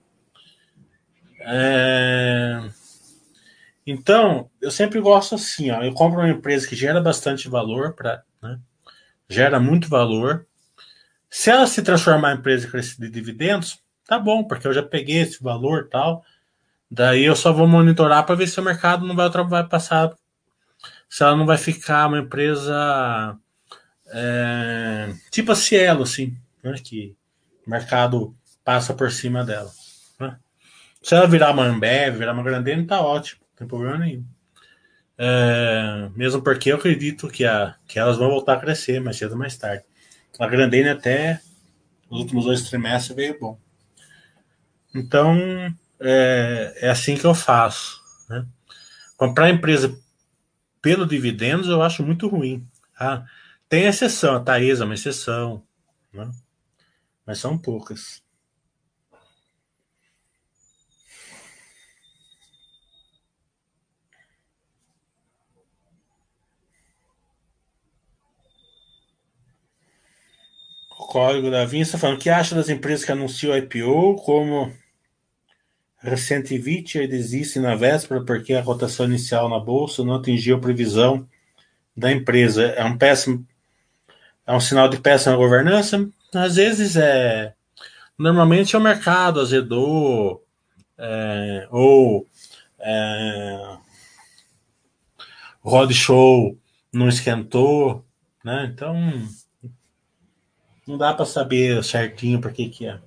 É... 1.40 2.62
Então, 3.86 4.50
eu 4.60 4.70
sempre 4.70 5.00
gosto 5.00 5.34
assim, 5.34 5.70
ó, 5.70 5.82
eu 5.82 5.92
compro 5.92 6.20
uma 6.20 6.28
empresa 6.28 6.66
que 6.66 6.74
gera 6.74 7.00
bastante 7.00 7.48
valor 7.48 7.94
para, 7.94 8.22
né? 8.42 8.58
Gera 9.28 9.60
muito 9.60 9.88
valor. 9.88 10.46
Se 11.28 11.50
ela 11.50 11.66
se 11.66 11.82
transformar 11.82 12.32
em 12.32 12.38
empresa 12.38 12.68
de 12.98 13.10
dividendos, 13.10 13.78
tá 14.06 14.18
bom, 14.18 14.44
porque 14.44 14.66
eu 14.66 14.72
já 14.72 14.82
peguei 14.82 15.18
esse 15.18 15.42
valor 15.42 15.88
tal. 15.88 16.24
Daí 16.90 17.24
eu 17.24 17.36
só 17.36 17.52
vou 17.52 17.66
monitorar 17.66 18.24
para 18.24 18.34
ver 18.34 18.46
se 18.46 18.58
o 18.58 18.62
mercado 18.62 19.06
não 19.06 19.14
vai, 19.14 19.28
vai 19.28 19.68
passar, 19.68 20.12
se 21.08 21.22
ela 21.22 21.36
não 21.36 21.46
vai 21.46 21.58
ficar 21.58 22.06
uma 22.06 22.18
empresa 22.18 23.36
é, 24.08 25.12
tipo 25.30 25.52
a 25.52 25.56
Cielo, 25.56 26.04
assim, 26.04 26.36
né, 26.62 26.74
que 26.82 27.16
o 27.66 27.70
mercado 27.70 28.36
passa 28.64 28.94
por 28.94 29.10
cima 29.10 29.44
dela. 29.44 29.70
Né? 30.18 30.36
Se 31.02 31.14
ela 31.14 31.26
virar 31.26 31.50
uma 31.50 31.64
Ambev, 31.64 32.18
virar 32.18 32.32
uma 32.32 32.42
Grandene, 32.42 32.86
tá 32.86 33.00
ótimo, 33.00 33.40
não 33.42 33.56
tem 33.56 33.66
problema 33.66 33.98
nenhum. 33.98 34.24
É, 35.18 36.10
mesmo 36.14 36.42
porque 36.42 36.70
eu 36.70 36.76
acredito 36.76 37.28
que, 37.28 37.44
a, 37.44 37.74
que 37.88 37.98
elas 37.98 38.18
vão 38.18 38.28
voltar 38.28 38.54
a 38.54 38.60
crescer 38.60 39.00
mais 39.00 39.16
cedo 39.16 39.32
ou 39.32 39.38
mais 39.38 39.56
tarde. 39.56 39.84
A 40.38 40.46
Grandene 40.46 40.90
até 40.90 41.40
os 42.10 42.20
últimos 42.20 42.44
dois 42.44 42.62
trimestres 42.62 43.16
veio 43.16 43.38
bom. 43.40 43.58
Então, 44.94 45.36
é, 46.00 46.74
é 46.76 46.90
assim 46.90 47.16
que 47.16 47.24
eu 47.24 47.34
faço. 47.34 48.00
Né? 48.28 48.46
Comprar 49.16 49.50
empresa 49.50 49.98
pelo 50.82 51.06
dividendos 51.06 51.68
eu 51.68 51.82
acho 51.82 52.02
muito 52.02 52.28
ruim. 52.28 52.66
Tá? 52.98 53.24
Tem 53.68 53.86
exceção, 53.86 54.36
a 54.36 54.40
Taesa 54.40 54.84
é 54.84 54.86
uma 54.86 54.94
exceção, 54.94 55.62
né? 56.12 56.30
Mas 57.26 57.38
são 57.38 57.58
poucas. 57.58 58.22
O 70.90 71.06
código 71.06 71.50
da 71.50 71.64
Vinha 71.64 71.82
está 71.82 71.98
falando 71.98 72.18
que 72.18 72.30
acha 72.30 72.54
das 72.54 72.68
empresas 72.68 73.04
que 73.04 73.12
anunciam 73.12 73.56
IPO, 73.56 74.16
como 74.16 74.72
Recente 75.98 76.54
e 76.54 77.08
desiste 77.08 77.58
na 77.58 77.74
véspera 77.74 78.24
porque 78.24 78.54
a 78.54 78.62
cotação 78.62 79.06
inicial 79.06 79.48
na 79.48 79.58
bolsa 79.58 80.04
não 80.04 80.14
atingiu 80.14 80.56
a 80.56 80.60
previsão 80.60 81.28
da 81.96 82.12
empresa. 82.12 82.66
É 82.66 82.84
um 82.84 82.96
péssimo 82.96 83.46
é 84.46 84.52
um 84.52 84.60
sinal 84.60 84.88
de 84.88 85.00
péssima 85.00 85.36
governança. 85.36 86.08
Às 86.34 86.56
vezes 86.56 86.96
é. 86.96 87.54
Normalmente 88.18 88.74
é 88.74 88.78
o 88.78 88.82
mercado 88.82 89.40
azedou, 89.40 90.42
é, 90.98 91.68
ou 91.70 92.26
é, 92.78 93.76
road 95.60 95.92
show 95.92 96.58
não 96.92 97.08
esquentou, 97.08 98.04
né? 98.42 98.70
Então 98.72 98.94
não 100.86 100.96
dá 100.96 101.12
para 101.12 101.26
saber 101.26 101.82
certinho 101.84 102.40
por 102.40 102.52
que 102.52 102.68
que 102.68 102.86
é. 102.86 102.98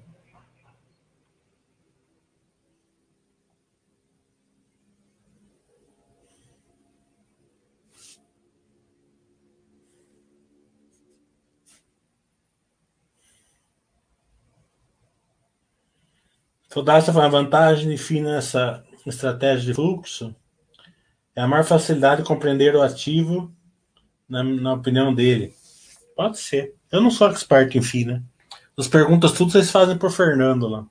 Soldado 16.72 17.00
está 17.00 17.26
a 17.26 17.28
vantagem 17.28 17.96
de 17.96 18.22
nessa 18.22 18.84
estratégia 19.06 19.66
de 19.66 19.74
fluxo 19.74 20.36
é 21.36 21.42
a 21.42 21.48
maior 21.48 21.64
facilidade 21.64 22.22
de 22.22 22.28
compreender 22.28 22.76
o 22.76 22.82
ativo 22.82 23.52
na, 24.28 24.44
na 24.44 24.74
opinião 24.74 25.14
dele. 25.14 25.54
Pode 26.16 26.38
ser. 26.38 26.76
Eu 26.92 27.02
não 27.02 27.10
sou 27.10 27.30
expert 27.30 27.76
em 27.76 27.82
FI, 27.82 28.06
né? 28.06 28.22
As 28.78 28.88
perguntas 28.88 29.32
tudo 29.32 29.52
vocês 29.52 29.72
fazem 29.72 29.98
por 29.98 30.12
Fernando 30.12 30.68
lá. 30.68 30.86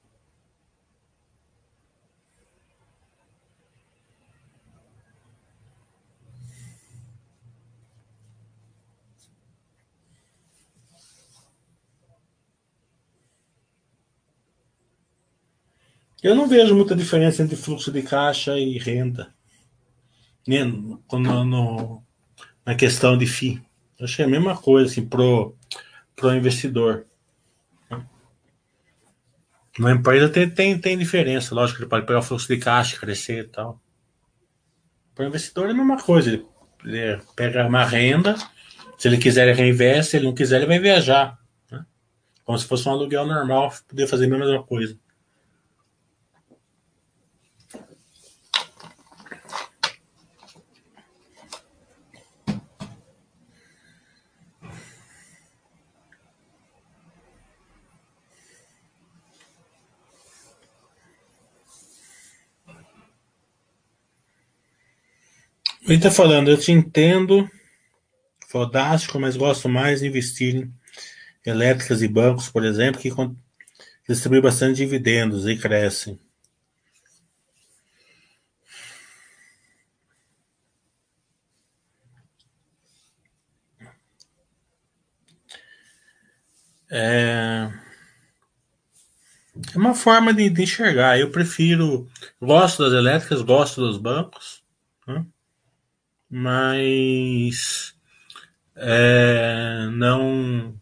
Eu 16.23 16.35
não 16.35 16.49
vejo 16.49 16.75
muita 16.75 16.97
diferença 16.97 17.43
entre 17.43 17.57
fluxo 17.57 17.93
de 17.93 18.03
caixa 18.03 18.59
e 18.59 18.77
renda. 18.79 19.33
No, 20.47 21.45
no, 21.45 22.03
na 22.65 22.75
questão 22.75 23.17
de 23.17 23.27
FII. 23.27 23.63
Achei 24.01 24.25
a 24.25 24.29
mesma 24.29 24.57
coisa 24.57 24.91
assim, 24.91 25.07
pro, 25.07 25.55
pro 26.17 26.35
investidor. 26.35 27.07
Uma 29.79 29.93
empresa 29.93 30.29
tem, 30.29 30.51
tem, 30.51 30.79
tem 30.79 30.99
diferença, 30.99 31.55
lógico, 31.55 31.81
ele 31.81 31.89
pode 31.89 32.05
pegar 32.05 32.19
o 32.19 32.23
fluxo 32.23 32.49
de 32.49 32.57
caixa, 32.57 32.99
crescer 32.99 33.45
e 33.45 33.49
tal. 33.49 33.81
Para 35.15 35.25
o 35.25 35.29
investidor 35.29 35.69
é 35.69 35.71
a 35.71 35.75
mesma 35.75 36.03
coisa, 36.03 36.31
ele, 36.31 36.47
ele, 36.85 37.23
pega 37.37 37.65
uma 37.65 37.85
renda, 37.85 38.35
se 38.97 39.07
ele 39.07 39.19
quiser 39.19 39.47
ele 39.47 39.57
reinveste, 39.57 40.11
se 40.11 40.17
ele 40.17 40.27
não 40.27 40.35
quiser 40.35 40.57
ele 40.57 40.67
vai 40.67 40.81
viajar. 40.81 41.39
Né? 41.71 41.85
Como 42.45 42.59
se 42.59 42.67
fosse 42.67 42.89
um 42.89 42.93
aluguel 42.93 43.25
normal, 43.25 43.73
poder 43.87 44.09
fazer 44.09 44.25
a 44.25 44.29
mesma 44.29 44.65
coisa. 44.65 44.99
Ele 65.89 65.97
está 65.97 66.11
falando, 66.11 66.51
eu 66.51 66.59
te 66.59 66.71
entendo, 66.71 67.51
fodástico, 68.47 69.19
mas 69.19 69.39
gosto 69.39 69.71
mais 69.71 70.01
de 70.01 70.07
investir 70.07 70.55
em 70.55 70.75
elétricas 71.47 72.03
e 72.03 72.09
bancos, 72.09 72.51
por 72.51 72.63
exemplo, 72.63 73.01
que 73.01 73.11
distribuem 74.07 74.43
bastante 74.43 74.77
dividendos 74.77 75.47
e 75.47 75.57
crescem. 75.57 76.21
É, 86.91 87.73
é 89.75 89.79
uma 89.79 89.95
forma 89.95 90.35
de, 90.35 90.51
de 90.51 90.63
enxergar. 90.65 91.19
Eu 91.19 91.31
prefiro, 91.31 92.07
gosto 92.39 92.83
das 92.85 92.93
elétricas, 92.93 93.41
gosto 93.41 93.81
dos 93.81 93.97
bancos. 93.97 94.63
Né? 95.07 95.25
Mas 96.31 97.95
é, 98.77 99.89
não 99.93 100.79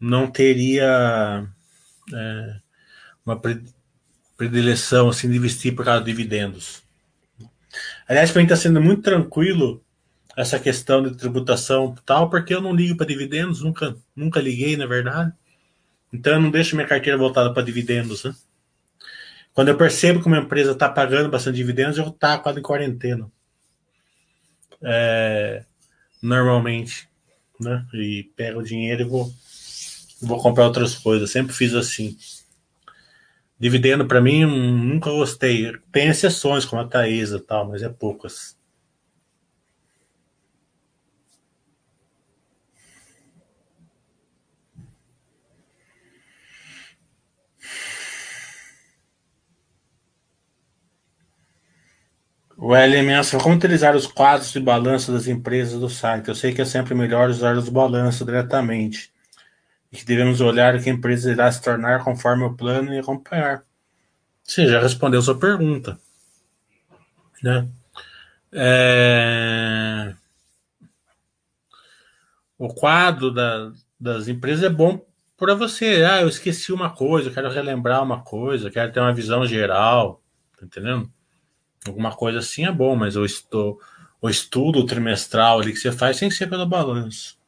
não 0.00 0.30
teria 0.30 1.46
é, 2.12 2.56
uma 3.24 3.40
predileção 4.36 5.10
assim 5.10 5.30
de 5.30 5.36
investir 5.36 5.74
por 5.74 5.84
causa 5.84 6.02
de 6.02 6.10
dividendos. 6.10 6.82
Aliás, 8.08 8.30
para 8.30 8.40
mim 8.40 8.46
está 8.46 8.56
sendo 8.56 8.80
muito 8.80 9.02
tranquilo 9.02 9.84
essa 10.36 10.58
questão 10.58 11.02
de 11.02 11.16
tributação 11.16 11.94
tal, 12.06 12.30
porque 12.30 12.54
eu 12.54 12.62
não 12.62 12.74
ligo 12.74 12.96
para 12.96 13.06
dividendos, 13.06 13.62
nunca, 13.62 13.94
nunca 14.16 14.40
liguei, 14.40 14.76
na 14.76 14.86
verdade. 14.86 15.32
Então 16.12 16.34
eu 16.34 16.40
não 16.40 16.50
deixo 16.50 16.74
minha 16.74 16.88
carteira 16.88 17.18
voltada 17.18 17.52
para 17.52 17.62
dividendos. 17.62 18.24
Né? 18.24 18.34
Quando 19.52 19.68
eu 19.68 19.76
percebo 19.76 20.20
que 20.20 20.26
uma 20.26 20.38
empresa 20.38 20.72
está 20.72 20.88
pagando 20.88 21.28
bastante 21.28 21.56
dividendos, 21.56 21.98
eu 21.98 22.10
taco 22.10 22.48
ela 22.48 22.58
em 22.58 22.62
quarentena 22.62 23.30
é, 24.82 25.64
normalmente, 26.22 27.08
né? 27.58 27.86
E 27.94 28.24
pego 28.36 28.60
o 28.60 28.64
dinheiro 28.64 29.02
e 29.02 29.04
vou, 29.04 29.32
vou 30.20 30.40
comprar 30.42 30.66
outras 30.66 30.94
coisas. 30.94 31.30
Sempre 31.30 31.54
fiz 31.54 31.74
assim. 31.74 32.16
Dividendo 33.58 34.06
para 34.06 34.20
mim 34.20 34.44
nunca 34.44 35.10
gostei. 35.10 35.76
Tem 35.92 36.08
exceções 36.08 36.64
como 36.64 36.80
a 36.80 36.86
Taesa 36.86 37.36
e 37.36 37.40
tal, 37.40 37.68
mas 37.68 37.82
é 37.82 37.88
poucas. 37.88 38.56
O 52.62 52.76
LMS, 52.76 53.38
como 53.38 53.54
utilizar 53.54 53.96
os 53.96 54.06
quadros 54.06 54.52
de 54.52 54.60
balanço 54.60 55.10
das 55.10 55.26
empresas 55.26 55.80
do 55.80 55.88
site? 55.88 56.28
Eu 56.28 56.34
sei 56.34 56.52
que 56.52 56.60
é 56.60 56.64
sempre 56.66 56.94
melhor 56.94 57.30
usar 57.30 57.56
os 57.56 57.70
balanços 57.70 58.26
diretamente. 58.26 59.10
E 59.90 59.96
que 59.96 60.04
devemos 60.04 60.42
olhar 60.42 60.78
que 60.78 60.90
a 60.90 60.92
empresa 60.92 61.32
irá 61.32 61.50
se 61.50 61.62
tornar 61.62 62.04
conforme 62.04 62.44
o 62.44 62.54
plano 62.54 62.92
e 62.92 62.98
acompanhar. 62.98 63.64
Você 64.44 64.66
já 64.66 64.78
respondeu 64.78 65.22
sua 65.22 65.38
pergunta. 65.38 65.98
Né? 67.42 67.66
É... 68.52 70.14
O 72.58 72.68
quadro 72.68 73.32
da, 73.32 73.72
das 73.98 74.28
empresas 74.28 74.64
é 74.64 74.68
bom 74.68 75.02
para 75.34 75.54
você. 75.54 76.04
Ah, 76.04 76.20
eu 76.20 76.28
esqueci 76.28 76.74
uma 76.74 76.90
coisa, 76.90 77.30
quero 77.30 77.50
relembrar 77.50 78.02
uma 78.02 78.20
coisa, 78.22 78.70
quero 78.70 78.92
ter 78.92 79.00
uma 79.00 79.14
visão 79.14 79.46
geral. 79.46 80.22
Tá 80.58 80.66
entendendo? 80.66 81.10
Alguma 81.86 82.14
coisa 82.14 82.40
assim 82.40 82.66
é 82.66 82.72
bom, 82.72 82.94
mas 82.94 83.16
o, 83.16 83.24
estu, 83.24 83.80
o 84.20 84.28
estudo 84.28 84.84
trimestral 84.84 85.60
ali 85.60 85.72
que 85.72 85.78
você 85.78 85.90
faz 85.90 86.18
tem 86.18 86.28
que 86.28 86.34
ser 86.34 86.46
pelo 86.46 86.66
balanço. 86.66 87.39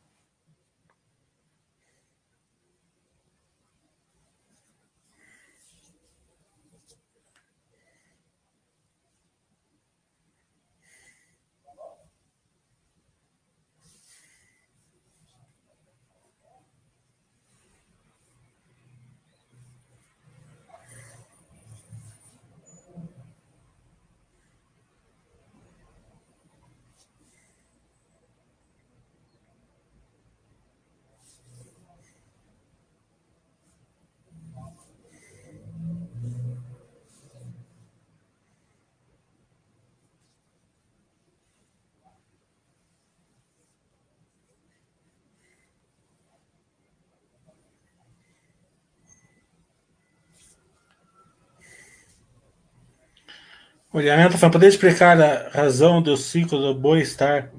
O 53.95 54.01
Liamento 54.01 54.39
falando, 54.39 54.55
poder 54.55 54.69
explicar 54.69 55.21
a 55.21 55.51
razão 55.51 56.01
do 56.01 56.17
ciclo 56.17 56.59
do 56.59 56.75
boi 56.75 57.03
estar 57.03 57.53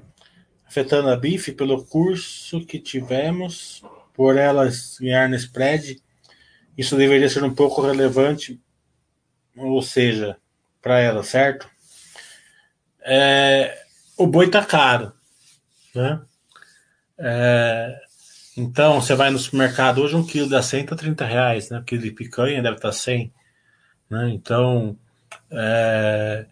afetando 0.66 1.08
a 1.08 1.16
bife 1.16 1.52
pelo 1.52 1.84
curso 1.84 2.66
que 2.66 2.80
tivemos, 2.80 3.84
por 4.12 4.36
elas 4.36 4.98
ganhar 5.00 5.28
no 5.28 5.36
spread, 5.36 6.02
isso 6.76 6.96
deveria 6.96 7.28
ser 7.28 7.44
um 7.44 7.54
pouco 7.54 7.80
relevante, 7.82 8.60
ou 9.56 9.80
seja, 9.80 10.36
para 10.82 10.98
ela, 10.98 11.22
certo? 11.22 11.70
É, 13.04 13.84
o 14.16 14.26
boi 14.26 14.50
tá 14.50 14.64
caro, 14.64 15.12
né? 15.94 16.20
É, 17.16 17.96
então, 18.56 19.00
você 19.00 19.14
vai 19.14 19.30
no 19.30 19.38
supermercado, 19.38 20.02
hoje 20.02 20.16
um 20.16 20.26
quilo 20.26 20.48
dá 20.48 20.60
130 20.60 21.24
reais, 21.24 21.70
né? 21.70 21.78
Um 21.78 21.84
quilo 21.84 22.02
de 22.02 22.10
picanha 22.10 22.60
deve 22.60 22.74
estar 22.74 22.90
100, 22.90 23.32
né? 24.10 24.30
Então, 24.30 24.98
é... 25.50 26.46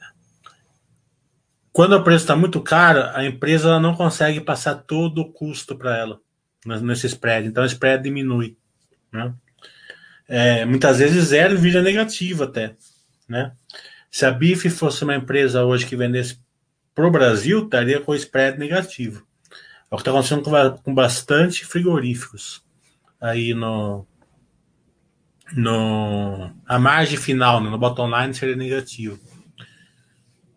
Quando 1.72 1.96
o 1.96 2.04
preço 2.04 2.24
está 2.24 2.36
muito 2.36 2.60
caro, 2.60 3.02
a 3.14 3.24
empresa 3.24 3.80
não 3.80 3.94
consegue 3.94 4.40
passar 4.40 4.74
todo 4.74 5.22
o 5.22 5.32
custo 5.32 5.74
para 5.74 5.96
ela 5.96 6.20
nesse 6.64 7.06
spread. 7.06 7.48
Então, 7.48 7.62
o 7.62 7.66
spread 7.66 8.02
diminui. 8.02 8.58
Né? 9.10 9.32
É, 10.28 10.64
muitas 10.66 10.98
vezes 10.98 11.24
zero 11.28 11.56
vira 11.58 11.82
negativo 11.82 12.44
até. 12.44 12.76
Né? 13.26 13.52
Se 14.10 14.26
a 14.26 14.30
BIF 14.30 14.68
fosse 14.68 15.02
uma 15.02 15.16
empresa 15.16 15.64
hoje 15.64 15.86
que 15.86 15.96
vendesse 15.96 16.38
para 16.94 17.06
o 17.06 17.10
Brasil, 17.10 17.64
estaria 17.64 18.00
com 18.00 18.12
o 18.12 18.16
spread 18.16 18.58
negativo. 18.58 19.26
É 19.90 19.94
o 19.94 19.96
que 19.96 20.02
está 20.02 20.10
acontecendo 20.10 20.42
com, 20.42 20.82
com 20.82 20.94
bastante 20.94 21.64
frigoríficos 21.64 22.62
aí 23.18 23.54
no, 23.54 24.06
no, 25.54 26.50
a 26.66 26.78
margem 26.78 27.18
final, 27.18 27.62
né, 27.62 27.70
no 27.70 27.78
bottom 27.78 28.08
line, 28.08 28.34
seria 28.34 28.56
negativo 28.56 29.20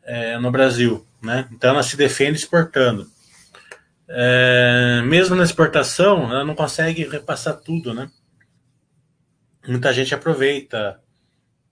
é, 0.03 0.37
no 0.37 0.51
Brasil. 0.51 1.05
Né? 1.21 1.47
Então 1.51 1.71
ela 1.71 1.83
se 1.83 1.97
defende 1.97 2.37
exportando. 2.37 3.09
É, 4.07 5.01
mesmo 5.03 5.35
na 5.35 5.43
exportação, 5.43 6.31
ela 6.31 6.45
não 6.45 6.55
consegue 6.55 7.03
repassar 7.03 7.57
tudo. 7.57 7.93
Né? 7.93 8.09
Muita 9.67 9.91
gente 9.91 10.13
aproveita 10.13 11.01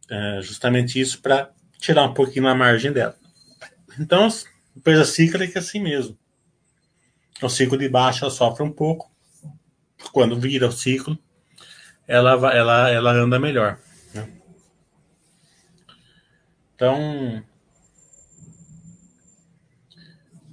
É 0.09 0.41
justamente 0.41 0.99
isso 0.99 1.21
para 1.21 1.51
tirar 1.79 2.03
um 2.03 2.13
pouquinho 2.13 2.47
a 2.47 2.55
margem 2.55 2.91
dela. 2.91 3.15
Então, 3.99 4.27
empresa 4.75 5.05
cíclica 5.05 5.59
é 5.59 5.61
assim 5.61 5.79
mesmo. 5.79 6.17
O 7.41 7.49
ciclo 7.49 7.77
de 7.77 7.87
baixa 7.87 8.29
sofre 8.29 8.63
um 8.63 8.71
pouco. 8.71 9.11
Quando 10.11 10.39
vira 10.39 10.67
o 10.67 10.71
ciclo, 10.71 11.17
ela, 12.07 12.53
ela, 12.53 12.89
ela 12.89 13.11
anda 13.11 13.39
melhor. 13.39 13.77
Né? 14.13 14.29
Então, 16.75 17.43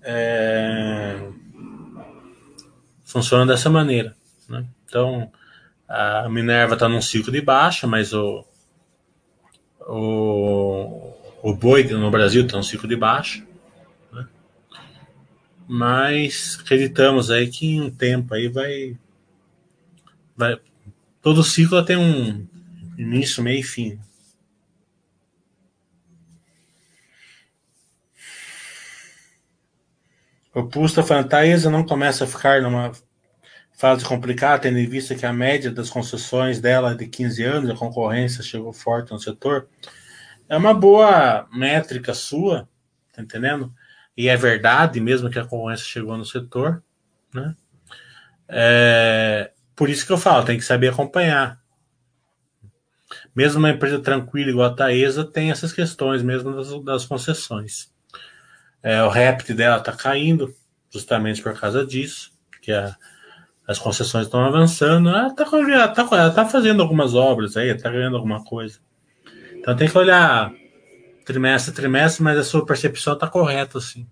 é, 0.02 1.20
funciona 3.04 3.46
dessa 3.46 3.68
maneira. 3.68 4.16
Né? 4.48 4.64
Então, 4.84 5.30
a 5.88 6.28
Minerva 6.28 6.74
está 6.74 6.88
num 6.88 7.02
ciclo 7.02 7.32
de 7.32 7.40
baixa, 7.40 7.86
mas 7.86 8.12
o, 8.12 8.44
o, 9.80 11.12
o 11.42 11.54
boi 11.54 11.84
no 11.84 12.10
Brasil 12.10 12.44
está 12.44 12.56
num 12.56 12.62
ciclo 12.62 12.88
de 12.88 12.96
baixa. 12.96 13.44
Né? 14.12 14.28
Mas 15.66 16.58
acreditamos 16.60 17.30
aí 17.30 17.48
que 17.48 17.66
em 17.66 17.80
um 17.80 17.90
tempo 17.90 18.34
aí 18.34 18.48
vai, 18.48 18.96
vai. 20.36 20.60
Todo 21.22 21.44
ciclo 21.44 21.84
tem 21.84 21.96
um 21.96 22.46
início, 22.96 23.42
meio 23.42 23.60
e 23.60 23.62
fim. 23.62 24.00
O 30.54 30.64
Pusta 30.64 31.02
Fantasia 31.02 31.70
não 31.70 31.84
começa 31.84 32.24
a 32.24 32.26
ficar 32.26 32.62
numa 32.62 32.92
fase 33.72 34.04
complicada, 34.04 34.62
tendo 34.62 34.78
em 34.78 34.86
vista 34.86 35.14
que 35.14 35.24
a 35.24 35.32
média 35.32 35.70
das 35.70 35.88
concessões 35.88 36.60
dela 36.60 36.92
é 36.92 36.94
de 36.94 37.06
15 37.06 37.42
anos, 37.44 37.70
a 37.70 37.76
concorrência 37.76 38.42
chegou 38.42 38.72
forte 38.72 39.12
no 39.12 39.18
setor. 39.18 39.68
É 40.48 40.56
uma 40.56 40.74
boa 40.74 41.46
métrica 41.52 42.12
sua, 42.12 42.68
tá 43.12 43.22
entendendo? 43.22 43.72
E 44.16 44.28
é 44.28 44.36
verdade, 44.36 45.00
mesmo 45.00 45.30
que 45.30 45.38
a 45.38 45.44
concorrência 45.44 45.86
chegou 45.86 46.16
no 46.16 46.24
setor, 46.24 46.82
né? 47.32 47.54
É, 48.48 49.52
por 49.80 49.88
isso 49.88 50.04
que 50.04 50.12
eu 50.12 50.18
falo, 50.18 50.44
tem 50.44 50.58
que 50.58 50.64
saber 50.64 50.88
acompanhar. 50.88 51.58
Mesmo 53.34 53.60
uma 53.60 53.70
empresa 53.70 53.98
tranquila 53.98 54.50
igual 54.50 54.68
a 54.68 54.74
Taesa 54.74 55.24
tem 55.24 55.50
essas 55.50 55.72
questões 55.72 56.22
mesmo 56.22 56.54
das, 56.54 56.84
das 56.84 57.06
concessões. 57.06 57.90
É, 58.82 59.02
o 59.02 59.08
REPT 59.08 59.54
dela 59.54 59.78
está 59.78 59.92
caindo, 59.92 60.54
justamente 60.90 61.42
por 61.42 61.58
causa 61.58 61.86
disso, 61.86 62.30
que 62.60 62.70
a, 62.70 62.94
as 63.66 63.78
concessões 63.78 64.26
estão 64.26 64.44
avançando. 64.44 65.08
Ela 65.08 65.28
está 65.28 66.04
tá, 66.04 66.30
tá 66.30 66.44
fazendo 66.44 66.82
algumas 66.82 67.14
obras 67.14 67.56
aí, 67.56 67.70
está 67.70 67.88
ganhando 67.88 68.18
alguma 68.18 68.44
coisa. 68.44 68.80
Então 69.56 69.74
tem 69.74 69.88
que 69.88 69.96
olhar 69.96 70.52
trimestre 71.24 71.72
a 71.72 71.74
trimestre, 71.74 72.22
mas 72.22 72.38
a 72.38 72.44
sua 72.44 72.66
percepção 72.66 73.14
está 73.14 73.26
correta, 73.26 73.78
assim. 73.78 74.06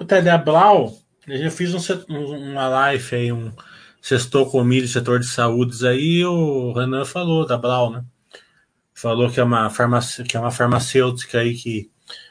O 0.00 0.04
TDA 0.06 0.38
Blau, 0.38 0.96
eu 1.28 1.50
fiz 1.50 1.74
um, 2.08 2.14
uma 2.14 2.66
live 2.68 3.14
aí, 3.14 3.30
um 3.30 3.52
sextou 4.00 4.50
comigo 4.50 4.88
setor 4.88 5.20
de 5.20 5.26
saúdes 5.26 5.84
aí, 5.84 6.24
o 6.24 6.72
Renan 6.72 7.04
falou 7.04 7.46
da 7.46 7.58
Blau, 7.58 7.92
né? 7.92 8.02
falou 8.94 9.30
que 9.30 9.38
é 9.38 9.44
uma, 9.44 9.68
farmac... 9.68 10.24
que 10.24 10.38
é 10.38 10.40
uma 10.40 10.50
farmacêutica 10.50 11.40
aí 11.40 11.54
que 11.54 11.90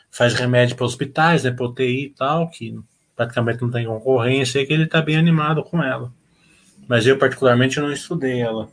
faz 0.09 0.33
remédio 0.33 0.75
para 0.75 0.85
hospitais, 0.87 1.43
né, 1.43 1.51
para 1.51 1.67
UTI 1.67 2.05
e 2.05 2.09
tal, 2.09 2.49
que 2.49 2.75
praticamente 3.15 3.61
não 3.61 3.69
tem 3.69 3.85
concorrência, 3.85 4.59
e 4.59 4.65
que 4.65 4.73
ele 4.73 4.85
está 4.85 4.99
bem 4.99 5.17
animado 5.17 5.63
com 5.63 5.83
ela. 5.83 6.11
Mas 6.87 7.05
eu, 7.05 7.19
particularmente, 7.19 7.79
não 7.79 7.91
estudei 7.91 8.41
ela. 8.41 8.67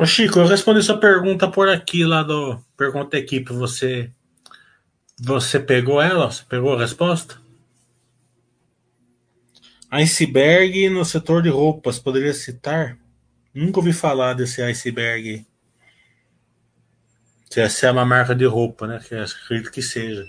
Ô 0.00 0.06
Chico, 0.06 0.38
eu 0.38 0.46
respondi 0.46 0.80
sua 0.80 0.96
pergunta 0.96 1.50
por 1.50 1.68
aqui, 1.68 2.04
lá 2.04 2.22
do 2.22 2.56
Pergunta 2.76 3.18
Equipe. 3.18 3.52
Você, 3.52 4.12
você 5.20 5.58
pegou 5.58 6.00
ela? 6.00 6.30
Você 6.30 6.44
pegou 6.48 6.72
a 6.72 6.78
resposta? 6.78 7.36
Iceberg 9.90 10.88
no 10.88 11.04
setor 11.04 11.42
de 11.42 11.48
roupas, 11.48 11.98
poderia 11.98 12.32
citar? 12.32 12.96
Nunca 13.52 13.80
ouvi 13.80 13.92
falar 13.92 14.34
desse 14.34 14.62
iceberg. 14.62 15.44
Se 17.50 17.60
essa 17.60 17.88
é 17.88 17.90
uma 17.90 18.06
marca 18.06 18.36
de 18.36 18.44
roupa, 18.44 18.86
né? 18.86 19.00
Que 19.00 19.16
acredito 19.16 19.72
que 19.72 19.82
seja. 19.82 20.24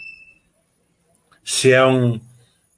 Se 1.43 1.71
é 1.71 1.85
um, 1.85 2.19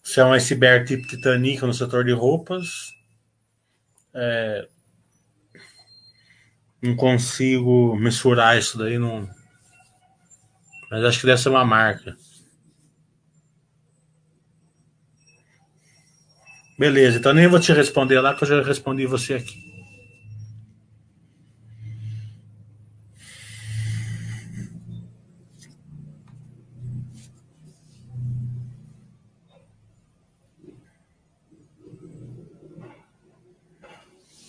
se 0.04 0.20
é 0.20 0.26
um 0.26 0.34
iceberg 0.34 0.86
tipo 0.88 1.08
Titanic 1.08 1.62
no 1.62 1.74
setor 1.74 2.04
de 2.04 2.12
roupas, 2.12 2.94
é, 4.14 4.68
não 6.82 6.96
consigo 6.96 7.96
mensurar 7.96 8.58
isso 8.58 8.78
daí, 8.78 8.98
não. 8.98 9.30
Mas 10.90 11.04
acho 11.04 11.20
que 11.20 11.26
deve 11.26 11.42
ser 11.42 11.50
uma 11.50 11.64
marca. 11.64 12.18
Beleza, 16.78 17.20
então 17.20 17.34
nem 17.34 17.48
vou 17.48 17.60
te 17.60 17.72
responder 17.72 18.20
lá, 18.20 18.34
que 18.34 18.44
eu 18.44 18.48
já 18.48 18.62
respondi 18.64 19.06
você 19.06 19.36
aqui. 19.36 19.72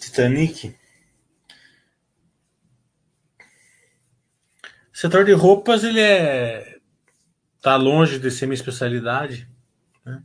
Titanic. 0.00 0.81
Setor 5.02 5.24
de 5.24 5.32
roupas, 5.32 5.82
ele 5.82 5.98
é. 5.98 6.76
tá 7.60 7.74
longe 7.74 8.20
de 8.20 8.30
ser 8.30 8.46
minha 8.46 8.54
especialidade. 8.54 9.48
Né? 10.04 10.22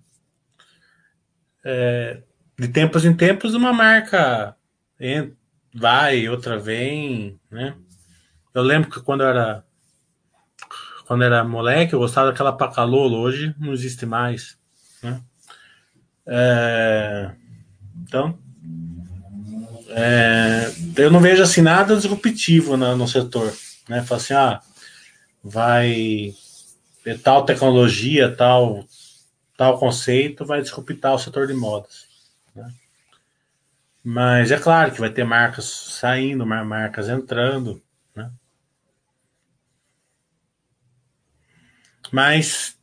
É, 1.65 2.21
de 2.59 2.67
tempos 2.67 3.03
em 3.03 3.15
tempos, 3.15 3.55
uma 3.55 3.73
marca 3.73 4.55
vai, 5.73 6.29
outra 6.29 6.59
vem, 6.59 7.39
né? 7.49 7.75
Eu 8.53 8.61
lembro 8.61 8.91
que 8.91 8.99
quando 9.01 9.21
eu 9.21 9.27
era 9.27 9.63
quando 11.07 11.23
era 11.23 11.43
moleque, 11.43 11.93
eu 11.93 11.99
gostava 11.99 12.27
daquela 12.31 12.51
Pacalolo, 12.51 13.17
hoje 13.17 13.55
não 13.57 13.73
existe 13.73 14.05
mais, 14.05 14.59
né? 15.01 15.21
É, 16.27 17.31
então, 18.03 18.37
é, 19.89 20.71
eu 20.97 21.09
não 21.09 21.19
vejo 21.19 21.41
assim 21.41 21.61
nada 21.61 21.95
disruptivo 21.95 22.77
no, 22.77 22.95
no 22.95 23.07
setor, 23.07 23.51
né? 23.87 24.03
Fala 24.03 24.21
assim, 24.21 24.33
ah, 24.33 24.61
vai 25.43 26.33
tal 27.23 27.45
tecnologia, 27.45 28.35
tal 28.35 28.85
tal 29.57 29.79
conceito 29.79 30.45
vai 30.45 30.61
disruptar 30.61 31.15
o 31.15 31.19
setor 31.19 31.47
de 31.47 31.53
modas. 31.53 32.07
Né? 32.55 32.71
Mas 34.03 34.51
é 34.51 34.59
claro 34.59 34.91
que 34.91 34.99
vai 34.99 35.09
ter 35.09 35.23
marcas 35.23 35.65
saindo, 35.65 36.45
marcas 36.45 37.09
entrando. 37.09 37.81
Né? 38.15 38.31
Mas 42.11 42.77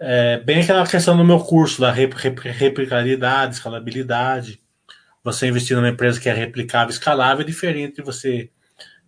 é, 0.00 0.38
bem 0.38 0.62
aquela 0.62 0.86
questão 0.86 1.16
do 1.16 1.24
meu 1.24 1.40
curso 1.40 1.80
da 1.80 1.92
replicabilidade, 1.92 3.56
escalabilidade. 3.56 4.62
você 5.22 5.46
investir 5.46 5.76
numa 5.76 5.90
empresa 5.90 6.18
que 6.18 6.30
é 6.30 6.32
replicável, 6.32 6.90
escalável, 6.90 7.42
é 7.42 7.46
diferente 7.46 7.96
de 7.96 8.02
você 8.02 8.50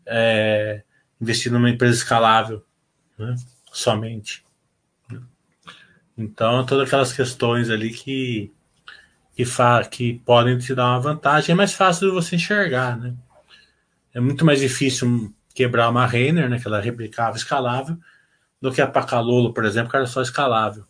é, 0.04 0.82
investir 1.22 1.52
numa 1.52 1.70
empresa 1.70 1.96
escalável 1.96 2.64
né? 3.16 3.36
somente. 3.72 4.44
Então, 6.18 6.66
todas 6.66 6.86
aquelas 6.86 7.12
questões 7.12 7.70
ali 7.70 7.90
que, 7.90 8.52
que, 9.34 9.44
fa 9.44 9.82
que 9.84 10.20
podem 10.26 10.58
te 10.58 10.74
dar 10.74 10.90
uma 10.90 11.00
vantagem, 11.00 11.52
é 11.52 11.56
mais 11.56 11.72
fácil 11.72 12.08
de 12.08 12.14
você 12.14 12.36
enxergar, 12.36 12.98
né? 12.98 13.14
É 14.12 14.20
muito 14.20 14.44
mais 14.44 14.60
difícil 14.60 15.32
quebrar 15.54 15.88
uma 15.88 16.06
Renner, 16.06 16.50
né, 16.50 16.58
que 16.58 16.66
ela 16.66 16.80
replicável, 16.80 17.36
escalável, 17.36 17.96
do 18.60 18.70
que 18.70 18.82
a 18.82 18.86
Pacalolo, 18.86 19.54
por 19.54 19.64
exemplo, 19.64 19.90
que 19.90 19.96
era 19.96 20.06
só 20.06 20.20
escalável. 20.20 20.84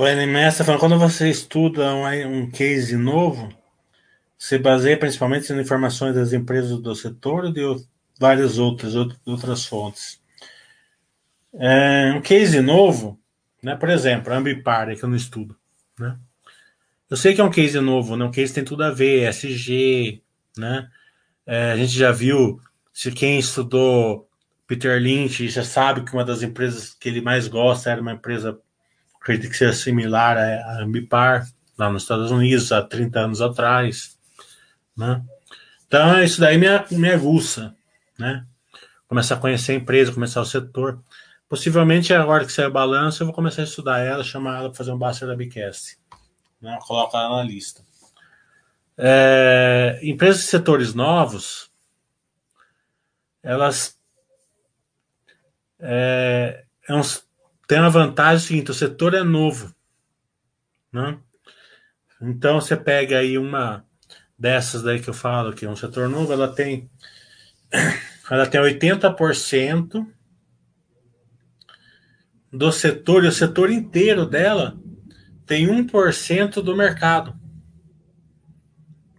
O 0.00 0.06
NMS 0.06 0.54
está 0.54 0.64
falando, 0.64 0.80
quando 0.80 0.98
você 0.98 1.28
estuda 1.28 1.94
um, 1.94 2.06
um 2.06 2.50
case 2.50 2.96
novo, 2.96 3.54
se 4.38 4.56
baseia 4.58 4.98
principalmente 4.98 5.52
nas 5.52 5.62
informações 5.62 6.14
das 6.14 6.32
empresas 6.32 6.80
do 6.80 6.94
setor 6.94 7.44
ou 7.44 7.52
de 7.52 7.60
várias 8.18 8.56
outras, 8.56 8.94
outras 9.26 9.66
fontes. 9.66 10.18
É, 11.52 12.14
um 12.16 12.22
case 12.22 12.62
novo, 12.62 13.20
né, 13.62 13.76
por 13.76 13.90
exemplo, 13.90 14.32
a 14.32 14.38
Ambipar, 14.38 14.96
que 14.96 15.04
eu 15.04 15.08
não 15.10 15.16
estudo. 15.16 15.54
Né? 15.98 16.16
Eu 17.10 17.18
sei 17.18 17.34
que 17.34 17.42
é 17.42 17.44
um 17.44 17.50
case 17.50 17.78
novo, 17.78 18.16
né? 18.16 18.24
um 18.24 18.30
case 18.30 18.54
tem 18.54 18.64
tudo 18.64 18.82
a 18.84 18.90
ver, 18.90 19.28
SG, 19.28 20.22
né? 20.56 20.88
É, 21.44 21.72
a 21.72 21.76
gente 21.76 21.92
já 21.92 22.10
viu, 22.10 22.58
se 22.90 23.12
quem 23.12 23.38
estudou 23.38 24.26
Peter 24.66 24.98
Lynch 24.98 25.46
já 25.50 25.62
sabe 25.62 26.06
que 26.06 26.14
uma 26.14 26.24
das 26.24 26.42
empresas 26.42 26.94
que 26.94 27.06
ele 27.06 27.20
mais 27.20 27.48
gosta 27.48 27.90
era 27.90 28.00
uma 28.00 28.12
empresa 28.12 28.58
acredito 29.20 29.50
que 29.50 29.56
seja 29.56 29.72
similar 29.72 30.38
à 30.38 30.82
Ambipar, 30.82 31.46
lá 31.78 31.90
nos 31.90 32.02
Estados 32.02 32.30
Unidos, 32.30 32.72
há 32.72 32.82
30 32.82 33.20
anos 33.20 33.40
atrás. 33.40 34.18
Né? 34.96 35.22
Então, 35.86 36.22
isso 36.22 36.40
daí 36.40 36.56
me, 36.56 36.66
me 36.92 37.10
aguça, 37.10 37.74
né? 38.18 38.44
Começar 39.08 39.34
a 39.34 39.38
conhecer 39.38 39.72
a 39.72 39.74
empresa, 39.76 40.12
começar 40.12 40.40
o 40.40 40.46
setor. 40.46 41.02
Possivelmente, 41.48 42.14
agora 42.14 42.44
que 42.44 42.52
sair 42.52 42.66
o 42.66 42.70
balanço, 42.70 43.22
eu 43.22 43.26
vou 43.26 43.34
começar 43.34 43.62
a 43.62 43.64
estudar 43.64 43.98
ela, 43.98 44.22
chamar 44.22 44.58
ela 44.58 44.68
para 44.68 44.78
fazer 44.78 44.92
um 44.92 44.98
Baster 44.98 45.26
da 45.26 45.34
Bicast. 45.34 45.98
Né? 46.60 46.78
Colocar 46.82 47.18
ela 47.18 47.38
na 47.38 47.42
lista. 47.42 47.82
É, 48.96 49.98
empresas 50.02 50.42
de 50.42 50.48
setores 50.48 50.94
novos, 50.94 51.70
elas 53.42 53.98
é, 55.80 56.64
é 56.88 56.94
uns, 56.94 57.26
tem 57.70 57.78
uma 57.78 57.88
vantagem 57.88 58.44
seguinte: 58.44 58.72
o 58.72 58.74
setor 58.74 59.14
é 59.14 59.22
novo. 59.22 59.72
Né? 60.92 61.16
Então 62.20 62.60
você 62.60 62.76
pega 62.76 63.18
aí 63.18 63.38
uma 63.38 63.86
dessas 64.36 64.82
daí 64.82 64.98
que 64.98 65.08
eu 65.08 65.14
falo, 65.14 65.52
que 65.52 65.64
é 65.64 65.70
um 65.70 65.76
setor 65.76 66.08
novo, 66.08 66.32
ela 66.32 66.52
tem 66.52 66.90
ela 68.28 68.44
tem 68.48 68.60
80% 68.60 70.04
do 72.52 72.72
setor, 72.72 73.24
e 73.24 73.28
o 73.28 73.32
setor 73.32 73.70
inteiro 73.70 74.26
dela 74.26 74.76
tem 75.46 75.68
1% 75.68 76.54
do 76.62 76.76
mercado. 76.76 77.38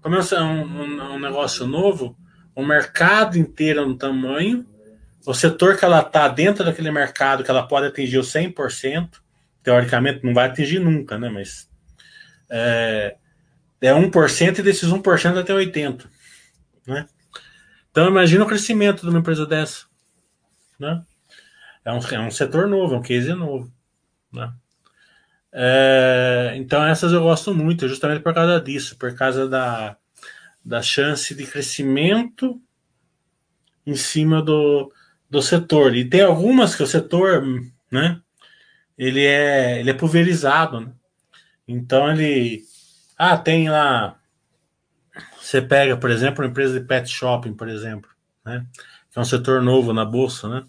Como 0.02 0.18
é 0.18 0.41
um, 0.41 0.64
um, 0.64 1.14
um 1.14 1.20
negócio 1.20 1.66
novo, 1.66 2.18
o 2.54 2.66
mercado 2.66 3.38
inteiro 3.38 3.88
no 3.88 3.97
tamanho 3.97 4.66
o 5.26 5.34
setor 5.34 5.78
que 5.78 5.86
ela 5.86 6.02
está 6.02 6.28
dentro 6.28 6.64
daquele 6.64 6.92
mercado, 6.92 7.44
que 7.44 7.52
ela 7.52 7.68
pode 7.68 7.88
atingir 7.88 8.18
o 8.18 8.24
100%, 8.24 9.20
teoricamente 9.64 10.26
não 10.26 10.34
vai 10.34 10.48
atingir 10.48 10.80
nunca, 10.80 11.18
né? 11.18 11.30
Mas 11.30 11.70
é, 12.50 13.16
é 13.82 13.92
1% 13.92 14.60
e 14.60 14.62
desses 14.62 14.90
1% 14.90 15.38
até 15.38 15.54
80%. 15.54 16.08
Né? 16.88 17.08
Então 17.92 18.08
imagina 18.08 18.44
o 18.44 18.48
crescimento 18.48 19.02
de 19.02 19.10
uma 19.10 19.20
empresa 19.20 19.46
dessa. 19.46 19.86
Né? 20.80 21.04
É, 21.86 21.92
um, 21.92 22.00
é 22.00 22.20
um 22.20 22.32
setor 22.32 22.68
novo, 22.68 22.96
é 22.96 22.98
um 22.98 23.02
case 23.02 23.34
novo. 23.34 23.72
Né? 24.34 24.52
É, 25.54 26.54
então 26.56 26.84
essas 26.84 27.12
eu 27.12 27.22
gosto 27.22 27.54
muito, 27.54 27.88
justamente 27.88 28.22
por 28.22 28.34
causa 28.34 28.60
disso, 28.60 28.98
por 28.98 29.14
causa 29.16 29.48
da, 29.48 29.98
da 30.64 30.82
chance 30.82 31.36
de 31.36 31.46
crescimento 31.46 32.60
em 33.86 33.96
cima 33.96 34.42
do, 34.42 34.92
do 35.32 35.42
setor. 35.42 35.96
E 35.96 36.08
tem 36.08 36.22
algumas 36.22 36.76
que 36.76 36.84
o 36.84 36.88
setor, 36.88 37.44
né, 37.90 38.20
ele 38.98 39.26
é, 39.26 39.80
ele 39.80 39.90
é 39.90 39.94
pulverizado, 39.94 40.82
né? 40.82 40.92
Então 41.68 42.12
ele 42.12 42.64
ah, 43.18 43.38
tem 43.38 43.70
lá 43.70 44.18
você 45.40 45.62
pega, 45.62 45.98
por 45.98 46.10
exemplo, 46.10 46.44
uma 46.44 46.50
empresa 46.50 46.80
de 46.80 46.86
pet 46.86 47.10
shopping, 47.10 47.54
por 47.54 47.68
exemplo, 47.68 48.10
né? 48.46 48.66
Que 49.12 49.20
é 49.20 49.22
um 49.22 49.26
setor 49.26 49.62
novo 49.62 49.92
na 49.92 50.06
bolsa, 50.06 50.48
né? 50.48 50.64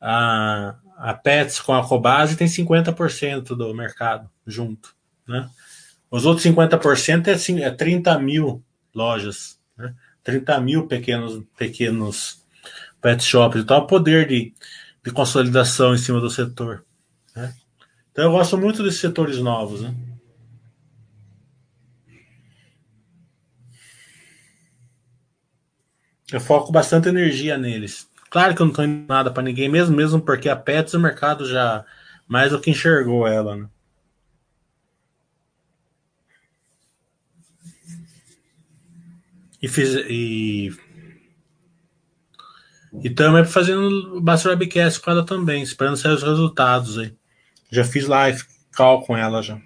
A, 0.00 0.76
a 0.96 1.14
Pets 1.14 1.60
com 1.60 1.72
a 1.72 1.86
Cobase 1.86 2.36
tem 2.36 2.46
50% 2.46 3.56
do 3.56 3.74
mercado 3.74 4.28
junto, 4.46 4.94
né? 5.26 5.48
Os 6.10 6.26
outros 6.26 6.46
50% 6.46 7.28
é, 7.28 7.62
é 7.62 7.70
30 7.70 8.18
mil 8.18 8.62
lojas, 8.94 9.58
né? 9.76 9.94
30 10.22 10.60
mil 10.60 10.86
pequenos, 10.86 11.42
pequenos 11.56 12.44
pet 13.00 13.22
shop, 13.22 13.58
então 13.58 13.78
o 13.78 13.86
poder 13.86 14.26
de, 14.26 14.52
de 15.04 15.10
consolidação 15.10 15.94
em 15.94 15.98
cima 15.98 16.20
do 16.20 16.30
setor. 16.30 16.84
Né? 17.34 17.54
Então 18.12 18.24
eu 18.24 18.32
gosto 18.32 18.58
muito 18.58 18.82
desses 18.82 19.00
setores 19.00 19.38
novos. 19.38 19.82
Né? 19.82 19.94
Eu 26.30 26.40
foco 26.40 26.70
bastante 26.70 27.08
energia 27.08 27.56
neles. 27.56 28.08
Claro 28.28 28.54
que 28.54 28.60
eu 28.60 28.66
não 28.66 28.72
estou 28.72 28.84
indo 28.84 29.06
nada 29.08 29.30
para 29.30 29.42
ninguém 29.42 29.68
mesmo, 29.68 29.96
mesmo 29.96 30.20
porque 30.20 30.48
a 30.48 30.56
Pets 30.56 30.92
o 30.94 31.00
mercado 31.00 31.48
já 31.48 31.84
mais 32.26 32.50
do 32.50 32.60
que 32.60 32.70
enxergou 32.70 33.26
ela. 33.26 33.56
Né? 33.56 33.68
E, 39.62 39.66
fiz, 39.66 39.94
e 40.08 40.70
e 43.02 43.10
também 43.10 43.44
fazendo 43.44 44.20
Basta 44.20 44.48
Webcast 44.48 45.00
com 45.00 45.10
ela 45.10 45.24
também, 45.24 45.62
esperando 45.62 45.96
sair 45.96 46.12
os 46.12 46.22
resultados 46.22 46.98
aí. 46.98 47.14
Já 47.70 47.84
fiz 47.84 48.06
live 48.06 48.42
call 48.74 49.02
com 49.02 49.16
ela 49.16 49.42
já. 49.42 49.60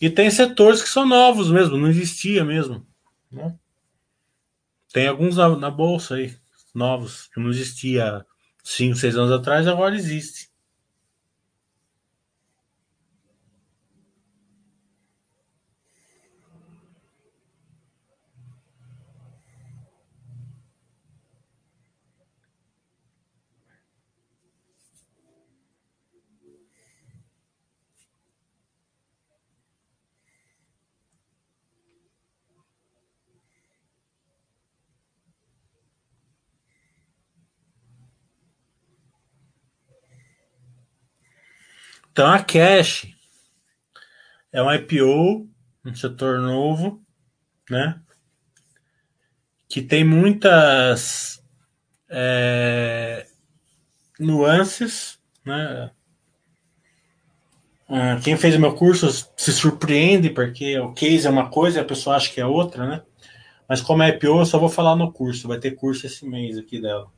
E 0.00 0.10
tem 0.10 0.28
setores 0.32 0.82
que 0.82 0.88
são 0.88 1.06
novos 1.06 1.48
mesmo, 1.48 1.78
não 1.78 1.88
existia 1.88 2.44
mesmo. 2.44 2.84
Né? 3.30 3.56
Tem 4.92 5.06
alguns 5.06 5.36
na, 5.36 5.56
na, 5.56 5.70
bolsa 5.70 6.16
aí, 6.16 6.36
novos, 6.74 7.28
que 7.28 7.38
não 7.38 7.50
existia 7.50 8.26
5, 8.64 8.96
6 8.96 9.16
anos 9.16 9.30
atrás, 9.30 9.68
agora 9.68 9.94
existe. 9.94 10.51
Então 42.12 42.30
a 42.30 42.42
Cash 42.42 43.06
é 44.52 44.62
um 44.62 44.70
IPO, 44.70 45.48
um 45.82 45.94
setor 45.94 46.40
novo, 46.40 47.02
né? 47.70 47.98
Que 49.66 49.80
tem 49.80 50.04
muitas 50.04 51.42
é, 52.10 53.26
nuances, 54.20 55.18
né? 55.42 55.90
Ah, 57.88 58.20
quem 58.22 58.36
fez 58.36 58.58
meu 58.58 58.74
curso 58.74 59.10
se 59.34 59.52
surpreende 59.52 60.28
porque 60.28 60.78
o 60.78 60.92
case 60.92 61.26
é 61.26 61.30
uma 61.30 61.48
coisa 61.48 61.78
e 61.78 61.80
a 61.80 61.84
pessoa 61.84 62.16
acha 62.16 62.30
que 62.30 62.40
é 62.42 62.46
outra, 62.46 62.86
né? 62.86 63.02
Mas 63.66 63.80
como 63.80 64.02
é 64.02 64.10
IPO, 64.10 64.40
eu 64.40 64.46
só 64.46 64.58
vou 64.58 64.68
falar 64.68 64.96
no 64.96 65.10
curso. 65.10 65.48
Vai 65.48 65.58
ter 65.58 65.70
curso 65.70 66.04
esse 66.04 66.26
mês 66.26 66.58
aqui 66.58 66.78
dela. 66.78 67.10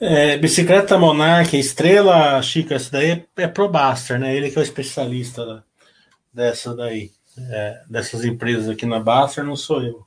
É, 0.00 0.38
bicicleta 0.38 0.96
Monarch, 0.96 1.56
Estrela, 1.56 2.40
Chica, 2.40 2.76
essa 2.76 2.92
daí 2.92 3.10
é, 3.10 3.42
é 3.42 3.48
pro 3.48 3.68
Baster, 3.68 4.18
né? 4.18 4.34
Ele 4.34 4.50
que 4.50 4.56
é 4.56 4.60
o 4.60 4.62
especialista 4.62 5.44
da, 5.44 5.64
dessa 6.32 6.74
daí. 6.74 7.10
É, 7.36 7.82
dessas 7.88 8.24
empresas 8.24 8.68
aqui 8.68 8.84
na 8.86 9.00
Baster, 9.00 9.44
não 9.44 9.56
sou 9.56 9.82
eu. 9.82 10.06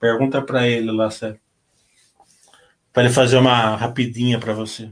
Pergunta 0.00 0.42
para 0.42 0.68
ele 0.68 0.90
lá, 0.92 1.10
sério. 1.10 1.40
Para 2.92 3.04
ele 3.04 3.12
fazer 3.12 3.38
uma 3.38 3.74
rapidinha 3.76 4.38
para 4.38 4.52
você. 4.52 4.90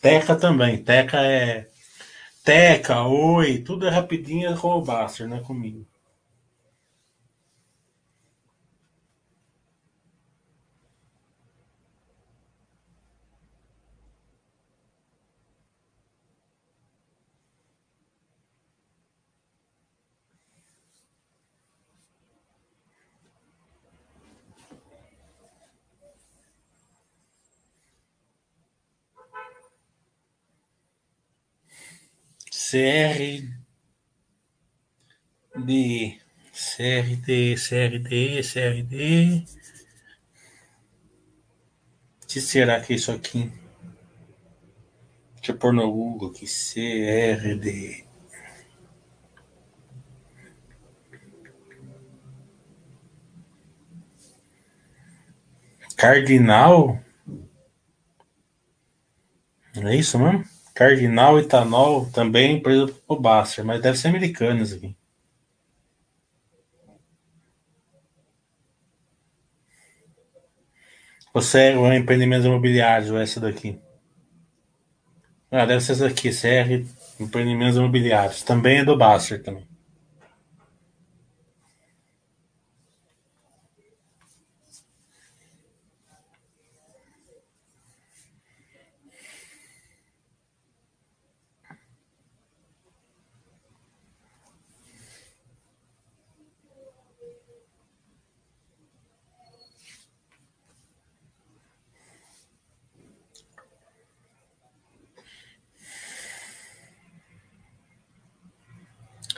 Teca 0.00 0.36
também. 0.36 0.82
Teca 0.82 1.18
é. 1.24 1.68
Teca, 2.44 3.02
oi, 3.04 3.58
tudo 3.58 3.86
é 3.86 3.90
rapidinho 3.90 4.56
com 4.58 4.68
o 4.68 4.82
Baster, 4.82 5.28
não 5.28 5.36
é 5.38 5.40
comigo. 5.40 5.86
CR 32.70 33.18
D 35.56 36.20
CRD 36.52 37.56
CRD 37.56 38.42
CRD 38.44 39.44
o 42.22 42.26
que 42.28 42.40
será 42.40 42.80
que 42.80 42.92
é 42.92 42.96
isso 42.96 43.10
aqui? 43.10 43.52
Deixa 45.34 45.50
eu 45.50 45.58
pôr 45.58 45.72
no 45.72 45.90
Google 45.90 46.30
aqui 46.30 46.46
CRD 46.46 48.06
Cardinal 55.96 57.02
é 59.74 59.96
isso 59.96 60.16
mesmo? 60.20 60.59
Cardinal 60.74 61.38
Etanol 61.38 62.06
também 62.10 62.56
empresa 62.56 62.86
do 63.08 63.20
Baster, 63.20 63.64
mas 63.64 63.82
deve 63.82 63.98
ser 63.98 64.08
americana 64.08 64.62
isso 64.62 64.76
aqui. 64.76 64.96
Você 71.32 71.70
é 71.70 71.78
um 71.78 71.92
empreendimento 71.92 72.46
imobiliário, 72.46 73.16
essa 73.16 73.38
daqui. 73.40 73.78
Ah, 75.50 75.64
deve 75.64 75.80
ser 75.80 75.92
essa 75.92 76.06
aqui, 76.06 76.30
CR 76.30 76.84
Empreendimentos 77.20 77.76
Imobiliários. 77.76 78.42
Também 78.42 78.78
é 78.78 78.84
do 78.84 78.96
Baster 78.96 79.42
também. 79.42 79.69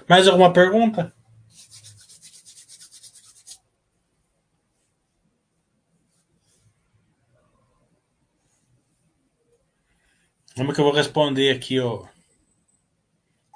Mais 0.09 0.27
alguma 0.29 0.53
pergunta? 0.53 1.13
Como 10.55 10.73
que 10.73 10.81
eu 10.81 10.85
vou 10.85 10.93
responder 10.93 11.51
aqui, 11.51 11.81
ó? 11.81 12.05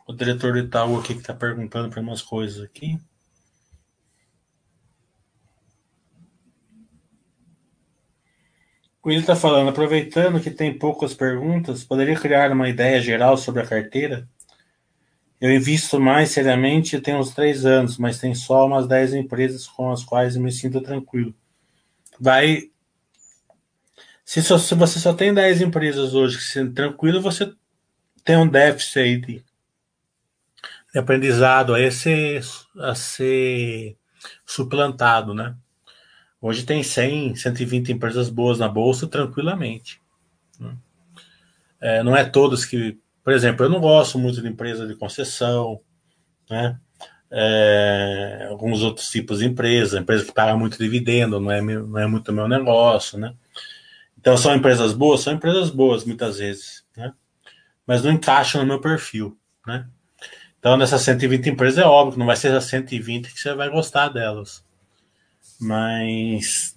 O 0.07 0.13
diretor 0.13 0.53
do 0.53 0.59
Itaú 0.61 0.99
aqui 0.99 1.15
que 1.15 1.23
tá 1.23 1.35
perguntando 1.35 1.91
para 1.91 2.01
umas 2.01 2.23
coisas 2.23 2.63
aqui. 2.63 2.99
O 9.03 9.09
Will 9.09 9.21
está 9.21 9.37
falando, 9.37 9.69
aproveitando 9.69 10.41
que 10.41 10.51
tem 10.51 10.77
poucas 10.77 11.15
perguntas, 11.15 11.85
poderia 11.85 12.19
criar 12.19 12.51
uma 12.51 12.69
ideia 12.69 13.01
geral 13.01 13.37
sobre 13.37 13.63
a 13.63 13.67
carteira? 13.67 14.29
Eu 15.41 15.53
invisto 15.53 16.01
mais 16.01 16.31
seriamente 16.31 17.01
tem 17.01 17.15
uns 17.15 17.35
três 17.35 17.67
anos, 17.67 17.99
mas 17.99 18.19
tem 18.19 18.35
só 18.35 18.67
umas 18.67 18.87
10 18.87 19.15
empresas 19.15 19.67
com 19.67 19.93
as 19.93 20.03
quais 20.03 20.37
me 20.37 20.51
sinto 20.51 20.81
tranquilo. 20.81 21.35
Vai. 22.19 22.71
Se, 24.25 24.43
só, 24.43 24.59
se 24.59 24.75
você 24.75 24.99
só 24.99 25.13
tem 25.13 25.33
10 25.33 25.61
empresas 25.61 26.15
hoje 26.15 26.39
que 26.39 26.43
se 26.43 26.53
sente 26.53 26.73
tranquilo, 26.73 27.21
você 27.21 27.53
tem 28.25 28.37
um 28.37 28.49
déficit 28.49 28.99
aí 28.99 29.21
de, 29.21 29.45
de 30.93 30.99
aprendizado 30.99 31.75
a 31.75 31.91
ser, 31.91 32.43
a 32.79 32.95
ser 32.95 33.97
suplantado, 34.45 35.35
né? 35.35 35.55
Hoje 36.41 36.65
tem 36.65 36.83
100, 36.83 37.37
120 37.37 37.93
empresas 37.93 38.31
boas 38.31 38.59
na 38.59 38.69
bolsa 38.69 39.07
tranquilamente. 39.07 40.01
Né? 40.59 40.77
É, 41.81 42.03
não 42.03 42.17
é 42.17 42.25
todas 42.25 42.65
que 42.65 42.99
por 43.27 43.33
exemplo, 43.33 43.67
eu 43.67 43.69
não 43.69 43.81
gosto 43.81 44.21
muito 44.21 44.41
de 44.41 44.47
empresa 44.47 44.87
de 44.87 44.95
concessão, 44.95 45.81
né? 46.49 46.79
É, 47.29 48.47
alguns 48.49 48.85
outros 48.85 49.09
tipos 49.09 49.41
de 49.41 49.47
empresa, 49.47 49.99
empresa 49.99 50.25
que 50.25 50.33
paga 50.33 50.57
muito 50.57 50.79
dividendo, 50.79 51.41
não 51.41 51.51
é, 51.51 51.61
não 51.61 51.99
é 51.99 52.07
muito 52.07 52.33
meu 52.33 52.47
negócio, 52.47 53.19
né? 53.19 53.35
Então 54.17 54.37
são 54.37 54.55
empresas 54.55 54.93
boas, 54.93 55.23
são 55.23 55.33
empresas 55.33 55.71
boas 55.71 56.05
muitas 56.05 56.39
vezes, 56.39 56.85
né? 56.97 57.13
Mas 57.85 58.05
não 58.05 58.13
encaixam 58.13 58.61
no 58.61 58.69
meu 58.69 58.81
perfil, 58.81 59.37
né? 59.67 59.89
Então 60.61 60.77
nessas 60.77 61.03
120 61.03 61.51
empresas 61.51 61.79
é 61.79 61.85
óbvio 61.85 62.13
que 62.13 62.19
não 62.21 62.27
vai 62.27 62.37
ser 62.37 62.55
as 62.55 62.67
120 62.67 63.35
que 63.35 63.41
você 63.41 63.53
vai 63.55 63.69
gostar 63.69 64.09
delas. 64.09 64.65
Mas 65.61 66.77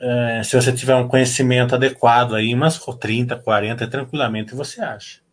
é, 0.00 0.42
se 0.44 0.56
você 0.56 0.72
tiver 0.72 0.94
um 0.94 1.08
conhecimento 1.08 1.74
adequado 1.74 2.34
aí, 2.34 2.54
umas 2.54 2.78
30, 2.78 3.36
40, 3.36 3.86
tranquilamente 3.86 4.54
você 4.54 4.80
acha. 4.80 5.23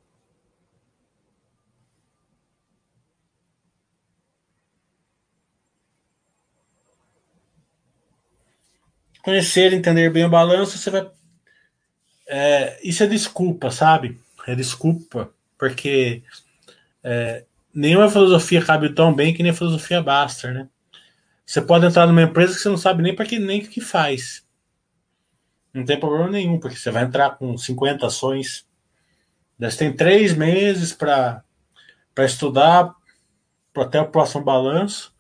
Conhecer, 9.23 9.73
entender 9.73 10.10
bem 10.11 10.26
o 10.26 10.30
balanço, 10.30 10.77
você 10.77 10.89
vai. 10.89 11.10
É, 12.27 12.80
isso 12.84 13.03
é 13.03 13.07
desculpa, 13.07 13.72
sabe? 13.72 14.19
É 14.48 14.56
desculpa, 14.56 15.31
porque 15.57 16.23
é, 17.03 17.45
nenhuma 17.73 18.10
filosofia 18.10 18.64
cabe 18.64 18.93
tão 18.93 19.14
bem 19.14 19.34
que 19.34 19.43
nem 19.43 19.52
a 19.52 19.56
filosofia 19.56 20.02
Baster, 20.02 20.53
né? 20.53 20.68
Você 21.45 21.61
pode 21.61 21.85
entrar 21.85 22.07
numa 22.07 22.22
empresa 22.22 22.53
que 22.53 22.60
você 22.61 22.69
não 22.69 22.77
sabe 22.77 23.03
nem 23.03 23.15
para 23.15 23.26
que 23.26 23.38
nem 23.38 23.61
o 23.61 23.68
que 23.68 23.81
faz. 23.81 24.45
Não 25.73 25.85
tem 25.85 25.99
problema 25.99 26.30
nenhum, 26.30 26.60
porque 26.60 26.77
você 26.77 26.91
vai 26.91 27.03
entrar 27.03 27.31
com 27.31 27.57
50 27.57 28.06
ações. 28.06 28.65
Você 29.60 29.77
tem 29.77 29.93
três 29.93 30.34
meses 30.34 30.93
para 30.93 31.43
estudar 32.19 32.93
até 33.76 34.02
o 34.02 34.07
próximo 34.07 34.43
balanço, 34.43 35.14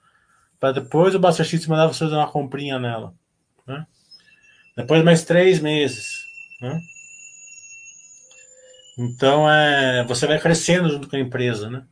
para 0.59 0.73
depois 0.73 1.15
o 1.15 1.19
Buster 1.19 1.45
Sheets 1.45 1.67
mandar 1.67 1.87
você 1.87 1.99
fazer 1.99 2.15
uma 2.15 2.31
comprinha 2.31 2.79
nela. 2.79 3.13
Depois 4.81 5.03
mais 5.03 5.23
três 5.23 5.59
meses. 5.59 6.25
Né? 6.59 6.81
Então 8.97 9.49
é, 9.49 10.03
você 10.05 10.25
vai 10.25 10.39
crescendo 10.39 10.89
junto 10.89 11.07
com 11.07 11.15
a 11.15 11.19
empresa, 11.19 11.69
né? 11.69 11.83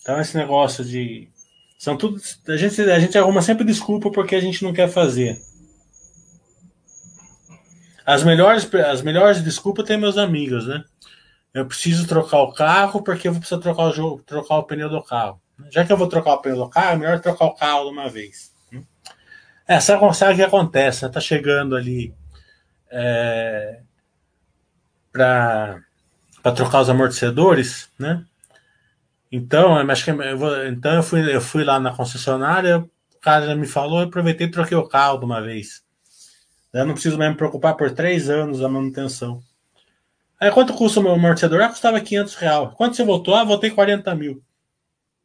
Então 0.00 0.20
esse 0.20 0.36
negócio 0.36 0.84
de 0.84 1.28
são 1.78 1.96
tudo 1.96 2.20
a 2.48 2.56
gente 2.56 2.80
a 2.82 2.98
gente 2.98 3.18
arruma 3.18 3.42
sempre 3.42 3.64
desculpa 3.64 4.10
porque 4.10 4.36
a 4.36 4.40
gente 4.40 4.62
não 4.62 4.72
quer 4.72 4.88
fazer. 4.88 5.40
As 8.06 8.22
melhores 8.22 8.72
as 8.74 9.02
melhores 9.02 9.42
desculpas 9.42 9.84
tem 9.84 9.96
meus 9.96 10.16
amigos, 10.16 10.66
né? 10.66 10.84
Eu 11.52 11.66
preciso 11.66 12.06
trocar 12.06 12.42
o 12.42 12.52
carro 12.52 13.02
porque 13.02 13.26
eu 13.26 13.32
vou 13.32 13.40
precisar 13.40 13.60
trocar 13.60 13.84
o 13.84 13.92
jogo, 13.92 14.22
trocar 14.24 14.58
o 14.58 14.64
pneu 14.64 14.88
do 14.88 15.02
carro. 15.02 15.40
Já 15.70 15.84
que 15.84 15.92
eu 15.92 15.96
vou 15.96 16.08
trocar 16.08 16.34
o 16.34 16.38
pneu 16.38 16.56
do 16.56 16.68
carro, 16.68 16.92
é 16.92 16.96
melhor 16.96 17.20
trocar 17.20 17.46
o 17.46 17.54
carro 17.54 17.84
de 17.84 17.90
uma 17.90 18.08
vez. 18.08 18.51
É, 19.72 19.80
sabe, 19.80 20.14
sabe 20.14 20.32
o 20.34 20.36
que 20.36 20.42
acontece? 20.42 21.02
Né? 21.02 21.10
Tá 21.10 21.18
chegando 21.18 21.74
ali 21.74 22.14
é, 22.90 23.80
para 25.10 25.82
trocar 26.54 26.82
os 26.82 26.90
amortecedores, 26.90 27.88
né? 27.98 28.22
Então, 29.30 29.74
acho 29.90 30.04
que 30.04 30.10
eu 30.10 30.36
vou, 30.38 30.66
então 30.66 30.96
eu 30.96 31.02
fui, 31.02 31.34
eu 31.34 31.40
fui 31.40 31.64
lá 31.64 31.80
na 31.80 31.90
concessionária, 31.90 32.80
o 32.80 33.18
cara 33.18 33.56
me 33.56 33.66
falou, 33.66 34.00
eu 34.00 34.08
aproveitei 34.08 34.46
e 34.46 34.50
troquei 34.50 34.76
o 34.76 34.86
carro 34.86 35.16
de 35.16 35.24
uma 35.24 35.40
vez. 35.40 35.82
Eu 36.70 36.84
não 36.84 36.92
preciso 36.92 37.16
mais 37.16 37.30
me 37.30 37.36
preocupar 37.38 37.74
por 37.74 37.90
três 37.92 38.28
anos 38.28 38.60
da 38.60 38.68
manutenção. 38.68 39.42
Aí 40.38 40.50
quanto 40.50 40.74
custa 40.74 41.00
o 41.00 41.02
meu 41.02 41.12
amortecedor? 41.12 41.62
Ah, 41.62 41.68
custava 41.70 41.98
500 41.98 42.34
reais. 42.34 42.74
Quanto 42.74 42.94
você 42.94 43.04
voltou? 43.04 43.34
Ah, 43.34 43.42
voltei 43.42 43.70
40 43.70 44.14
mil. 44.14 44.42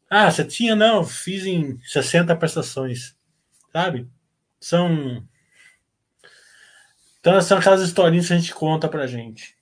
Ah, 0.10 0.32
você 0.32 0.46
tinha? 0.46 0.74
Não, 0.74 1.04
fiz 1.04 1.46
em 1.46 1.78
60 1.84 2.34
prestações. 2.34 3.14
Sabe? 3.74 4.08
São. 4.60 5.28
Então, 7.20 7.42
são 7.42 7.58
aquelas 7.58 7.82
historinhas 7.82 8.28
que 8.28 8.34
a 8.34 8.38
gente 8.38 8.54
conta 8.54 8.88
pra 8.88 9.08
gente. 9.08 9.58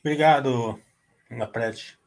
Obrigado, 0.00 0.80
Napred. 1.30 1.98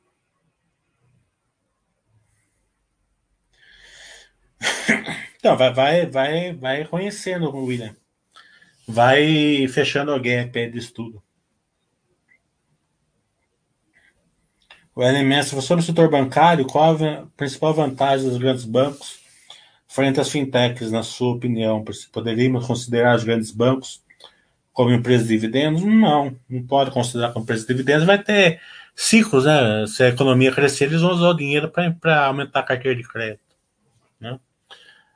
Então, 5.38 5.56
vai, 5.58 5.74
vai, 5.74 6.06
vai, 6.06 6.54
vai 6.54 6.86
conhecendo 6.86 7.50
o 7.50 7.66
William. 7.66 7.96
Vai 8.88 9.68
fechando 9.68 10.12
alguém 10.12 10.40
a 10.40 10.48
pé 10.48 10.68
de 10.68 10.78
estudo. 10.78 11.24
O 15.02 15.04
LMS 15.04 15.60
sobre 15.64 15.84
o 15.84 15.86
setor 15.86 16.12
bancário, 16.12 16.64
qual 16.64 16.94
a 16.94 17.26
principal 17.36 17.74
vantagem 17.74 18.30
dos 18.30 18.38
grandes 18.38 18.66
bancos 18.66 19.20
frente 19.88 20.20
às 20.20 20.30
fintechs, 20.30 20.92
na 20.92 21.02
sua 21.02 21.34
opinião? 21.34 21.84
Poderíamos 22.12 22.68
considerar 22.68 23.16
os 23.16 23.24
grandes 23.24 23.50
bancos 23.50 24.04
como 24.72 24.92
empresas 24.92 25.28
de 25.28 25.34
dividendos? 25.34 25.82
Não, 25.82 26.38
não 26.48 26.62
pode 26.68 26.92
considerar 26.92 27.34
como 27.34 27.42
empresa 27.42 27.64
de 27.64 27.74
dividendos. 27.74 28.06
Vai 28.06 28.22
ter 28.22 28.62
ciclos, 28.96 29.46
né? 29.46 29.88
Se 29.88 30.04
a 30.04 30.10
economia 30.10 30.52
crescer, 30.52 30.86
eles 30.86 31.02
vão 31.02 31.14
usar 31.14 31.30
o 31.30 31.36
dinheiro 31.36 31.72
para 32.00 32.28
aumentar 32.28 32.60
a 32.60 32.64
carteira 32.64 32.96
de 32.96 33.08
crédito. 33.08 33.42
Né? 34.20 34.40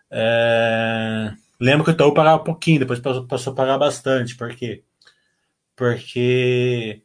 É... 0.10 1.32
Lembro 1.60 1.84
que 1.84 1.92
o 1.92 1.94
Itaú 1.94 2.12
pagava 2.12 2.44
pouquinho, 2.44 2.80
depois 2.80 3.00
passou, 3.00 3.28
passou 3.28 3.54
a 3.54 3.56
pagar 3.56 3.78
bastante. 3.78 4.36
Por 4.36 4.50
quê? 4.56 4.82
Porque 5.76 7.04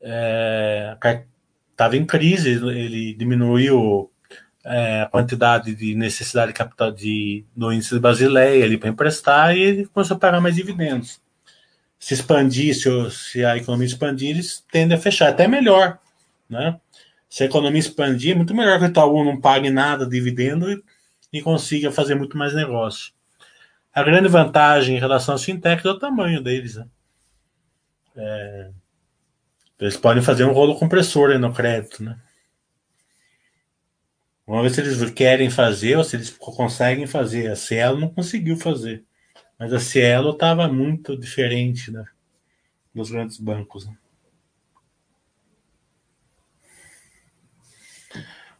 é, 0.00 0.96
estava 1.82 1.96
em 1.96 2.06
crise, 2.06 2.50
ele 2.50 3.12
diminuiu 3.14 4.10
é, 4.64 5.02
a 5.02 5.06
quantidade 5.06 5.74
de 5.74 5.94
necessidade 5.94 6.52
de 6.52 6.58
capital 6.58 6.92
de, 6.92 7.44
no 7.56 7.72
índice 7.72 7.94
de 7.94 8.00
Basileia 8.00 8.78
para 8.78 8.88
emprestar 8.88 9.56
e 9.56 9.60
ele 9.60 9.86
começou 9.86 10.16
a 10.16 10.20
pagar 10.20 10.40
mais 10.40 10.54
dividendos. 10.54 11.20
Se 11.98 12.14
expandir, 12.14 12.74
se, 12.74 12.88
se 13.10 13.44
a 13.44 13.56
economia 13.56 13.86
expandir, 13.86 14.30
eles 14.30 14.64
tendem 14.70 14.96
a 14.96 15.00
fechar, 15.00 15.28
até 15.28 15.48
melhor. 15.48 15.98
Né? 16.48 16.78
Se 17.28 17.42
a 17.42 17.46
economia 17.46 17.80
expandir, 17.80 18.32
é 18.32 18.34
muito 18.36 18.54
melhor 18.54 18.78
que 18.78 18.84
o 18.84 18.88
Itaú 18.88 19.24
não 19.24 19.40
pague 19.40 19.70
nada 19.70 20.04
de 20.04 20.12
dividendo 20.12 20.70
e, 20.70 20.82
e 21.32 21.42
consiga 21.42 21.90
fazer 21.90 22.14
muito 22.14 22.36
mais 22.36 22.54
negócio. 22.54 23.12
A 23.92 24.02
grande 24.02 24.28
vantagem 24.28 24.96
em 24.96 25.00
relação 25.00 25.34
às 25.34 25.44
fintechs 25.44 25.84
é 25.84 25.90
o 25.90 25.98
tamanho 25.98 26.42
deles. 26.42 26.76
Né? 26.76 26.86
É, 28.16 28.70
eles 29.82 29.96
podem 29.96 30.22
fazer 30.22 30.44
um 30.44 30.52
rolo 30.52 30.78
compressor 30.78 31.36
no 31.40 31.52
crédito, 31.52 32.04
né? 32.04 32.16
Vamos 34.46 34.62
ver 34.62 34.70
se 34.70 34.80
eles 34.80 35.10
querem 35.10 35.50
fazer 35.50 35.96
ou 35.96 36.04
se 36.04 36.14
eles 36.14 36.30
conseguem 36.30 37.06
fazer. 37.06 37.50
A 37.50 37.56
Cielo 37.56 37.98
não 37.98 38.08
conseguiu 38.08 38.56
fazer. 38.56 39.04
Mas 39.58 39.72
a 39.72 39.80
Cielo 39.80 40.30
estava 40.30 40.68
muito 40.68 41.16
diferente 41.16 41.90
né, 41.90 42.04
dos 42.94 43.10
grandes 43.10 43.38
bancos. 43.38 43.86
Né? 43.86 43.96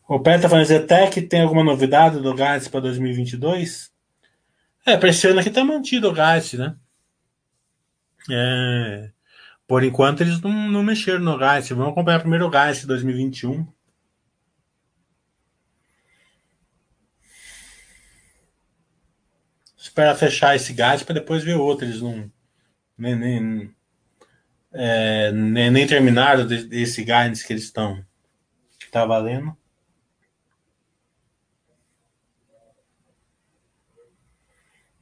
O 0.09 0.19
Pé 0.19 0.37
está 0.37 0.49
falando, 0.49 0.67
Zetec 0.67 1.23
tem 1.23 1.43
alguma 1.43 1.63
novidade 1.63 2.21
do 2.21 2.35
gás 2.35 2.67
para 2.67 2.81
2022? 2.81 3.93
É, 4.85 4.97
para 4.97 5.09
esse 5.09 5.27
ano 5.29 5.39
aqui 5.39 5.49
está 5.49 5.65
mantido 5.65 6.09
o 6.09 6.13
gás, 6.13 6.53
né? 6.55 6.77
É, 8.31 9.11
por 9.73 9.83
enquanto, 9.83 10.21
eles 10.21 10.39
não, 10.43 10.53
não 10.53 10.83
mexeram 10.83 11.21
no 11.21 11.39
gás. 11.39 11.67
Vamos 11.71 11.93
acompanhar 11.93 12.21
primeiro 12.21 12.45
o 12.45 12.51
gás 12.51 12.85
2021. 12.85 13.67
Espera 19.75 20.15
fechar 20.15 20.55
esse 20.55 20.75
gás 20.75 21.03
para 21.03 21.15
depois 21.15 21.43
ver 21.43 21.55
outro. 21.55 21.87
Eles 21.87 22.03
não. 22.03 22.31
Nem, 22.99 23.17
nem, 23.17 23.75
é, 24.75 25.33
nem, 25.33 25.71
nem 25.71 25.87
terminaram 25.87 26.47
desse 26.47 27.03
gás 27.03 27.43
que 27.43 27.55
eles 27.55 27.65
estão. 27.65 28.05
Que 28.79 28.91
tá 28.91 29.07
valendo. 29.07 29.57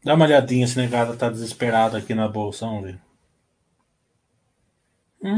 Dá 0.05 0.15
uma 0.15 0.27
olhadinha 0.27 0.65
se 0.69 0.77
negada 0.79 1.17
tá 1.17 1.29
desesperado 1.29 1.97
aqui 1.97 2.15
na 2.15 2.29
bolsa, 2.29 2.67
vamos 2.67 2.85
ver. 2.85 3.10
É, 5.23 5.29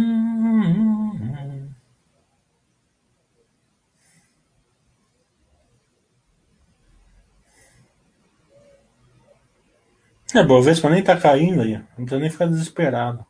que 10.80 10.88
nem 10.88 11.02
tá 11.02 11.16
caindo 11.16 11.62
aí. 11.62 11.76
Não 11.98 12.06
precisa 12.06 12.20
nem 12.20 12.30
ficar 12.30 12.46
desesperado. 12.46 13.26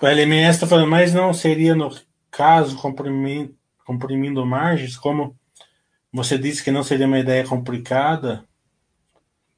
O 0.00 0.06
LMS 0.06 0.56
está 0.56 0.66
falando, 0.66 0.88
mas 0.88 1.12
não 1.12 1.34
seria 1.34 1.74
no 1.74 1.94
caso 2.30 2.76
comprimindo, 2.78 3.54
comprimindo 3.84 4.46
margens, 4.46 4.96
como 4.96 5.36
você 6.12 6.38
disse 6.38 6.64
que 6.64 6.70
não 6.70 6.82
seria 6.82 7.06
uma 7.06 7.18
ideia 7.18 7.46
complicada 7.46 8.44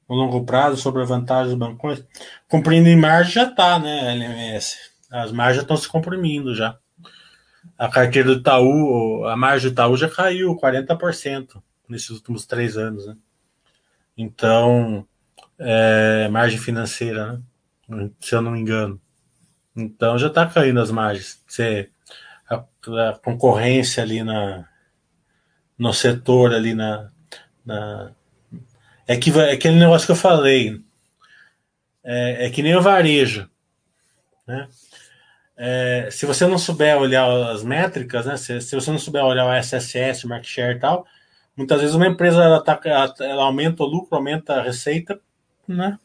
no 0.08 0.16
longo 0.16 0.44
prazo 0.44 0.76
sobre 0.76 1.02
a 1.02 1.06
vantagem 1.06 1.56
dos 1.56 1.58
bancões. 1.58 2.04
Comprimindo 2.48 3.00
margem 3.00 3.32
já 3.32 3.44
está, 3.44 3.78
né, 3.78 4.12
LMS? 4.12 4.76
As 5.10 5.30
margens 5.30 5.62
estão 5.62 5.76
se 5.76 5.88
comprimindo 5.88 6.54
já. 6.54 6.76
A 7.78 7.88
carteira 7.88 8.34
do 8.34 8.40
Itaú, 8.40 9.24
a 9.26 9.36
margem 9.36 9.70
do 9.70 9.72
Itaú 9.72 9.96
já 9.96 10.08
caiu 10.08 10.56
40% 10.56 11.62
nesses 11.88 12.10
últimos 12.10 12.46
três 12.46 12.76
anos, 12.76 13.06
né? 13.06 13.16
Então, 14.16 15.06
é, 15.58 16.28
margem 16.28 16.58
financeira, 16.58 17.40
né? 17.88 18.10
se 18.20 18.34
eu 18.34 18.42
não 18.42 18.50
me 18.50 18.60
engano. 18.60 19.00
Então 19.76 20.18
já 20.18 20.28
está 20.28 20.46
caindo 20.46 20.80
as 20.80 20.90
margens. 20.90 21.42
Você, 21.46 21.90
a 22.48 23.18
concorrência 23.22 24.02
ali 24.02 24.22
na, 24.22 24.68
no 25.78 25.92
setor 25.92 26.52
ali 26.52 26.74
na, 26.74 27.10
na 27.64 28.12
é 29.06 29.16
que 29.16 29.30
é 29.38 29.52
aquele 29.52 29.78
negócio 29.78 30.06
que 30.06 30.12
eu 30.12 30.16
falei 30.16 30.80
é, 32.04 32.46
é 32.46 32.50
que 32.50 32.62
nem 32.62 32.76
o 32.76 32.82
varejo 32.82 33.48
né? 34.46 34.68
É, 35.56 36.08
se 36.10 36.26
você 36.26 36.46
não 36.46 36.58
souber 36.58 36.96
olhar 36.96 37.28
as 37.50 37.62
métricas, 37.62 38.26
né? 38.26 38.36
Se, 38.36 38.60
se, 38.60 38.74
você 38.74 38.90
não 38.90 38.98
souber 38.98 39.24
olhar 39.24 39.46
o 39.46 39.52
SSS, 39.52 40.24
o 40.24 40.28
market 40.28 40.48
share 40.48 40.76
e 40.76 40.80
tal, 40.80 41.06
muitas 41.56 41.80
vezes 41.80 41.94
uma 41.94 42.06
empresa 42.06 42.42
ela, 42.42 42.62
tá, 42.62 42.80
ela 43.20 43.44
aumenta 43.44 43.82
o 43.82 43.86
lucro, 43.86 44.16
aumenta 44.16 44.54
a 44.54 44.62
receita, 44.62 45.20
né? 45.68 45.98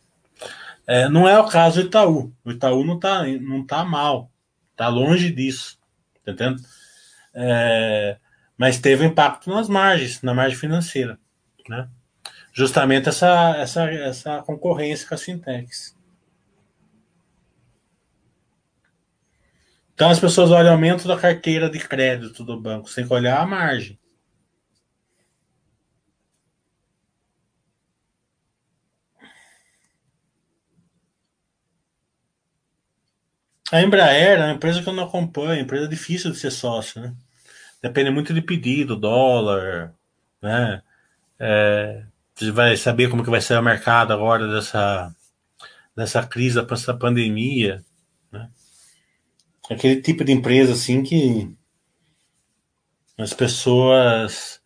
É, 0.88 1.10
não 1.10 1.28
é 1.28 1.38
o 1.38 1.48
caso 1.48 1.82
do 1.82 1.88
Itaú. 1.88 2.34
O 2.46 2.52
Itaú 2.52 2.86
não 2.86 2.96
está 2.96 3.26
não 3.26 3.66
tá 3.66 3.84
mal, 3.84 4.32
está 4.72 4.88
longe 4.88 5.30
disso, 5.30 5.78
tá 6.24 6.32
entendendo? 6.32 6.62
É, 7.34 8.18
mas 8.58 8.80
teve 8.80 9.06
impacto 9.06 9.50
nas 9.50 9.68
margens, 9.68 10.22
na 10.22 10.34
margem 10.34 10.58
financeira, 10.58 11.20
né? 11.68 11.90
Justamente 12.54 13.10
essa, 13.10 13.56
essa, 13.58 13.84
essa 13.92 14.42
concorrência 14.44 15.08
com 15.08 15.14
as 15.14 15.22
fintechs. 15.22 15.96
Então 19.94 20.10
as 20.10 20.20
pessoas 20.20 20.52
olham 20.52 20.72
o 20.72 20.74
aumento 20.74 21.08
da 21.08 21.18
carteira 21.18 21.70
de 21.70 21.80
crédito 21.80 22.44
do 22.44 22.60
banco, 22.60 22.90
sem 22.90 23.06
olhar 23.10 23.42
a 23.42 23.46
margem. 23.46 24.00
A 33.72 33.82
Embraer 33.82 34.40
é 34.40 34.46
uma 34.46 34.54
empresa 34.54 34.82
que 34.82 34.88
eu 34.88 34.94
não 34.94 35.04
acompanho, 35.04 35.62
empresa 35.62 35.88
difícil 35.88 36.32
de 36.32 36.38
ser 36.38 36.52
sócio, 36.52 37.02
né? 37.02 37.14
Depende 37.82 38.10
muito 38.10 38.34
de 38.34 38.42
pedido, 38.42 38.96
dólar, 38.96 39.94
né? 40.42 40.82
É, 41.40 42.06
você 42.34 42.52
vai 42.52 42.78
saber 42.78 43.10
como 43.10 43.24
que 43.24 43.30
vai 43.30 43.42
ser 43.42 43.58
o 43.60 43.62
mercado 43.64 44.14
agora 44.14 44.48
dessa, 44.48 45.14
dessa 45.96 46.26
crise, 46.26 46.62
dessa 46.66 46.94
pandemia, 46.94 47.84
né? 48.32 48.50
Aquele 49.70 50.02
tipo 50.02 50.24
de 50.24 50.32
empresa 50.32 50.72
assim 50.72 51.04
que 51.04 51.54
as 53.18 53.34
pessoas 53.34 54.62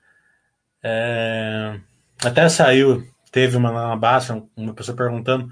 é, 0.83 1.79
até 2.23 2.47
saiu, 2.49 3.03
teve 3.31 3.57
uma 3.57 3.71
na 3.71 3.95
baixa, 3.95 4.43
uma 4.55 4.75
pessoa 4.75 4.95
perguntando 4.95 5.49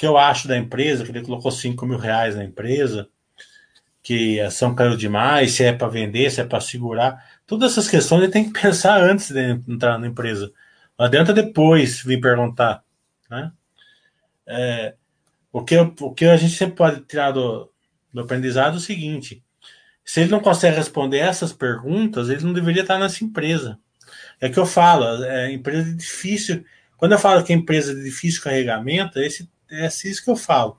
que 0.00 0.06
eu 0.06 0.16
acho 0.16 0.48
da 0.48 0.56
empresa, 0.56 1.04
que 1.04 1.10
ele 1.10 1.20
colocou 1.20 1.50
5 1.50 1.84
mil 1.84 1.98
reais 1.98 2.34
na 2.34 2.42
empresa, 2.42 3.06
que 4.02 4.40
a 4.40 4.46
ação 4.46 4.74
caiu 4.74 4.96
demais, 4.96 5.52
se 5.52 5.62
é 5.62 5.74
para 5.74 5.88
vender, 5.88 6.30
se 6.30 6.40
é 6.40 6.44
para 6.46 6.58
segurar. 6.58 7.22
Todas 7.46 7.72
essas 7.72 7.86
questões 7.86 8.22
ele 8.22 8.32
tem 8.32 8.50
que 8.50 8.58
pensar 8.58 8.98
antes 8.98 9.30
de 9.30 9.60
entrar 9.68 9.98
na 9.98 10.06
empresa. 10.06 10.50
Não 10.98 11.04
adianta 11.04 11.34
depois 11.34 12.02
vir 12.02 12.18
perguntar. 12.18 12.82
Né? 13.28 13.52
É, 14.46 14.94
o, 15.52 15.62
que, 15.62 15.76
o 15.76 16.14
que 16.14 16.24
a 16.24 16.36
gente 16.38 16.54
sempre 16.54 16.76
pode 16.76 17.02
tirar 17.02 17.32
do, 17.32 17.70
do 18.10 18.22
aprendizado 18.22 18.76
é 18.76 18.78
o 18.78 18.80
seguinte: 18.80 19.44
se 20.02 20.22
ele 20.22 20.30
não 20.30 20.40
consegue 20.40 20.78
responder 20.78 21.18
essas 21.18 21.52
perguntas, 21.52 22.30
ele 22.30 22.42
não 22.42 22.54
deveria 22.54 22.80
estar 22.80 22.98
nessa 22.98 23.22
empresa. 23.22 23.78
É 24.40 24.48
que 24.48 24.58
eu 24.58 24.64
falo, 24.64 25.22
é 25.24 25.52
empresa 25.52 25.94
difícil. 25.94 26.64
Quando 26.96 27.12
eu 27.12 27.18
falo 27.18 27.44
que 27.44 27.52
é 27.52 27.56
empresa 27.56 27.94
de 27.94 28.02
difícil 28.02 28.42
carregamento, 28.42 29.18
é 29.18 29.26
esse 29.26 29.46
é 29.70 29.86
isso 29.86 30.24
que 30.24 30.30
eu 30.30 30.36
falo. 30.36 30.78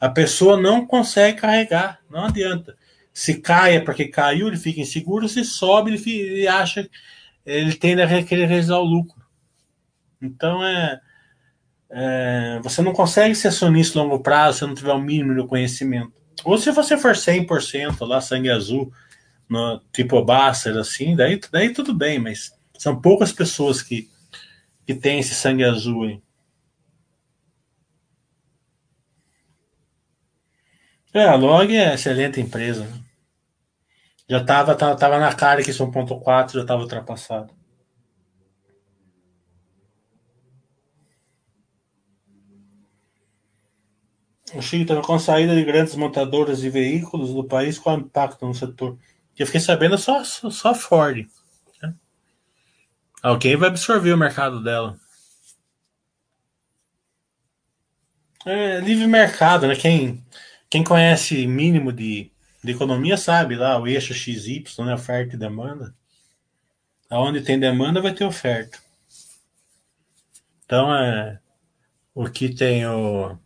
A 0.00 0.08
pessoa 0.08 0.56
não 0.56 0.86
consegue 0.86 1.40
carregar, 1.40 2.00
não 2.10 2.24
adianta. 2.24 2.76
Se 3.12 3.40
cai 3.40 3.76
é 3.76 3.80
porque 3.80 4.06
caiu, 4.06 4.46
ele 4.46 4.56
fica 4.56 4.80
inseguro, 4.80 5.28
se 5.28 5.44
sobe, 5.44 5.90
ele, 5.90 5.98
fica, 5.98 6.24
ele 6.24 6.46
acha, 6.46 6.88
ele 7.44 7.74
tende 7.74 8.02
a 8.02 8.22
querer 8.22 8.46
realizar 8.46 8.78
o 8.78 8.84
lucro. 8.84 9.20
Então 10.22 10.64
é, 10.64 11.00
é, 11.90 12.60
você 12.62 12.82
não 12.82 12.92
consegue 12.92 13.34
ser 13.34 13.48
acionista 13.48 13.98
a 13.98 14.02
longo 14.02 14.20
prazo 14.20 14.58
se 14.58 14.66
não 14.66 14.74
tiver 14.74 14.92
o 14.92 15.00
mínimo 15.00 15.34
de 15.34 15.48
conhecimento. 15.48 16.12
Ou 16.44 16.56
se 16.58 16.70
você 16.70 16.96
for 16.96 17.12
100% 17.12 18.06
lá, 18.06 18.20
sangue 18.20 18.50
azul, 18.50 18.92
no, 19.48 19.80
tipo 19.92 20.24
Basser, 20.24 20.76
assim, 20.76 21.16
daí, 21.16 21.40
daí 21.50 21.72
tudo 21.72 21.94
bem, 21.94 22.18
mas 22.18 22.52
são 22.78 23.00
poucas 23.00 23.32
pessoas 23.32 23.82
que, 23.82 24.08
que 24.86 24.94
têm 24.94 25.18
esse 25.18 25.34
sangue 25.34 25.64
azul 25.64 26.04
aí. 26.04 26.22
É, 31.18 31.24
a 31.24 31.34
Log 31.34 31.74
é 31.74 31.94
excelente 31.94 32.40
empresa. 32.40 32.84
Né? 32.84 33.00
Já 34.28 34.38
estava 34.40 34.76
tava, 34.76 34.96
tava 34.96 35.18
na 35.18 35.34
cara 35.34 35.64
que 35.64 35.70
isso 35.70 35.84
1.4 35.84 36.52
já 36.52 36.60
estava 36.60 36.80
ultrapassado. 36.80 37.52
O 44.54 44.62
Chile 44.62 44.82
estava 44.82 45.02
com 45.02 45.14
a 45.14 45.18
saída 45.18 45.56
de 45.56 45.64
grandes 45.64 45.96
montadoras 45.96 46.60
de 46.60 46.70
veículos 46.70 47.34
do 47.34 47.42
país, 47.42 47.80
qual 47.80 47.96
o 47.96 48.00
impacto 48.00 48.46
no 48.46 48.54
setor? 48.54 48.96
Eu 49.36 49.44
fiquei 49.44 49.60
sabendo 49.60 49.98
só, 49.98 50.22
só, 50.22 50.48
só 50.50 50.72
Ford. 50.72 51.26
Né? 51.82 51.94
Alguém 53.20 53.56
vai 53.56 53.70
absorver 53.70 54.12
o 54.12 54.16
mercado 54.16 54.62
dela. 54.62 54.96
É 58.46 58.78
livre 58.78 59.06
mercado, 59.08 59.66
né? 59.66 59.74
Quem, 59.74 60.24
quem 60.70 60.84
conhece 60.84 61.46
mínimo 61.46 61.92
de, 61.92 62.30
de 62.62 62.72
economia 62.72 63.16
sabe 63.16 63.56
lá 63.56 63.78
o 63.80 63.86
eixo 63.86 64.14
XY, 64.14 64.64
né, 64.80 64.94
oferta 64.94 65.34
e 65.34 65.38
demanda. 65.38 65.94
Aonde 67.10 67.40
tem 67.40 67.58
demanda 67.58 68.02
vai 68.02 68.12
ter 68.12 68.24
oferta. 68.24 68.78
Então 70.64 70.94
é 70.94 71.40
o 72.14 72.28
que 72.28 72.54
tem 72.54 72.86
o 72.86 73.38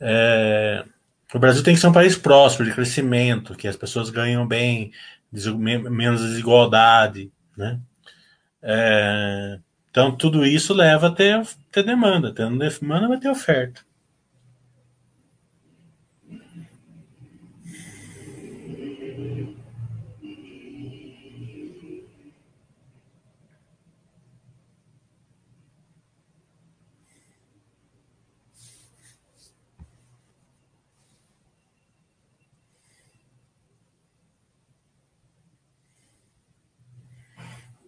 é, 0.00 0.84
o 1.34 1.38
Brasil 1.38 1.62
tem 1.62 1.74
que 1.74 1.80
ser 1.80 1.88
um 1.88 1.92
país 1.92 2.16
próspero, 2.16 2.68
de 2.68 2.74
crescimento, 2.74 3.54
que 3.54 3.68
as 3.68 3.76
pessoas 3.76 4.10
ganham 4.10 4.46
bem, 4.46 4.90
menos 5.30 6.22
desigualdade, 6.22 7.30
né? 7.56 7.78
É, 8.62 9.58
então 9.90 10.16
tudo 10.16 10.44
isso 10.44 10.74
leva 10.74 11.08
a 11.08 11.10
ter, 11.10 11.46
ter 11.70 11.82
demanda, 11.82 12.32
tendo 12.32 12.58
demanda 12.58 13.08
vai 13.08 13.18
ter 13.18 13.28
oferta. 13.28 13.82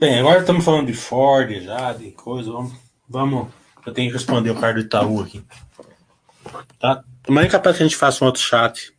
Bem, 0.03 0.19
agora 0.19 0.41
estamos 0.41 0.65
falando 0.65 0.89
de 0.89 0.95
Ford 0.95 1.49
já, 1.62 1.93
de 1.93 2.11
coisa. 2.11 2.51
Vamos, 2.51 2.73
vamos. 3.09 3.47
Eu 3.87 3.93
tenho 3.93 4.11
que 4.11 4.16
responder 4.16 4.51
o 4.51 4.59
cara 4.59 4.74
do 4.74 4.81
Itaú 4.81 5.20
aqui. 5.20 5.45
Tá? 6.81 7.05
Amanhã 7.29 7.47
é 7.47 7.49
capaz 7.49 7.77
que 7.77 7.85
a 7.85 7.87
gente 7.87 7.97
faça 7.97 8.24
um 8.24 8.27
outro 8.27 8.43
chat. 8.43 8.91